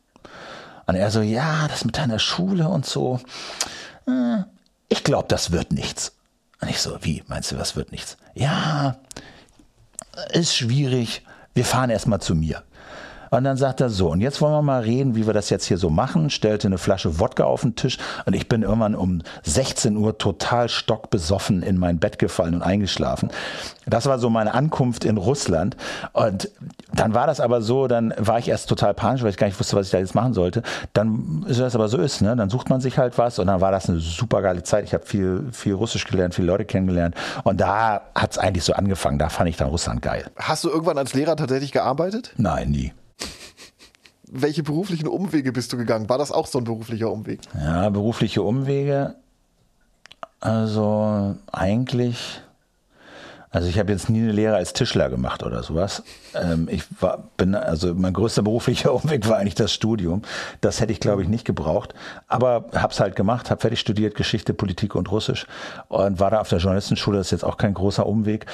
Und 0.86 0.94
er 0.94 1.10
so, 1.10 1.20
ja, 1.20 1.66
das 1.68 1.84
mit 1.84 1.98
deiner 1.98 2.18
Schule 2.18 2.68
und 2.68 2.86
so, 2.86 3.20
äh, 4.06 4.38
ich 4.88 5.04
glaube, 5.04 5.26
das 5.28 5.50
wird 5.50 5.72
nichts. 5.72 6.12
Und 6.60 6.68
ich 6.68 6.80
so, 6.80 6.96
wie, 7.00 7.22
meinst 7.26 7.50
du, 7.50 7.58
was 7.58 7.74
wird 7.76 7.90
nichts? 7.90 8.16
Ja, 8.34 8.96
ist 10.30 10.54
schwierig, 10.54 11.24
wir 11.54 11.64
fahren 11.64 11.90
erstmal 11.90 12.20
zu 12.20 12.34
mir. 12.34 12.62
Und 13.32 13.44
dann 13.44 13.56
sagt 13.56 13.80
er 13.80 13.88
so, 13.88 14.10
und 14.10 14.20
jetzt 14.20 14.42
wollen 14.42 14.52
wir 14.52 14.60
mal 14.60 14.82
reden, 14.82 15.14
wie 15.14 15.26
wir 15.26 15.32
das 15.32 15.48
jetzt 15.48 15.64
hier 15.64 15.78
so 15.78 15.88
machen. 15.88 16.28
Stellte 16.28 16.68
eine 16.68 16.76
Flasche 16.76 17.18
Wodka 17.18 17.44
auf 17.44 17.62
den 17.62 17.74
Tisch 17.74 17.96
und 18.26 18.34
ich 18.34 18.46
bin 18.46 18.62
irgendwann 18.62 18.94
um 18.94 19.22
16 19.42 19.96
Uhr 19.96 20.18
total 20.18 20.68
stockbesoffen 20.68 21.62
in 21.62 21.78
mein 21.78 21.98
Bett 21.98 22.18
gefallen 22.18 22.54
und 22.54 22.60
eingeschlafen. 22.60 23.30
Das 23.86 24.04
war 24.04 24.18
so 24.18 24.28
meine 24.28 24.52
Ankunft 24.52 25.06
in 25.06 25.16
Russland. 25.16 25.78
Und 26.12 26.50
dann 26.92 27.14
war 27.14 27.26
das 27.26 27.40
aber 27.40 27.62
so, 27.62 27.88
dann 27.88 28.12
war 28.18 28.38
ich 28.38 28.48
erst 28.48 28.68
total 28.68 28.92
panisch, 28.92 29.22
weil 29.22 29.30
ich 29.30 29.38
gar 29.38 29.46
nicht 29.46 29.58
wusste, 29.58 29.76
was 29.76 29.86
ich 29.86 29.92
da 29.92 29.98
jetzt 29.98 30.14
machen 30.14 30.34
sollte. 30.34 30.62
Dann 30.92 31.46
ist 31.48 31.58
das 31.58 31.74
aber 31.74 31.88
so 31.88 31.96
ist, 31.96 32.20
ne? 32.20 32.36
Dann 32.36 32.50
sucht 32.50 32.68
man 32.68 32.82
sich 32.82 32.98
halt 32.98 33.16
was 33.16 33.38
und 33.38 33.46
dann 33.46 33.62
war 33.62 33.72
das 33.72 33.88
eine 33.88 33.98
super 33.98 34.42
geile 34.42 34.62
Zeit. 34.62 34.84
Ich 34.84 34.92
habe 34.92 35.06
viel, 35.06 35.46
viel 35.52 35.72
Russisch 35.72 36.06
gelernt, 36.06 36.34
viele 36.34 36.48
Leute 36.48 36.66
kennengelernt. 36.66 37.14
Und 37.44 37.62
da 37.62 38.02
hat 38.14 38.32
es 38.32 38.38
eigentlich 38.38 38.64
so 38.64 38.74
angefangen. 38.74 39.18
Da 39.18 39.30
fand 39.30 39.48
ich 39.48 39.56
dann 39.56 39.68
Russland 39.68 40.02
geil. 40.02 40.26
Hast 40.36 40.64
du 40.64 40.68
irgendwann 40.68 40.98
als 40.98 41.14
Lehrer 41.14 41.34
tatsächlich 41.36 41.72
gearbeitet? 41.72 42.34
Nein, 42.36 42.70
nie. 42.70 42.92
Welche 44.34 44.62
beruflichen 44.62 45.08
Umwege 45.08 45.52
bist 45.52 45.74
du 45.74 45.76
gegangen? 45.76 46.08
War 46.08 46.16
das 46.16 46.32
auch 46.32 46.46
so 46.46 46.56
ein 46.56 46.64
beruflicher 46.64 47.10
Umweg? 47.10 47.40
Ja, 47.54 47.90
berufliche 47.90 48.40
Umwege. 48.40 49.14
Also 50.40 51.36
eigentlich. 51.52 52.40
Also 53.50 53.68
ich 53.68 53.78
habe 53.78 53.92
jetzt 53.92 54.08
nie 54.08 54.22
eine 54.22 54.32
Lehre 54.32 54.56
als 54.56 54.72
Tischler 54.72 55.10
gemacht 55.10 55.42
oder 55.42 55.62
sowas. 55.62 56.02
Ähm, 56.34 56.66
ich 56.70 56.84
war, 56.98 57.24
bin, 57.36 57.54
also 57.54 57.94
mein 57.94 58.14
größter 58.14 58.40
beruflicher 58.40 58.94
Umweg 59.04 59.28
war 59.28 59.36
eigentlich 59.36 59.54
das 59.54 59.70
Studium. 59.70 60.22
Das 60.62 60.80
hätte 60.80 60.92
ich, 60.92 61.00
glaube 61.00 61.20
ich, 61.20 61.28
nicht 61.28 61.44
gebraucht. 61.44 61.92
Aber 62.26 62.64
hab's 62.74 63.00
halt 63.00 63.14
gemacht, 63.16 63.50
habe 63.50 63.60
fertig 63.60 63.80
studiert, 63.80 64.14
Geschichte, 64.14 64.54
Politik 64.54 64.94
und 64.94 65.12
Russisch 65.12 65.46
und 65.88 66.18
war 66.20 66.30
da 66.30 66.40
auf 66.40 66.48
der 66.48 66.58
Journalistenschule. 66.58 67.18
Das 67.18 67.26
ist 67.26 67.32
jetzt 67.32 67.44
auch 67.44 67.58
kein 67.58 67.74
großer 67.74 68.06
Umweg. 68.06 68.46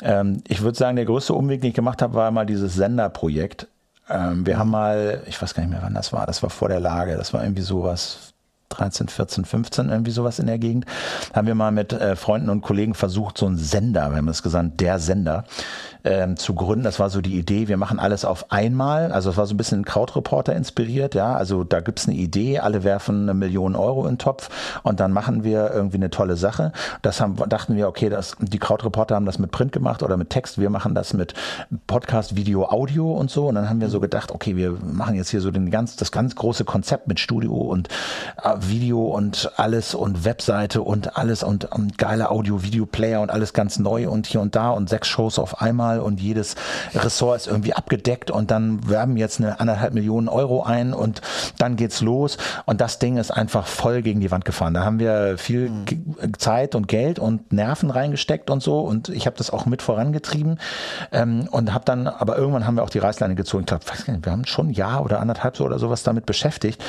Ähm, 0.00 0.42
ich 0.48 0.62
würde 0.62 0.78
sagen, 0.78 0.96
der 0.96 1.04
größte 1.04 1.34
Umweg, 1.34 1.60
den 1.60 1.68
ich 1.68 1.76
gemacht 1.76 2.00
habe, 2.00 2.14
war 2.14 2.30
mal 2.30 2.46
dieses 2.46 2.74
Senderprojekt. 2.74 3.68
Ähm, 4.08 4.46
wir 4.46 4.58
haben 4.58 4.70
mal, 4.70 5.22
ich 5.26 5.40
weiß 5.40 5.54
gar 5.54 5.62
nicht 5.62 5.72
mehr, 5.72 5.82
wann 5.82 5.94
das 5.94 6.12
war. 6.12 6.26
Das 6.26 6.42
war 6.42 6.50
vor 6.50 6.68
der 6.68 6.80
Lage. 6.80 7.16
Das 7.16 7.32
war 7.32 7.42
irgendwie 7.42 7.62
sowas 7.62 8.34
13, 8.76 9.08
14, 9.08 9.44
15, 9.44 9.88
irgendwie 9.88 10.10
sowas 10.10 10.38
in 10.38 10.46
der 10.46 10.58
Gegend, 10.58 10.86
haben 11.34 11.46
wir 11.46 11.54
mal 11.54 11.72
mit 11.72 11.92
äh, 11.92 12.16
Freunden 12.16 12.50
und 12.50 12.62
Kollegen 12.62 12.94
versucht, 12.94 13.38
so 13.38 13.46
einen 13.46 13.58
Sender, 13.58 14.10
wir 14.10 14.18
haben 14.18 14.26
das 14.26 14.42
gesagt, 14.42 14.80
der 14.80 14.98
Sender, 14.98 15.44
ähm, 16.06 16.36
zu 16.36 16.54
gründen. 16.54 16.84
Das 16.84 17.00
war 17.00 17.10
so 17.10 17.20
die 17.20 17.36
Idee, 17.36 17.68
wir 17.68 17.76
machen 17.76 17.98
alles 17.98 18.24
auf 18.24 18.52
einmal. 18.52 19.12
Also 19.12 19.30
es 19.30 19.36
war 19.36 19.46
so 19.46 19.54
ein 19.54 19.56
bisschen 19.56 19.84
Krautreporter 19.84 20.54
inspiriert, 20.54 21.14
ja. 21.14 21.34
Also 21.34 21.64
da 21.64 21.80
gibt's 21.80 22.06
eine 22.06 22.16
Idee, 22.16 22.60
alle 22.60 22.84
werfen 22.84 23.22
eine 23.22 23.34
Million 23.34 23.74
Euro 23.74 24.04
in 24.04 24.12
den 24.12 24.18
Topf 24.18 24.48
und 24.84 25.00
dann 25.00 25.12
machen 25.12 25.42
wir 25.42 25.70
irgendwie 25.72 25.96
eine 25.96 26.10
tolle 26.10 26.36
Sache. 26.36 26.72
Das 27.02 27.20
haben, 27.20 27.36
dachten 27.48 27.76
wir, 27.76 27.88
okay, 27.88 28.08
das, 28.08 28.36
die 28.40 28.58
Krautreporter 28.58 29.16
haben 29.16 29.26
das 29.26 29.40
mit 29.40 29.50
Print 29.50 29.72
gemacht 29.72 30.02
oder 30.02 30.16
mit 30.16 30.30
Text, 30.30 30.58
wir 30.58 30.70
machen 30.70 30.94
das 30.94 31.12
mit 31.12 31.34
Podcast, 31.88 32.36
Video, 32.36 32.66
Audio 32.66 33.12
und 33.12 33.30
so. 33.30 33.48
Und 33.48 33.56
dann 33.56 33.68
haben 33.68 33.80
wir 33.80 33.88
so 33.88 33.98
gedacht, 33.98 34.30
okay, 34.30 34.56
wir 34.56 34.72
machen 34.80 35.16
jetzt 35.16 35.30
hier 35.30 35.40
so 35.40 35.50
den 35.50 35.70
ganz, 35.70 35.96
das 35.96 36.12
ganz 36.12 36.36
große 36.36 36.64
Konzept 36.64 37.08
mit 37.08 37.18
Studio 37.18 37.52
und 37.52 37.88
Video 38.68 39.04
und 39.06 39.52
alles 39.56 39.94
und 39.94 40.24
Webseite 40.24 40.82
und 40.82 41.16
alles 41.16 41.42
und, 41.42 41.66
und 41.72 41.98
geile 41.98 42.30
Audio-Video-Player 42.30 43.20
und 43.20 43.30
alles 43.30 43.52
ganz 43.52 43.78
neu 43.78 44.08
und 44.08 44.26
hier 44.26 44.40
und 44.40 44.56
da 44.56 44.70
und 44.70 44.88
sechs 44.88 45.08
Shows 45.08 45.38
auf 45.38 45.60
einmal 45.60 46.00
und 46.00 46.20
jedes 46.20 46.56
Ressort 46.94 47.36
ist 47.36 47.46
irgendwie 47.46 47.74
abgedeckt 47.74 48.30
und 48.30 48.50
dann 48.50 48.88
werben 48.88 49.16
jetzt 49.16 49.40
eine 49.40 49.60
anderthalb 49.60 49.94
Millionen 49.94 50.28
Euro 50.28 50.62
ein 50.62 50.92
und 50.92 51.20
dann 51.58 51.76
geht's 51.76 52.00
los 52.00 52.38
und 52.64 52.80
das 52.80 52.98
Ding 52.98 53.16
ist 53.16 53.30
einfach 53.30 53.66
voll 53.66 54.02
gegen 54.02 54.20
die 54.20 54.30
Wand 54.30 54.44
gefahren. 54.44 54.74
Da 54.74 54.84
haben 54.84 54.98
wir 54.98 55.38
viel 55.38 55.70
Ge- 55.84 55.98
Zeit 56.38 56.74
und 56.74 56.88
Geld 56.88 57.18
und 57.18 57.52
Nerven 57.52 57.90
reingesteckt 57.90 58.50
und 58.50 58.62
so 58.62 58.80
und 58.80 59.08
ich 59.08 59.26
habe 59.26 59.36
das 59.36 59.50
auch 59.50 59.66
mit 59.66 59.82
vorangetrieben 59.82 60.58
ähm, 61.12 61.48
und 61.50 61.72
habe 61.72 61.84
dann, 61.84 62.06
aber 62.06 62.36
irgendwann 62.36 62.66
haben 62.66 62.76
wir 62.76 62.82
auch 62.82 62.90
die 62.90 62.98
Reißleine 62.98 63.34
gezogen. 63.34 63.62
Ich 63.62 63.66
glaube, 63.66 63.84
wir 64.22 64.32
haben 64.32 64.44
schon 64.44 64.68
ein 64.68 64.72
Jahr 64.72 65.04
oder 65.04 65.20
anderthalb 65.20 65.56
so 65.56 65.64
oder 65.64 65.78
sowas 65.78 66.02
damit 66.02 66.26
beschäftigt 66.26 66.82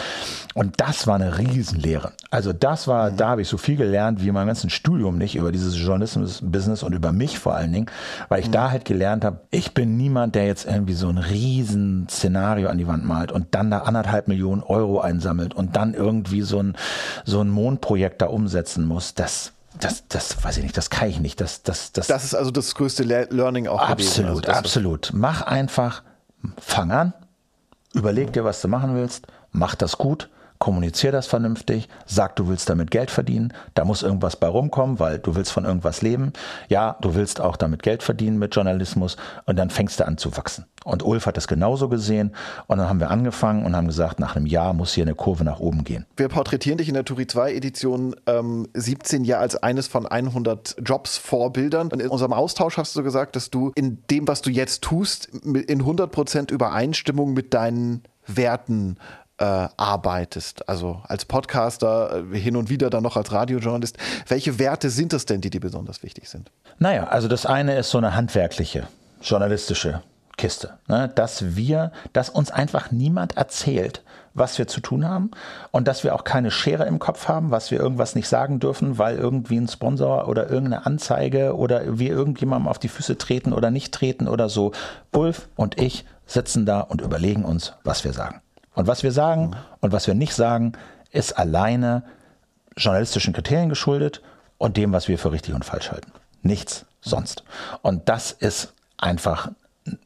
und 0.53 0.79
das 0.81 1.07
war 1.07 1.15
eine 1.15 1.37
Riesenlehre. 1.67 2.13
Also 2.29 2.53
das 2.53 2.87
war, 2.87 3.11
da 3.11 3.29
habe 3.29 3.41
ich 3.41 3.47
so 3.47 3.57
viel 3.57 3.75
gelernt 3.75 4.21
wie 4.21 4.27
in 4.27 4.33
meinem 4.33 4.47
ganzen 4.47 4.69
Studium 4.69 5.17
nicht 5.17 5.35
über 5.35 5.51
dieses 5.51 5.77
Journalismus-Business 5.77 6.83
und 6.83 6.93
über 6.93 7.11
mich 7.11 7.39
vor 7.39 7.55
allen 7.55 7.71
Dingen, 7.71 7.87
weil 8.29 8.41
ich 8.41 8.49
da 8.49 8.71
halt 8.71 8.85
gelernt 8.85 9.23
habe, 9.23 9.41
ich 9.51 9.73
bin 9.73 9.97
niemand, 9.97 10.35
der 10.35 10.45
jetzt 10.45 10.65
irgendwie 10.65 10.93
so 10.93 11.09
ein 11.09 11.17
riesen 11.17 12.07
Szenario 12.09 12.69
an 12.69 12.77
die 12.77 12.87
Wand 12.87 13.05
malt 13.05 13.31
und 13.31 13.55
dann 13.55 13.71
da 13.71 13.79
anderthalb 13.79 14.27
Millionen 14.27 14.63
Euro 14.63 14.99
einsammelt 14.99 15.53
und 15.53 15.75
dann 15.75 15.93
irgendwie 15.93 16.41
so 16.41 16.61
ein, 16.61 16.75
so 17.25 17.41
ein 17.41 17.49
Mondprojekt 17.49 18.21
da 18.21 18.27
umsetzen 18.27 18.85
muss. 18.85 19.13
Das, 19.13 19.53
das, 19.79 20.07
das 20.07 20.43
weiß 20.43 20.57
ich 20.57 20.63
nicht, 20.63 20.77
das 20.77 20.89
kann 20.89 21.09
ich 21.09 21.19
nicht. 21.19 21.39
Das, 21.41 21.63
das, 21.63 21.91
das, 21.91 22.07
Das 22.07 22.23
ist 22.23 22.35
also 22.35 22.51
das 22.51 22.75
größte 22.75 23.03
Le 23.03 23.27
Learning 23.29 23.67
auch 23.67 23.91
gewesen. 23.91 24.25
Absolut, 24.25 24.47
Also 24.47 24.59
absolut. 24.59 25.11
Mach 25.13 25.41
einfach, 25.41 26.03
fang 26.59 26.91
an, 26.91 27.13
überleg 27.93 28.33
dir, 28.33 28.43
was 28.43 28.61
du 28.61 28.67
machen 28.67 28.95
willst, 28.95 29.27
mach 29.51 29.75
das 29.75 29.97
gut, 29.97 30.29
kommunizier 30.59 31.11
das 31.11 31.27
vernünftig, 31.27 31.87
sag, 32.05 32.35
du 32.35 32.47
willst 32.47 32.69
damit 32.69 32.91
Geld 32.91 33.11
verdienen, 33.11 33.53
da 33.73 33.85
muss 33.85 34.03
irgendwas 34.03 34.35
bei 34.35 34.47
rumkommen, 34.47 34.99
weil 34.99 35.19
du 35.19 35.35
willst 35.35 35.51
von 35.51 35.65
irgendwas 35.65 36.01
leben. 36.01 36.33
Ja, 36.69 36.97
du 37.01 37.15
willst 37.15 37.41
auch 37.41 37.57
damit 37.57 37.83
Geld 37.83 38.03
verdienen 38.03 38.39
mit 38.39 38.55
Journalismus 38.55 39.17
und 39.45 39.57
dann 39.57 39.69
fängst 39.69 39.99
du 39.99 40.05
an 40.05 40.17
zu 40.17 40.35
wachsen. 40.35 40.65
Und 40.83 41.03
Ulf 41.03 41.25
hat 41.25 41.35
das 41.35 41.47
genauso 41.47 41.89
gesehen 41.89 42.33
und 42.67 42.77
dann 42.77 42.87
haben 42.87 43.01
wir 43.01 43.11
angefangen 43.11 43.65
und 43.65 43.75
haben 43.75 43.87
gesagt, 43.87 44.19
nach 44.19 44.35
einem 44.35 44.45
Jahr 44.45 44.73
muss 44.73 44.93
hier 44.93 45.03
eine 45.03 45.15
Kurve 45.15 45.43
nach 45.43 45.59
oben 45.59 45.83
gehen. 45.83 46.05
Wir 46.15 46.29
porträtieren 46.29 46.77
dich 46.77 46.87
in 46.87 46.93
der 46.93 47.03
Turi 47.03 47.27
2 47.27 47.53
Edition 47.53 48.15
ähm, 48.25 48.69
17 48.73 49.25
Jahr 49.25 49.41
als 49.41 49.57
eines 49.57 49.87
von 49.87 50.05
100 50.05 50.77
Jobs 50.85 51.17
Vorbildern. 51.17 51.89
Und 51.91 52.01
in 52.01 52.07
unserem 52.07 52.31
Austausch 52.31 52.77
hast 52.77 52.95
du 52.95 53.03
gesagt, 53.03 53.35
dass 53.35 53.49
du 53.49 53.73
in 53.75 54.01
dem, 54.09 54.29
was 54.29 54.41
du 54.41 54.49
jetzt 54.49 54.81
tust, 54.81 55.25
in 55.27 55.83
100% 55.83 56.53
Übereinstimmung 56.53 57.33
mit 57.33 57.53
deinen 57.53 58.03
Werten 58.25 58.97
äh, 59.39 59.67
arbeitest, 59.77 60.67
also 60.67 61.01
als 61.03 61.25
Podcaster, 61.25 62.23
äh, 62.33 62.37
hin 62.37 62.55
und 62.55 62.69
wieder 62.69 62.89
dann 62.89 63.03
noch 63.03 63.17
als 63.17 63.31
Radiojournalist. 63.31 63.97
Welche 64.27 64.59
Werte 64.59 64.89
sind 64.89 65.13
es 65.13 65.25
denn, 65.25 65.41
die 65.41 65.49
dir 65.49 65.61
besonders 65.61 66.03
wichtig 66.03 66.29
sind? 66.29 66.51
Naja, 66.79 67.07
also 67.07 67.27
das 67.27 67.45
eine 67.45 67.77
ist 67.77 67.89
so 67.89 67.97
eine 67.97 68.15
handwerkliche, 68.15 68.87
journalistische 69.21 70.01
Kiste. 70.37 70.77
Ne? 70.87 71.09
Dass 71.13 71.55
wir, 71.55 71.91
dass 72.13 72.29
uns 72.29 72.51
einfach 72.51 72.91
niemand 72.91 73.37
erzählt, 73.37 74.03
was 74.33 74.57
wir 74.59 74.67
zu 74.67 74.81
tun 74.81 75.07
haben 75.07 75.31
und 75.71 75.87
dass 75.87 76.03
wir 76.03 76.13
auch 76.13 76.23
keine 76.23 76.51
Schere 76.51 76.85
im 76.85 76.99
Kopf 76.99 77.27
haben, 77.27 77.49
was 77.49 77.71
wir 77.71 77.79
irgendwas 77.79 78.13
nicht 78.13 78.27
sagen 78.27 78.59
dürfen, 78.59 78.99
weil 78.99 79.17
irgendwie 79.17 79.57
ein 79.57 79.67
Sponsor 79.67 80.27
oder 80.27 80.49
irgendeine 80.49 80.85
Anzeige 80.85 81.55
oder 81.55 81.97
wir 81.97 82.11
irgendjemandem 82.11 82.67
auf 82.67 82.77
die 82.77 82.87
Füße 82.87 83.17
treten 83.17 83.51
oder 83.51 83.71
nicht 83.71 83.93
treten 83.93 84.27
oder 84.27 84.47
so. 84.47 84.73
Ulf 85.11 85.49
und 85.55 85.81
ich 85.81 86.05
sitzen 86.27 86.67
da 86.67 86.81
und 86.81 87.01
überlegen 87.01 87.45
uns, 87.45 87.73
was 87.83 88.03
wir 88.03 88.13
sagen. 88.13 88.41
Und 88.77 88.85
was 88.85 89.01
wir 89.01 89.11
sagen 89.11 89.55
und 89.81 89.91
was 89.91 90.05
wir 90.05 90.13
nicht 90.13 90.35
sagen, 90.35 90.73
ist 91.09 91.35
alleine 91.35 92.03
journalistischen 92.77 93.33
Kriterien 93.33 93.69
geschuldet 93.69 94.21
und 94.59 94.77
dem, 94.77 94.93
was 94.93 95.07
wir 95.07 95.17
für 95.17 95.31
richtig 95.31 95.55
und 95.55 95.65
falsch 95.65 95.91
halten. 95.91 96.11
Nichts 96.43 96.85
sonst. 97.01 97.43
Und 97.81 98.07
das 98.07 98.31
ist 98.31 98.75
einfach 98.99 99.49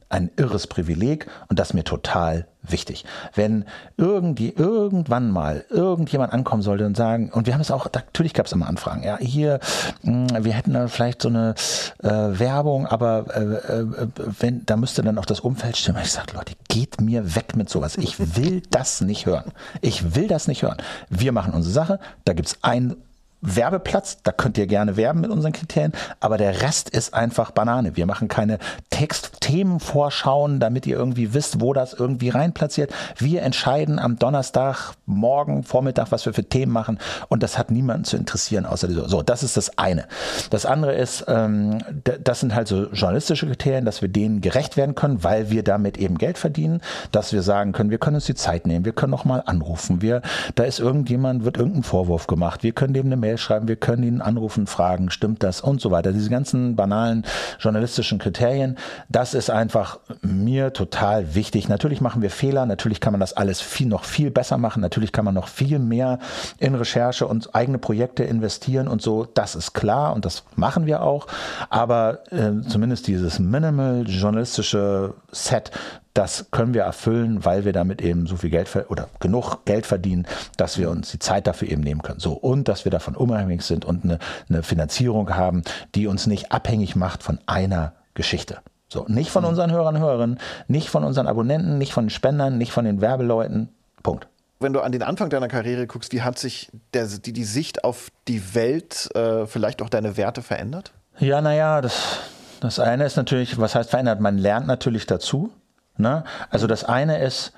ein 0.10 0.30
irres 0.36 0.68
Privileg 0.68 1.28
und 1.48 1.60
das 1.60 1.74
mir 1.74 1.84
total 1.84 2.48
wichtig. 2.64 3.06
Wenn 3.34 3.66
irgendwie 3.98 4.50
irgendwann 4.50 5.32
mal 5.32 5.66
irgendjemand 5.70 6.34
ankommen 6.34 6.62
sollte 6.62 6.86
und 6.86 6.96
sagen, 6.96 7.32
und 7.32 7.48
wir 7.48 7.54
haben 7.54 7.62
es 7.62 7.72
auch, 7.72 7.88
natürlich 7.94 8.34
gab 8.34 8.46
es 8.46 8.52
immer 8.52 8.68
Anfragen, 8.68 9.04
ja, 9.04 9.18
hier, 9.18 9.60
mh, 10.04 10.44
wir 10.44 10.54
hätten 10.54 10.74
da 10.74 10.88
vielleicht 10.88 11.22
so 11.22 11.30
eine 11.30 11.56
äh, 12.04 12.10
Werbung, 12.10 12.86
aber 12.86 13.26
äh, 13.36 13.42
äh, 13.42 14.08
wenn, 14.40 14.66
da 14.66 14.78
müsste 14.78 15.02
dann 15.02 15.18
auch 15.18 15.26
das 15.26 15.40
Umfeld 15.40 15.78
stimmen. 15.78 16.00
Ich 16.04 16.12
sage, 16.12 16.34
Leute, 16.36 16.54
geht 16.68 17.02
mir 17.02 17.36
weg 17.36 17.56
mit 17.56 17.70
sowas. 17.70 17.98
Ich 17.98 18.36
will 18.36 18.62
das 18.70 19.02
nicht 19.02 19.26
hören. 19.26 19.52
Ich 19.82 20.16
will 20.16 20.28
das 20.28 20.48
nicht 20.48 20.62
hören. 20.64 20.78
Wir 21.10 21.32
machen 21.32 21.54
unsere 21.54 21.74
Sache, 21.74 22.00
da 22.26 22.34
gibt 22.34 22.50
es 22.50 22.58
ein 22.62 22.96
Werbeplatz, 23.42 24.20
da 24.24 24.32
könnt 24.32 24.58
ihr 24.58 24.68
gerne 24.68 24.98
werben 24.98 25.22
mit 25.22 25.32
unseren 25.32 25.52
Kriterien, 25.52 25.94
aber 26.20 26.38
der 26.38 26.62
Rest 26.62 26.90
ist 26.90 27.14
einfach 27.14 27.52
Banane. 27.52 27.96
Wir 27.98 28.06
machen 28.06 28.28
keine 28.28 28.60
Text-Themenvorschauen, 28.92 30.60
damit 30.60 30.86
ihr 30.86 30.96
irgendwie 30.96 31.34
wisst, 31.34 31.60
wo 31.60 31.74
das 31.74 31.94
irgendwie 31.94 32.30
reinplatziert. 32.30 32.94
Wir 33.18 33.42
entscheiden 33.42 33.98
am 33.98 34.18
Donnerstag, 34.18 34.94
morgen, 35.08 35.64
Vormittag, 35.64 36.12
was 36.12 36.26
wir 36.26 36.34
für 36.34 36.44
Themen 36.44 36.72
machen 36.72 37.00
und 37.30 37.42
das 37.42 37.58
hat 37.58 37.72
niemanden 37.72 38.04
zu 38.04 38.16
interessieren, 38.16 38.66
außer 38.66 38.88
die 38.88 38.94
so. 38.94 39.24
Das 39.24 39.42
ist 39.42 39.58
das 39.58 39.78
eine. 39.78 40.06
Das 40.52 40.66
andere 40.66 40.94
ist, 40.94 41.26
ähm, 41.28 41.80
das 42.24 42.42
sind 42.42 42.54
halt 42.54 42.68
so 42.68 42.86
journalistische 42.92 43.48
Kriterien, 43.48 43.86
dass 43.86 44.02
wir 44.02 44.10
denen 44.10 44.42
gerecht 44.42 44.78
werden 44.78 44.94
können, 44.94 45.24
weil 45.24 45.50
wir 45.50 45.64
damit 45.64 45.98
eben 45.98 46.18
Geld 46.18 46.38
verdienen, 46.38 46.82
dass 47.12 47.34
wir 47.34 47.42
sagen 47.42 47.72
können, 47.72 47.90
wir 47.90 47.98
können 47.98 48.16
uns 48.16 48.26
die 48.26 48.36
Zeit 48.36 48.68
nehmen, 48.68 48.86
wir 48.86 48.94
können 48.94 49.12
noch 49.12 49.26
mal 49.26 49.42
anrufen, 49.46 50.02
wir, 50.02 50.22
da 50.54 50.64
ist 50.64 50.80
irgendjemand, 50.80 51.44
wird 51.44 51.58
irgendein 51.58 51.84
Vorwurf 51.84 52.28
gemacht, 52.28 52.62
wir 52.62 52.72
können 52.72 52.94
dem 52.94 53.08
eine 53.08 53.18
Mail 53.18 53.31
Mail 53.32 53.38
schreiben, 53.38 53.68
wir 53.68 53.78
können 53.78 54.04
ihn 54.04 54.22
anrufen, 54.22 54.68
fragen, 54.68 55.10
stimmt 55.10 55.42
das 55.44 55.62
und 55.62 55.80
so 55.80 55.90
weiter. 55.92 56.12
Diese 56.12 56.30
ganzen 56.30 56.76
banalen 56.76 57.24
journalistischen 57.60 58.20
Kriterien, 58.20 58.78
das 59.08 59.34
ist 59.34 59.50
einfach 59.50 60.00
mir 60.22 60.74
total 60.74 61.34
wichtig. 61.34 61.70
Natürlich 61.70 62.02
machen 62.02 62.22
wir 62.22 62.30
Fehler, 62.30 62.66
natürlich 62.66 63.00
kann 63.00 63.14
man 63.14 63.22
das 63.22 63.34
alles 63.34 63.62
viel, 63.62 63.88
noch 63.88 64.04
viel 64.04 64.32
besser 64.32 64.58
machen, 64.58 64.82
natürlich 64.82 65.14
kann 65.14 65.26
man 65.26 65.34
noch 65.34 65.48
viel 65.48 65.80
mehr 65.80 66.20
in 66.58 66.76
Recherche 66.76 67.26
und 67.26 67.56
eigene 67.56 67.78
Projekte 67.78 68.24
investieren 68.24 68.88
und 68.88 69.02
so, 69.02 69.26
das 69.26 69.56
ist 69.56 69.74
klar 69.74 70.14
und 70.14 70.26
das 70.26 70.44
machen 70.56 70.86
wir 70.86 71.02
auch. 71.02 71.28
Aber 71.70 72.20
äh, 72.32 72.68
zumindest 72.68 73.08
dieses 73.08 73.40
minimal 73.40 74.04
journalistische 74.08 75.14
Set 75.32 75.72
das 76.14 76.48
können 76.52 76.74
wir 76.74 76.84
erfüllen, 76.84 77.46
weil 77.46 77.66
wir 77.66 77.74
damit 77.74 78.02
eben 78.02 78.28
so 78.28 78.36
viel 78.36 78.50
Geld 78.50 78.70
oder 78.90 79.08
genug 79.20 79.66
Geld 79.66 79.86
verdienen, 79.86 80.28
dass 80.58 80.78
wir 80.78 80.90
uns 80.90 81.12
die 81.12 81.20
Zeit 81.20 81.48
dafür 81.48 81.70
eben 81.70 81.82
nehmen 81.82 82.02
können. 82.02 82.20
So 82.20 82.34
und 82.34 82.68
dass 82.68 82.86
wir 82.86 82.92
davon 82.92 83.16
unabhängig 83.16 83.62
sind 83.62 83.86
und 83.86 84.04
eine, 84.04 84.20
eine 84.50 84.64
Finanzierung 84.64 85.36
haben, 85.36 85.64
die 85.96 86.08
uns 86.08 86.28
nicht 86.28 86.52
abhängig 86.52 86.96
macht 86.96 87.24
von 87.24 87.40
einer 87.46 87.94
Geschichte. 88.14 88.60
So, 88.90 89.06
nicht 89.08 89.32
von 89.32 89.44
mhm. 89.44 89.50
unseren 89.50 89.72
Hörern 89.72 89.96
und 89.96 90.02
Hörerinnen, 90.02 90.40
nicht 90.68 90.90
von 90.90 91.06
unseren 91.06 91.28
Abonnenten, 91.28 91.78
nicht 91.78 91.94
von 91.94 92.06
den 92.06 92.10
Spendern, 92.10 92.58
nicht 92.58 92.74
von 92.74 92.84
den 92.84 93.00
Werbeleuten. 93.00 93.70
Punkt. 94.04 94.28
Wenn 94.60 94.74
du 94.74 94.82
an 94.82 94.92
den 94.92 95.02
Anfang 95.02 95.30
deiner 95.30 95.48
Karriere 95.48 95.88
guckst, 95.88 96.12
wie 96.12 96.22
hat 96.22 96.38
sich 96.38 96.70
der, 96.94 97.08
die, 97.08 97.32
die 97.32 97.46
Sicht 97.46 97.84
auf 97.86 98.10
die 98.28 98.54
Welt, 98.54 99.10
äh, 99.16 99.48
vielleicht 99.48 99.82
auch 99.82 99.90
deine 99.90 100.18
Werte 100.18 100.42
verändert? 100.42 100.92
Ja, 101.20 101.42
naja, 101.42 101.80
das, 101.80 102.18
das 102.60 102.80
eine 102.80 103.06
ist 103.06 103.16
natürlich, 103.16 103.58
was 103.58 103.76
heißt 103.76 103.90
verändert? 103.90 104.20
Man 104.20 104.38
lernt 104.38 104.68
natürlich 104.68 105.06
dazu. 105.06 105.52
Ne? 105.98 106.24
Also 106.50 106.68
das 106.68 106.84
eine 106.84 107.20
ist, 107.20 107.54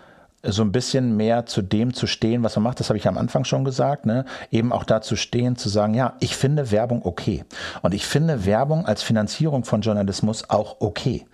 so 0.46 0.62
ein 0.62 0.74
bisschen 0.74 1.16
mehr 1.16 1.46
zu 1.46 1.62
dem 1.62 1.94
zu 1.94 2.06
stehen, 2.06 2.44
was 2.44 2.56
man 2.58 2.64
macht, 2.64 2.80
das 2.80 2.90
habe 2.90 2.98
ich 2.98 3.08
am 3.08 3.18
Anfang 3.18 3.46
schon 3.46 3.64
gesagt, 3.64 4.06
ne? 4.06 4.26
eben 4.52 4.74
auch 4.74 4.84
da 4.84 5.02
zu 5.02 5.16
stehen, 5.16 5.56
zu 5.56 5.70
sagen, 5.70 5.94
ja, 5.94 6.16
ich 6.20 6.36
finde 6.36 6.70
Werbung 6.70 7.06
okay. 7.06 7.46
Und 7.82 7.94
ich 7.94 8.06
finde 8.06 8.46
Werbung 8.46 8.86
als 8.86 9.04
Finanzierung 9.04 9.64
von 9.64 9.82
Journalismus 9.82 10.50
auch 10.50 10.82
okay, 10.82 11.26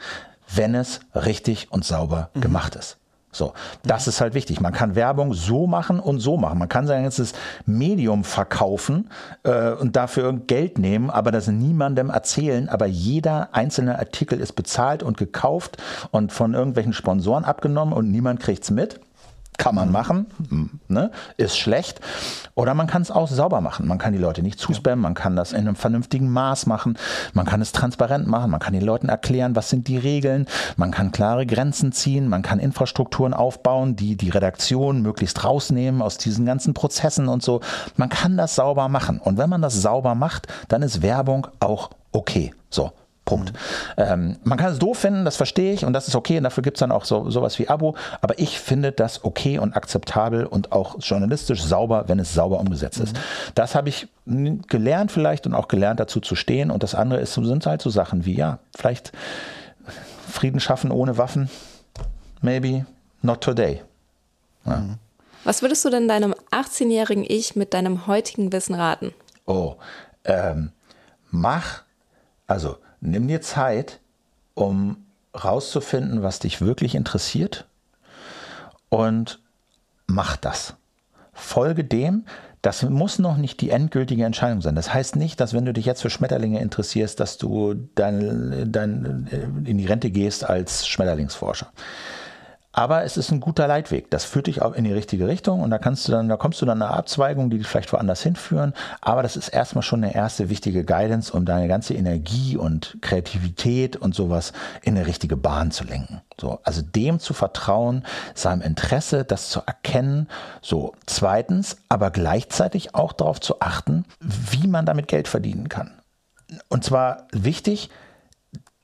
wenn 0.54 0.76
es 0.76 1.00
richtig 1.16 1.72
und 1.72 1.84
sauber 1.84 2.30
mhm. 2.36 2.41
gemacht 2.41 2.76
ist. 2.76 2.99
So, 3.32 3.53
das 3.84 4.07
ist 4.07 4.21
halt 4.21 4.34
wichtig. 4.34 4.59
Man 4.59 4.73
kann 4.73 4.95
Werbung 4.95 5.34
so 5.34 5.67
machen 5.67 5.99
und 5.99 6.19
so 6.19 6.38
machen. 6.38 6.57
Man 6.57 6.69
kann 6.69 6.88
sein 6.88 7.03
ganzes 7.03 7.34
Medium 7.65 8.23
verkaufen 8.23 9.09
äh, 9.43 9.71
und 9.71 9.95
dafür 9.95 10.34
Geld 10.34 10.80
nehmen, 10.80 11.11
aber 11.11 11.32
das 11.32 11.47
niemandem 11.47 12.09
erzählen. 12.09 12.69
Aber 12.69 12.88
jeder 12.88 13.49
einzelne 13.51 13.99
Artikel 13.99 14.39
ist 14.39 14.53
bezahlt 14.53 15.03
und 15.03 15.17
gekauft 15.17 15.77
und 16.09 16.32
von 16.32 16.55
irgendwelchen 16.55 16.93
Sponsoren 16.93 17.45
abgenommen 17.45 17.93
und 17.93 18.09
niemand 18.09 18.39
kriegt's 18.39 18.71
mit 18.71 18.99
kann 19.60 19.76
man 19.76 19.91
machen, 19.91 20.26
ne? 20.88 21.12
ist 21.38 21.57
schlecht. 21.57 21.99
Oder 22.55 22.74
man 22.74 22.88
kann 22.88 23.03
es 23.03 23.12
auch 23.12 23.28
sauber 23.28 23.62
machen. 23.62 23.88
Man 23.88 23.99
kann 23.99 24.14
die 24.14 24.20
Leute 24.20 24.41
nicht 24.41 24.57
zuspammen, 24.57 25.01
man 25.01 25.14
kann 25.14 25.36
das 25.36 25.51
in 25.51 25.60
einem 25.60 25.76
vernünftigen 25.76 26.32
Maß 26.32 26.66
machen, 26.66 26.97
man 27.34 27.45
kann 27.45 27.62
es 27.62 27.72
transparent 27.72 28.26
machen, 28.26 28.49
man 28.49 28.60
kann 28.60 28.74
den 28.74 28.82
Leuten 28.82 29.10
erklären, 29.10 29.55
was 29.55 29.70
sind 29.70 29.88
die 29.88 29.97
Regeln, 29.97 30.47
man 30.78 30.91
kann 30.91 31.12
klare 31.12 31.45
Grenzen 31.45 31.91
ziehen, 31.91 32.28
man 32.28 32.41
kann 32.41 32.60
Infrastrukturen 32.60 33.34
aufbauen, 33.34 33.95
die 33.95 34.16
die 34.16 34.30
Redaktion 34.30 35.01
möglichst 35.01 35.43
rausnehmen 35.43 36.01
aus 36.01 36.18
diesen 36.18 36.45
ganzen 36.45 36.74
Prozessen 36.74 37.28
und 37.28 37.43
so. 37.43 37.60
Man 37.97 38.10
kann 38.10 38.38
das 38.38 38.55
sauber 38.55 38.88
machen. 38.88 39.20
Und 39.20 39.38
wenn 39.38 39.49
man 39.49 39.62
das 39.62 39.76
sauber 39.82 40.16
macht, 40.16 40.47
dann 40.70 40.82
ist 40.82 41.01
Werbung 41.01 41.47
auch 41.60 41.89
okay. 42.12 42.53
So, 42.70 42.91
Punkt. 43.30 43.53
Mhm. 43.53 44.03
Ähm, 44.03 44.38
man 44.43 44.57
kann 44.57 44.71
es 44.71 44.80
doof 44.80 44.97
finden, 44.97 45.23
das 45.23 45.38
verstehe 45.38 45.71
ich 45.73 45.86
und 45.86 45.93
das 45.93 46.07
ist 46.07 46.15
okay 46.15 46.38
und 46.38 46.43
dafür 46.43 46.63
gibt 46.63 46.77
es 46.77 46.80
dann 46.80 46.91
auch 46.91 47.05
so, 47.05 47.30
sowas 47.30 47.59
wie 47.59 47.69
Abo, 47.69 47.95
aber 48.21 48.39
ich 48.39 48.59
finde 48.59 48.91
das 48.91 49.23
okay 49.23 49.59
und 49.59 49.75
akzeptabel 49.75 50.47
und 50.47 50.71
auch 50.71 50.97
journalistisch 50.99 51.61
sauber, 51.61 52.05
wenn 52.07 52.17
es 52.17 52.34
sauber 52.34 52.59
umgesetzt 52.59 52.97
mhm. 52.97 53.05
ist. 53.05 53.19
Das 53.53 53.75
habe 53.75 53.89
ich 53.89 54.07
gelernt 54.25 55.11
vielleicht 55.11 55.45
und 55.45 55.53
auch 55.53 55.67
gelernt 55.67 55.99
dazu 55.99 56.19
zu 56.19 56.36
stehen 56.36 56.71
und 56.71 56.82
das 56.82 56.95
andere 56.95 57.19
ist, 57.19 57.36
sind 57.36 57.65
halt 57.65 57.82
so 57.82 57.91
Sachen 57.91 58.25
wie, 58.25 58.36
ja, 58.36 58.59
vielleicht 58.75 59.11
Frieden 60.27 60.59
schaffen 60.59 60.91
ohne 60.91 61.17
Waffen, 61.17 61.49
maybe 62.41 62.86
not 63.21 63.41
today. 63.41 63.82
Ja. 64.65 64.77
Mhm. 64.77 64.95
Was 65.43 65.61
würdest 65.61 65.86
du 65.86 65.89
denn 65.89 66.07
deinem 66.07 66.36
18-jährigen 66.51 67.23
Ich 67.27 67.55
mit 67.55 67.73
deinem 67.73 68.07
heutigen 68.07 68.51
Wissen 68.51 68.75
raten? 68.75 69.13
Oh, 69.45 69.75
ähm, 70.25 70.71
mach, 71.32 71.84
also 72.50 72.78
nimm 73.00 73.28
dir 73.28 73.41
Zeit, 73.41 74.00
um 74.56 75.06
rauszufinden, 75.34 76.24
was 76.24 76.39
dich 76.39 76.62
wirklich 76.62 76.95
interessiert 76.95 77.68
und 78.89 79.39
mach 80.08 80.36
das. 80.36 80.76
Folge 81.32 81.84
dem, 81.84 82.26
das 82.62 82.84
muss 82.84 83.20
noch 83.20 83.38
nicht 83.38 83.62
die 83.62 83.70
endgültige 83.70 84.26
Entscheidung 84.26 84.62
sein. 84.62 84.76
Das 84.76 84.93
heißt 84.93 85.16
nicht, 85.16 85.39
dass 85.39 85.54
wenn 85.54 85.64
du 85.64 85.72
dich 85.72 85.86
jetzt 85.86 86.02
für 86.02 86.10
Schmetterlinge 86.10 86.60
interessierst, 86.60 87.20
dass 87.20 87.38
du 87.38 87.76
dein, 87.95 88.70
dein, 88.72 89.64
in 89.66 89.78
die 89.78 89.86
Rente 89.86 90.10
gehst 90.10 90.43
als 90.43 90.88
Schmetterlingsforscher. 90.88 91.72
Aber 92.72 93.03
es 93.03 93.17
ist 93.17 93.32
ein 93.32 93.39
guter 93.39 93.67
Leitweg. 93.67 94.11
Das 94.11 94.26
führt 94.26 94.45
dich 94.45 94.61
auch 94.61 94.74
in 94.74 94.84
die 94.84 94.93
richtige 94.93 95.28
Richtung 95.28 95.61
und 95.61 95.72
da 95.72 95.80
kannst 95.80 96.07
du 96.07 96.11
dann, 96.11 96.30
da 96.30 96.38
kommst 96.38 96.61
du 96.61 96.67
dann 96.67 96.82
eine 96.82 96.91
Abzweigung, 96.91 97.49
die 97.49 97.57
dich 97.57 97.67
vielleicht 97.67 97.91
woanders 97.91 98.22
hinführen. 98.22 98.74
Aber 99.01 99.24
das 99.24 99.36
ist 99.36 99.49
erstmal 99.49 99.82
schon 99.82 100.03
eine 100.03 100.13
erste 100.13 100.49
wichtige 100.49 100.86
Guidance, 100.86 101.34
um 101.34 101.45
deine 101.45 101.67
ganze 101.67 101.95
Energie 101.95 102.57
und 102.57 102.97
Kreativität 103.01 103.95
und 103.95 104.13
sowas 104.13 104.53
in 104.84 104.95
eine 104.95 105.07
richtige 105.07 105.36
Bahn 105.36 105.72
zu 105.72 105.84
lenken. 105.84 106.22
So, 106.39 106.59
also 106.63 106.84
dem 106.84 107.20
zu 107.20 107.34
vertrauen, 107.34 108.05
seinem 108.36 108.61
Interesse, 108.61 109.26
das 109.26 109.49
zu 109.49 109.61
erkennen. 109.65 110.28
So, 110.61 110.93
zweitens, 111.07 111.78
aber 111.89 112.11
gleichzeitig 112.11 112.93
auch 112.93 113.13
darauf 113.13 113.41
zu 113.41 113.61
achten, 113.61 114.05
wie 114.20 114.67
man 114.67 114.86
damit 114.86 115.07
Geld 115.07 115.28
verdienen 115.28 115.70
kann. 115.70 115.99
Und 116.67 116.84
zwar 116.84 117.28
wichtig, 117.32 117.89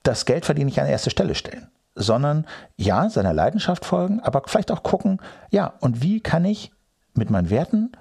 das 0.01 0.25
Geld 0.25 0.45
verdienen 0.45 0.67
nicht 0.67 0.81
an 0.81 0.87
erste 0.87 1.11
Stelle 1.11 1.35
stellen 1.35 1.67
sondern 1.95 2.45
ja, 2.75 3.09
seiner 3.09 3.33
Leidenschaft 3.33 3.85
folgen, 3.85 4.19
aber 4.19 4.43
vielleicht 4.45 4.71
auch 4.71 4.83
gucken, 4.83 5.19
ja, 5.49 5.73
und 5.79 6.01
wie 6.01 6.19
kann 6.19 6.45
ich 6.45 6.71
mit 7.13 7.29
meinen 7.29 7.49
Werten 7.49 7.93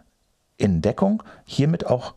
in 0.56 0.82
Deckung 0.82 1.22
hiermit 1.44 1.86
auch 1.86 2.14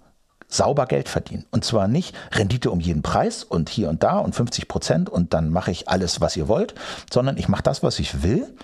sauber 0.47 0.85
Geld 0.85 1.09
verdienen. 1.09 1.45
Und 1.51 1.65
zwar 1.65 1.87
nicht 1.87 2.15
Rendite 2.31 2.71
um 2.71 2.79
jeden 2.79 3.01
Preis 3.01 3.43
und 3.43 3.69
hier 3.69 3.89
und 3.89 4.03
da 4.03 4.17
und 4.17 4.33
50 4.33 4.67
Prozent 4.67 5.09
und 5.09 5.33
dann 5.33 5.49
mache 5.49 5.71
ich 5.71 5.89
alles, 5.89 6.21
was 6.21 6.37
ihr 6.37 6.47
wollt, 6.47 6.73
sondern 7.11 7.37
ich 7.37 7.49
mache 7.49 7.63
das, 7.63 7.83
was 7.83 7.99
ich 7.99 8.23
will. 8.23 8.55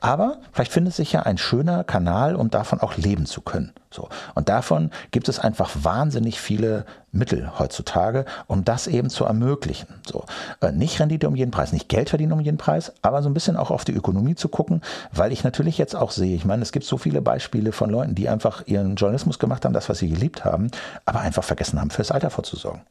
Aber 0.00 0.40
vielleicht 0.52 0.72
findet 0.72 0.94
sich 0.94 1.12
ja 1.12 1.22
ein 1.22 1.38
schöner 1.38 1.82
Kanal, 1.82 2.36
um 2.36 2.50
davon 2.50 2.80
auch 2.80 2.96
leben 2.96 3.24
zu 3.24 3.40
können. 3.40 3.72
So. 3.92 4.08
Und 4.34 4.48
davon 4.48 4.90
gibt 5.10 5.28
es 5.28 5.40
einfach 5.40 5.70
wahnsinnig 5.82 6.40
viele 6.40 6.84
Mittel 7.12 7.58
heutzutage, 7.58 8.24
um 8.46 8.64
das 8.64 8.86
eben 8.86 9.10
zu 9.10 9.24
ermöglichen. 9.24 9.88
So. 10.06 10.24
Äh, 10.60 10.70
nicht 10.70 11.00
Rendite 11.00 11.26
um 11.26 11.34
jeden 11.34 11.50
Preis, 11.50 11.72
nicht 11.72 11.88
Geld 11.88 12.10
verdienen 12.10 12.32
um 12.32 12.40
jeden 12.40 12.56
Preis, 12.56 12.92
aber 13.02 13.22
so 13.22 13.28
ein 13.28 13.34
bisschen 13.34 13.56
auch 13.56 13.72
auf 13.72 13.84
die 13.84 13.92
Ökonomie 13.92 14.36
zu 14.36 14.48
gucken, 14.48 14.80
weil 15.12 15.32
ich 15.32 15.42
natürlich 15.42 15.76
jetzt 15.76 15.96
auch 15.96 16.12
sehe, 16.12 16.36
ich 16.36 16.44
meine, 16.44 16.62
es 16.62 16.70
gibt 16.70 16.86
so 16.86 16.98
viele 16.98 17.20
Beispiele 17.20 17.72
von 17.72 17.90
Leuten, 17.90 18.14
die 18.14 18.28
einfach 18.28 18.66
ihren 18.66 18.94
Journalismus 18.94 19.40
gemacht 19.40 19.64
haben, 19.64 19.72
das, 19.72 19.88
was 19.88 19.98
sie 19.98 20.08
geliebt 20.08 20.44
haben, 20.44 20.70
aber 21.04 21.20
einfach 21.20 21.44
vergessen 21.44 21.80
haben, 21.80 21.90
fürs 21.90 22.12
Alter 22.12 22.30
vorzusorgen. 22.30 22.82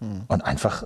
Hm. 0.00 0.24
Und 0.28 0.42
einfach, 0.44 0.84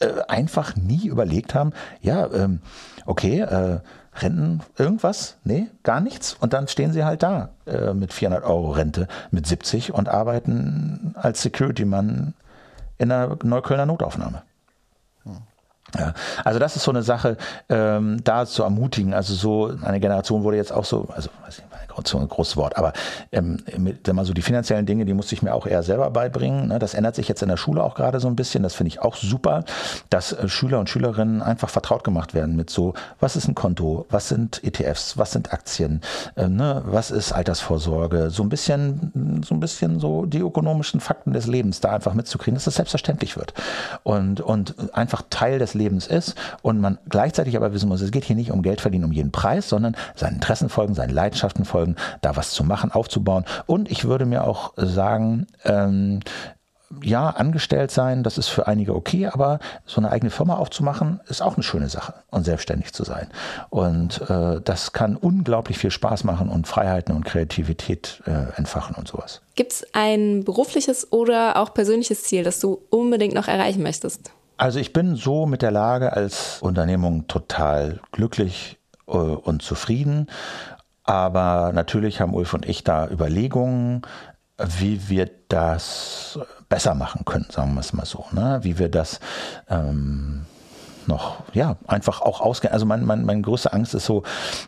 äh, 0.00 0.22
einfach 0.28 0.76
nie 0.76 1.06
überlegt 1.06 1.54
haben, 1.54 1.72
ja, 2.00 2.26
ähm, 2.32 2.60
okay, 3.06 3.40
äh, 3.40 3.80
Renten, 4.14 4.60
irgendwas? 4.76 5.36
Nee, 5.44 5.68
gar 5.82 6.00
nichts. 6.00 6.34
Und 6.34 6.52
dann 6.52 6.68
stehen 6.68 6.92
sie 6.92 7.04
halt 7.04 7.22
da 7.22 7.50
äh, 7.66 7.94
mit 7.94 8.12
400 8.12 8.44
Euro 8.44 8.70
Rente, 8.72 9.08
mit 9.30 9.46
70 9.46 9.94
und 9.94 10.08
arbeiten 10.08 11.14
als 11.16 11.42
Security-Mann 11.42 12.34
in 12.98 13.12
einer 13.12 13.36
Neuköllner 13.42 13.86
Notaufnahme. 13.86 14.42
Ja, 15.96 16.12
also 16.44 16.58
das 16.58 16.76
ist 16.76 16.82
so 16.82 16.90
eine 16.90 17.02
Sache, 17.02 17.36
ähm, 17.68 18.18
da 18.22 18.44
zu 18.44 18.62
ermutigen. 18.62 19.14
Also 19.14 19.34
so 19.34 19.72
eine 19.82 20.00
Generation 20.00 20.44
wurde 20.44 20.58
jetzt 20.58 20.72
auch 20.72 20.84
so, 20.84 21.08
also 21.14 21.30
weiß 21.44 21.58
ich, 21.58 21.64
so 22.06 22.18
ein 22.18 22.28
großes 22.28 22.56
Wort, 22.56 22.76
aber 22.76 22.92
ähm, 23.32 23.58
mit, 23.76 24.06
mal 24.12 24.24
so 24.24 24.32
die 24.32 24.42
finanziellen 24.42 24.86
Dinge, 24.86 25.04
die 25.04 25.14
musste 25.14 25.34
ich 25.34 25.42
mir 25.42 25.54
auch 25.54 25.66
eher 25.66 25.82
selber 25.82 26.10
beibringen. 26.10 26.68
Ne? 26.68 26.78
Das 26.78 26.94
ändert 26.94 27.16
sich 27.16 27.26
jetzt 27.28 27.42
in 27.42 27.48
der 27.48 27.56
Schule 27.56 27.82
auch 27.82 27.94
gerade 27.94 28.20
so 28.20 28.28
ein 28.28 28.36
bisschen. 28.36 28.62
Das 28.62 28.74
finde 28.74 28.88
ich 28.88 29.00
auch 29.00 29.16
super, 29.16 29.64
dass 30.10 30.32
äh, 30.32 30.48
Schüler 30.48 30.78
und 30.78 30.88
Schülerinnen 30.88 31.42
einfach 31.42 31.70
vertraut 31.70 32.04
gemacht 32.04 32.34
werden 32.34 32.54
mit 32.54 32.70
so, 32.70 32.94
was 33.18 33.34
ist 33.34 33.48
ein 33.48 33.54
Konto, 33.54 34.06
was 34.10 34.28
sind 34.28 34.62
ETFs, 34.62 35.18
was 35.18 35.32
sind 35.32 35.52
Aktien, 35.52 36.02
äh, 36.36 36.46
ne? 36.48 36.82
was 36.86 37.10
ist 37.10 37.32
Altersvorsorge, 37.32 38.30
so 38.30 38.42
ein 38.42 38.48
bisschen, 38.48 39.42
so 39.44 39.54
ein 39.54 39.60
bisschen 39.60 39.98
so 39.98 40.26
die 40.26 40.38
ökonomischen 40.38 41.00
Fakten 41.00 41.32
des 41.32 41.46
Lebens 41.46 41.80
da 41.80 41.90
einfach 41.90 42.14
mitzukriegen, 42.14 42.54
dass 42.54 42.64
das 42.64 42.76
selbstverständlich 42.76 43.36
wird 43.36 43.54
und, 44.02 44.40
und 44.40 44.74
einfach 44.94 45.22
Teil 45.30 45.58
des 45.58 45.74
Lebens 45.78 46.06
ist 46.06 46.34
und 46.62 46.80
man 46.80 46.98
gleichzeitig 47.08 47.56
aber 47.56 47.72
wissen 47.72 47.88
muss, 47.88 48.00
es 48.00 48.10
geht 48.10 48.24
hier 48.24 48.36
nicht 48.36 48.50
um 48.50 48.62
Geld 48.62 48.80
verdienen 48.80 49.04
um 49.04 49.12
jeden 49.12 49.32
Preis, 49.32 49.68
sondern 49.68 49.96
seinen 50.14 50.34
Interessen 50.34 50.68
folgen, 50.68 50.94
seinen 50.94 51.14
Leidenschaften 51.14 51.64
folgen, 51.64 51.96
da 52.20 52.36
was 52.36 52.50
zu 52.50 52.64
machen, 52.64 52.92
aufzubauen. 52.92 53.44
Und 53.66 53.90
ich 53.90 54.04
würde 54.04 54.26
mir 54.26 54.44
auch 54.44 54.72
sagen, 54.76 55.46
ähm, 55.64 56.20
ja, 57.02 57.28
angestellt 57.30 57.90
sein, 57.90 58.22
das 58.22 58.38
ist 58.38 58.48
für 58.48 58.66
einige 58.66 58.94
okay, 58.94 59.26
aber 59.26 59.58
so 59.84 60.00
eine 60.00 60.10
eigene 60.10 60.30
Firma 60.30 60.56
aufzumachen, 60.56 61.20
ist 61.28 61.42
auch 61.42 61.54
eine 61.54 61.62
schöne 61.62 61.88
Sache 61.88 62.14
und 62.30 62.44
selbstständig 62.44 62.92
zu 62.92 63.04
sein. 63.04 63.28
Und 63.68 64.22
äh, 64.30 64.60
das 64.62 64.92
kann 64.92 65.16
unglaublich 65.16 65.78
viel 65.78 65.90
Spaß 65.90 66.24
machen 66.24 66.48
und 66.48 66.66
Freiheiten 66.66 67.14
und 67.14 67.24
Kreativität 67.24 68.22
äh, 68.26 68.56
entfachen 68.56 68.96
und 68.96 69.06
sowas. 69.06 69.42
Gibt 69.54 69.72
es 69.72 69.86
ein 69.92 70.44
berufliches 70.44 71.12
oder 71.12 71.56
auch 71.58 71.74
persönliches 71.74 72.24
Ziel, 72.24 72.42
das 72.42 72.60
du 72.60 72.80
unbedingt 72.90 73.34
noch 73.34 73.48
erreichen 73.48 73.82
möchtest? 73.82 74.30
Also 74.58 74.78
ich 74.78 74.92
bin 74.92 75.16
so 75.16 75.46
mit 75.46 75.62
der 75.62 75.70
Lage 75.70 76.12
als 76.12 76.60
Unternehmung 76.60 77.26
total 77.26 78.00
glücklich 78.12 78.78
äh, 79.06 79.12
und 79.12 79.62
zufrieden 79.62 80.26
aber 81.08 81.72
natürlich 81.72 82.20
haben 82.20 82.34
Ulf 82.34 82.52
und 82.52 82.68
ich 82.68 82.84
da 82.84 83.08
Überlegungen, 83.08 84.02
wie 84.58 85.08
wir 85.08 85.30
das 85.48 86.38
besser 86.68 86.94
machen 86.94 87.24
können, 87.24 87.46
sagen 87.50 87.72
wir 87.72 87.80
es 87.80 87.94
mal 87.94 88.04
so. 88.04 88.26
Ne? 88.32 88.58
Wie 88.62 88.78
wir 88.78 88.90
das 88.90 89.18
ähm, 89.70 90.44
noch, 91.08 91.42
ja, 91.52 91.76
einfach 91.86 92.20
auch 92.20 92.40
ausgehen. 92.40 92.72
Also 92.72 92.86
mein, 92.86 93.04
mein, 93.04 93.24
meine 93.24 93.42
größte 93.42 93.72
Angst 93.72 93.94
ist 93.94 94.04
so, 94.04 94.22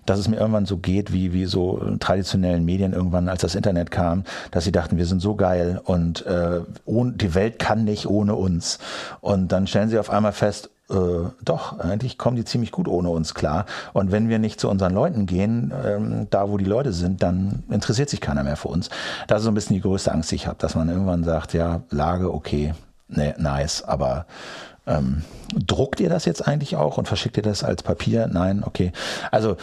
dass 0.07 0.19
es 0.19 0.29
mir 0.29 0.37
irgendwann 0.37 0.67
so 0.67 0.79
geht, 0.79 1.13
wie, 1.13 1.33
wie 1.33 1.45
so 1.45 1.81
traditionellen 2.01 2.65
Medien 2.65 2.93
irgendwann, 2.93 3.29
als 3.29 3.43
das 3.43 3.55
Internet 3.55 3.91
kam, 3.91 4.25
dass 4.51 4.65
sie 4.65 4.73
dachten, 4.73 4.97
wir 4.97 5.07
sind 5.07 5.21
so 5.21 5.37
geil 5.37 5.81
und 5.85 6.27
äh, 6.27 6.61
ohne, 6.85 7.13
die 7.13 7.35
Welt 7.35 7.59
kann 7.59 7.85
nicht 7.85 8.07
ohne 8.07 8.35
uns. 8.35 8.79
Und 9.21 9.53
dann 9.53 9.67
stellen 9.67 9.89
sie 9.89 9.99
auf 9.99 10.11
einmal 10.11 10.33
fest, 10.33 10.71
äh, 10.91 11.29
doch, 11.45 11.79
eigentlich 11.79 12.19
kommen 12.19 12.37
die 12.37 12.45
ziemlich 12.45 12.73
gut 12.73 12.89
ohne 12.89 13.11
uns 13.11 13.35
klar. 13.35 13.67
Und 13.93 14.11
wenn 14.11 14.29
wir 14.29 14.39
nicht 14.39 14.61
zu 14.61 14.69
unseren 14.69 14.93
Leuten 14.93 15.27
gehen, 15.27 15.73
ähm, 15.85 16.27
da 16.31 16.51
wo 16.51 16.59
die 16.59 16.65
Leute 16.65 16.93
sind, 16.93 17.23
dann 17.23 17.63
interessiert 17.71 18.11
sich 18.11 18.21
keiner 18.21 18.43
mehr 18.43 18.57
für 18.57 18.69
uns. 18.69 18.91
Das 19.29 19.39
ist 19.39 19.45
so 19.45 19.51
ein 19.51 19.55
bisschen 19.55 19.75
die 19.75 19.83
größte 19.83 20.13
Angst, 20.13 20.31
die 20.31 20.37
ich 20.37 20.47
habe, 20.47 20.59
dass 20.59 20.75
man 20.75 20.89
irgendwann 20.89 21.23
sagt, 21.23 21.55
ja, 21.55 21.83
Lage, 21.91 22.33
okay, 22.33 22.75
nee, 23.09 23.35
nice, 23.39 23.83
aber 23.83 24.27
ähm, 24.87 25.23
druckt 25.55 26.01
ihr 26.01 26.09
das 26.09 26.25
jetzt 26.25 26.47
eigentlich 26.47 26.77
auch 26.77 26.99
und 26.99 27.09
verschickt 27.09 27.37
ihr 27.37 27.43
das 27.43 27.65
als 27.65 27.83
Papier? 27.83 28.29
Nein, 28.29 28.63
okay. 28.65 28.93
Also 29.31 29.57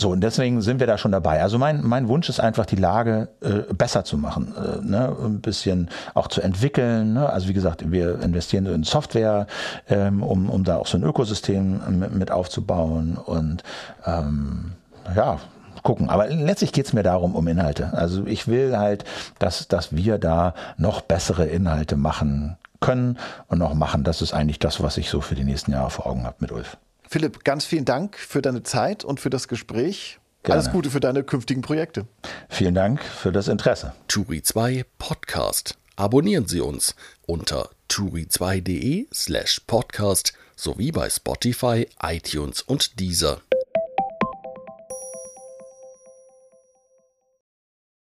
so, 0.00 0.10
und 0.10 0.22
deswegen 0.22 0.62
sind 0.62 0.80
wir 0.80 0.86
da 0.86 0.96
schon 0.96 1.12
dabei. 1.12 1.42
Also 1.42 1.58
mein, 1.58 1.82
mein 1.84 2.08
Wunsch 2.08 2.30
ist 2.30 2.40
einfach, 2.40 2.64
die 2.64 2.76
Lage 2.76 3.28
äh, 3.42 3.74
besser 3.74 4.02
zu 4.02 4.16
machen, 4.16 4.54
äh, 4.56 4.82
ne? 4.82 5.14
ein 5.22 5.42
bisschen 5.42 5.90
auch 6.14 6.28
zu 6.28 6.40
entwickeln. 6.40 7.12
Ne? 7.12 7.28
Also 7.28 7.48
wie 7.48 7.52
gesagt, 7.52 7.90
wir 7.90 8.18
investieren 8.22 8.64
in 8.64 8.82
Software, 8.82 9.46
ähm, 9.90 10.22
um, 10.22 10.48
um 10.48 10.64
da 10.64 10.76
auch 10.76 10.86
so 10.86 10.96
ein 10.96 11.02
Ökosystem 11.02 11.98
mit, 11.98 12.14
mit 12.14 12.30
aufzubauen 12.30 13.18
und 13.18 13.62
ähm, 14.06 14.72
ja, 15.14 15.38
gucken. 15.82 16.08
Aber 16.08 16.28
letztlich 16.28 16.72
geht 16.72 16.86
es 16.86 16.94
mir 16.94 17.02
darum, 17.02 17.34
um 17.34 17.46
Inhalte. 17.46 17.92
Also 17.92 18.24
ich 18.24 18.48
will 18.48 18.78
halt, 18.78 19.04
dass, 19.38 19.68
dass 19.68 19.94
wir 19.94 20.16
da 20.16 20.54
noch 20.78 21.02
bessere 21.02 21.44
Inhalte 21.44 21.96
machen 21.96 22.56
können 22.80 23.18
und 23.46 23.58
noch 23.58 23.74
machen. 23.74 24.04
Das 24.04 24.22
ist 24.22 24.32
eigentlich 24.32 24.58
das, 24.58 24.82
was 24.82 24.96
ich 24.96 25.10
so 25.10 25.20
für 25.20 25.34
die 25.34 25.44
nächsten 25.44 25.72
Jahre 25.72 25.90
vor 25.90 26.06
Augen 26.06 26.24
habe 26.24 26.36
mit 26.40 26.52
Ulf. 26.52 26.76
Philipp, 27.08 27.44
ganz 27.44 27.64
vielen 27.64 27.84
Dank 27.84 28.16
für 28.16 28.40
deine 28.40 28.62
Zeit 28.62 29.04
und 29.04 29.20
für 29.20 29.30
das 29.30 29.48
Gespräch. 29.48 30.18
Gerne. 30.42 30.60
Alles 30.60 30.72
Gute 30.72 30.90
für 30.90 31.00
deine 31.00 31.22
künftigen 31.22 31.60
Projekte. 31.60 32.06
Vielen 32.48 32.74
Dank 32.74 33.02
für 33.02 33.32
das 33.32 33.48
Interesse. 33.48 33.92
Turi 34.08 34.42
2 34.42 34.84
Podcast. 34.98 35.76
Abonnieren 35.96 36.46
Sie 36.46 36.60
uns 36.60 36.94
unter 37.26 37.68
turi2.de 37.90 39.08
slash 39.12 39.60
podcast 39.66 40.32
sowie 40.56 40.92
bei 40.92 41.10
Spotify, 41.10 41.86
iTunes 42.02 42.62
und 42.62 42.98
Deezer. 43.00 43.42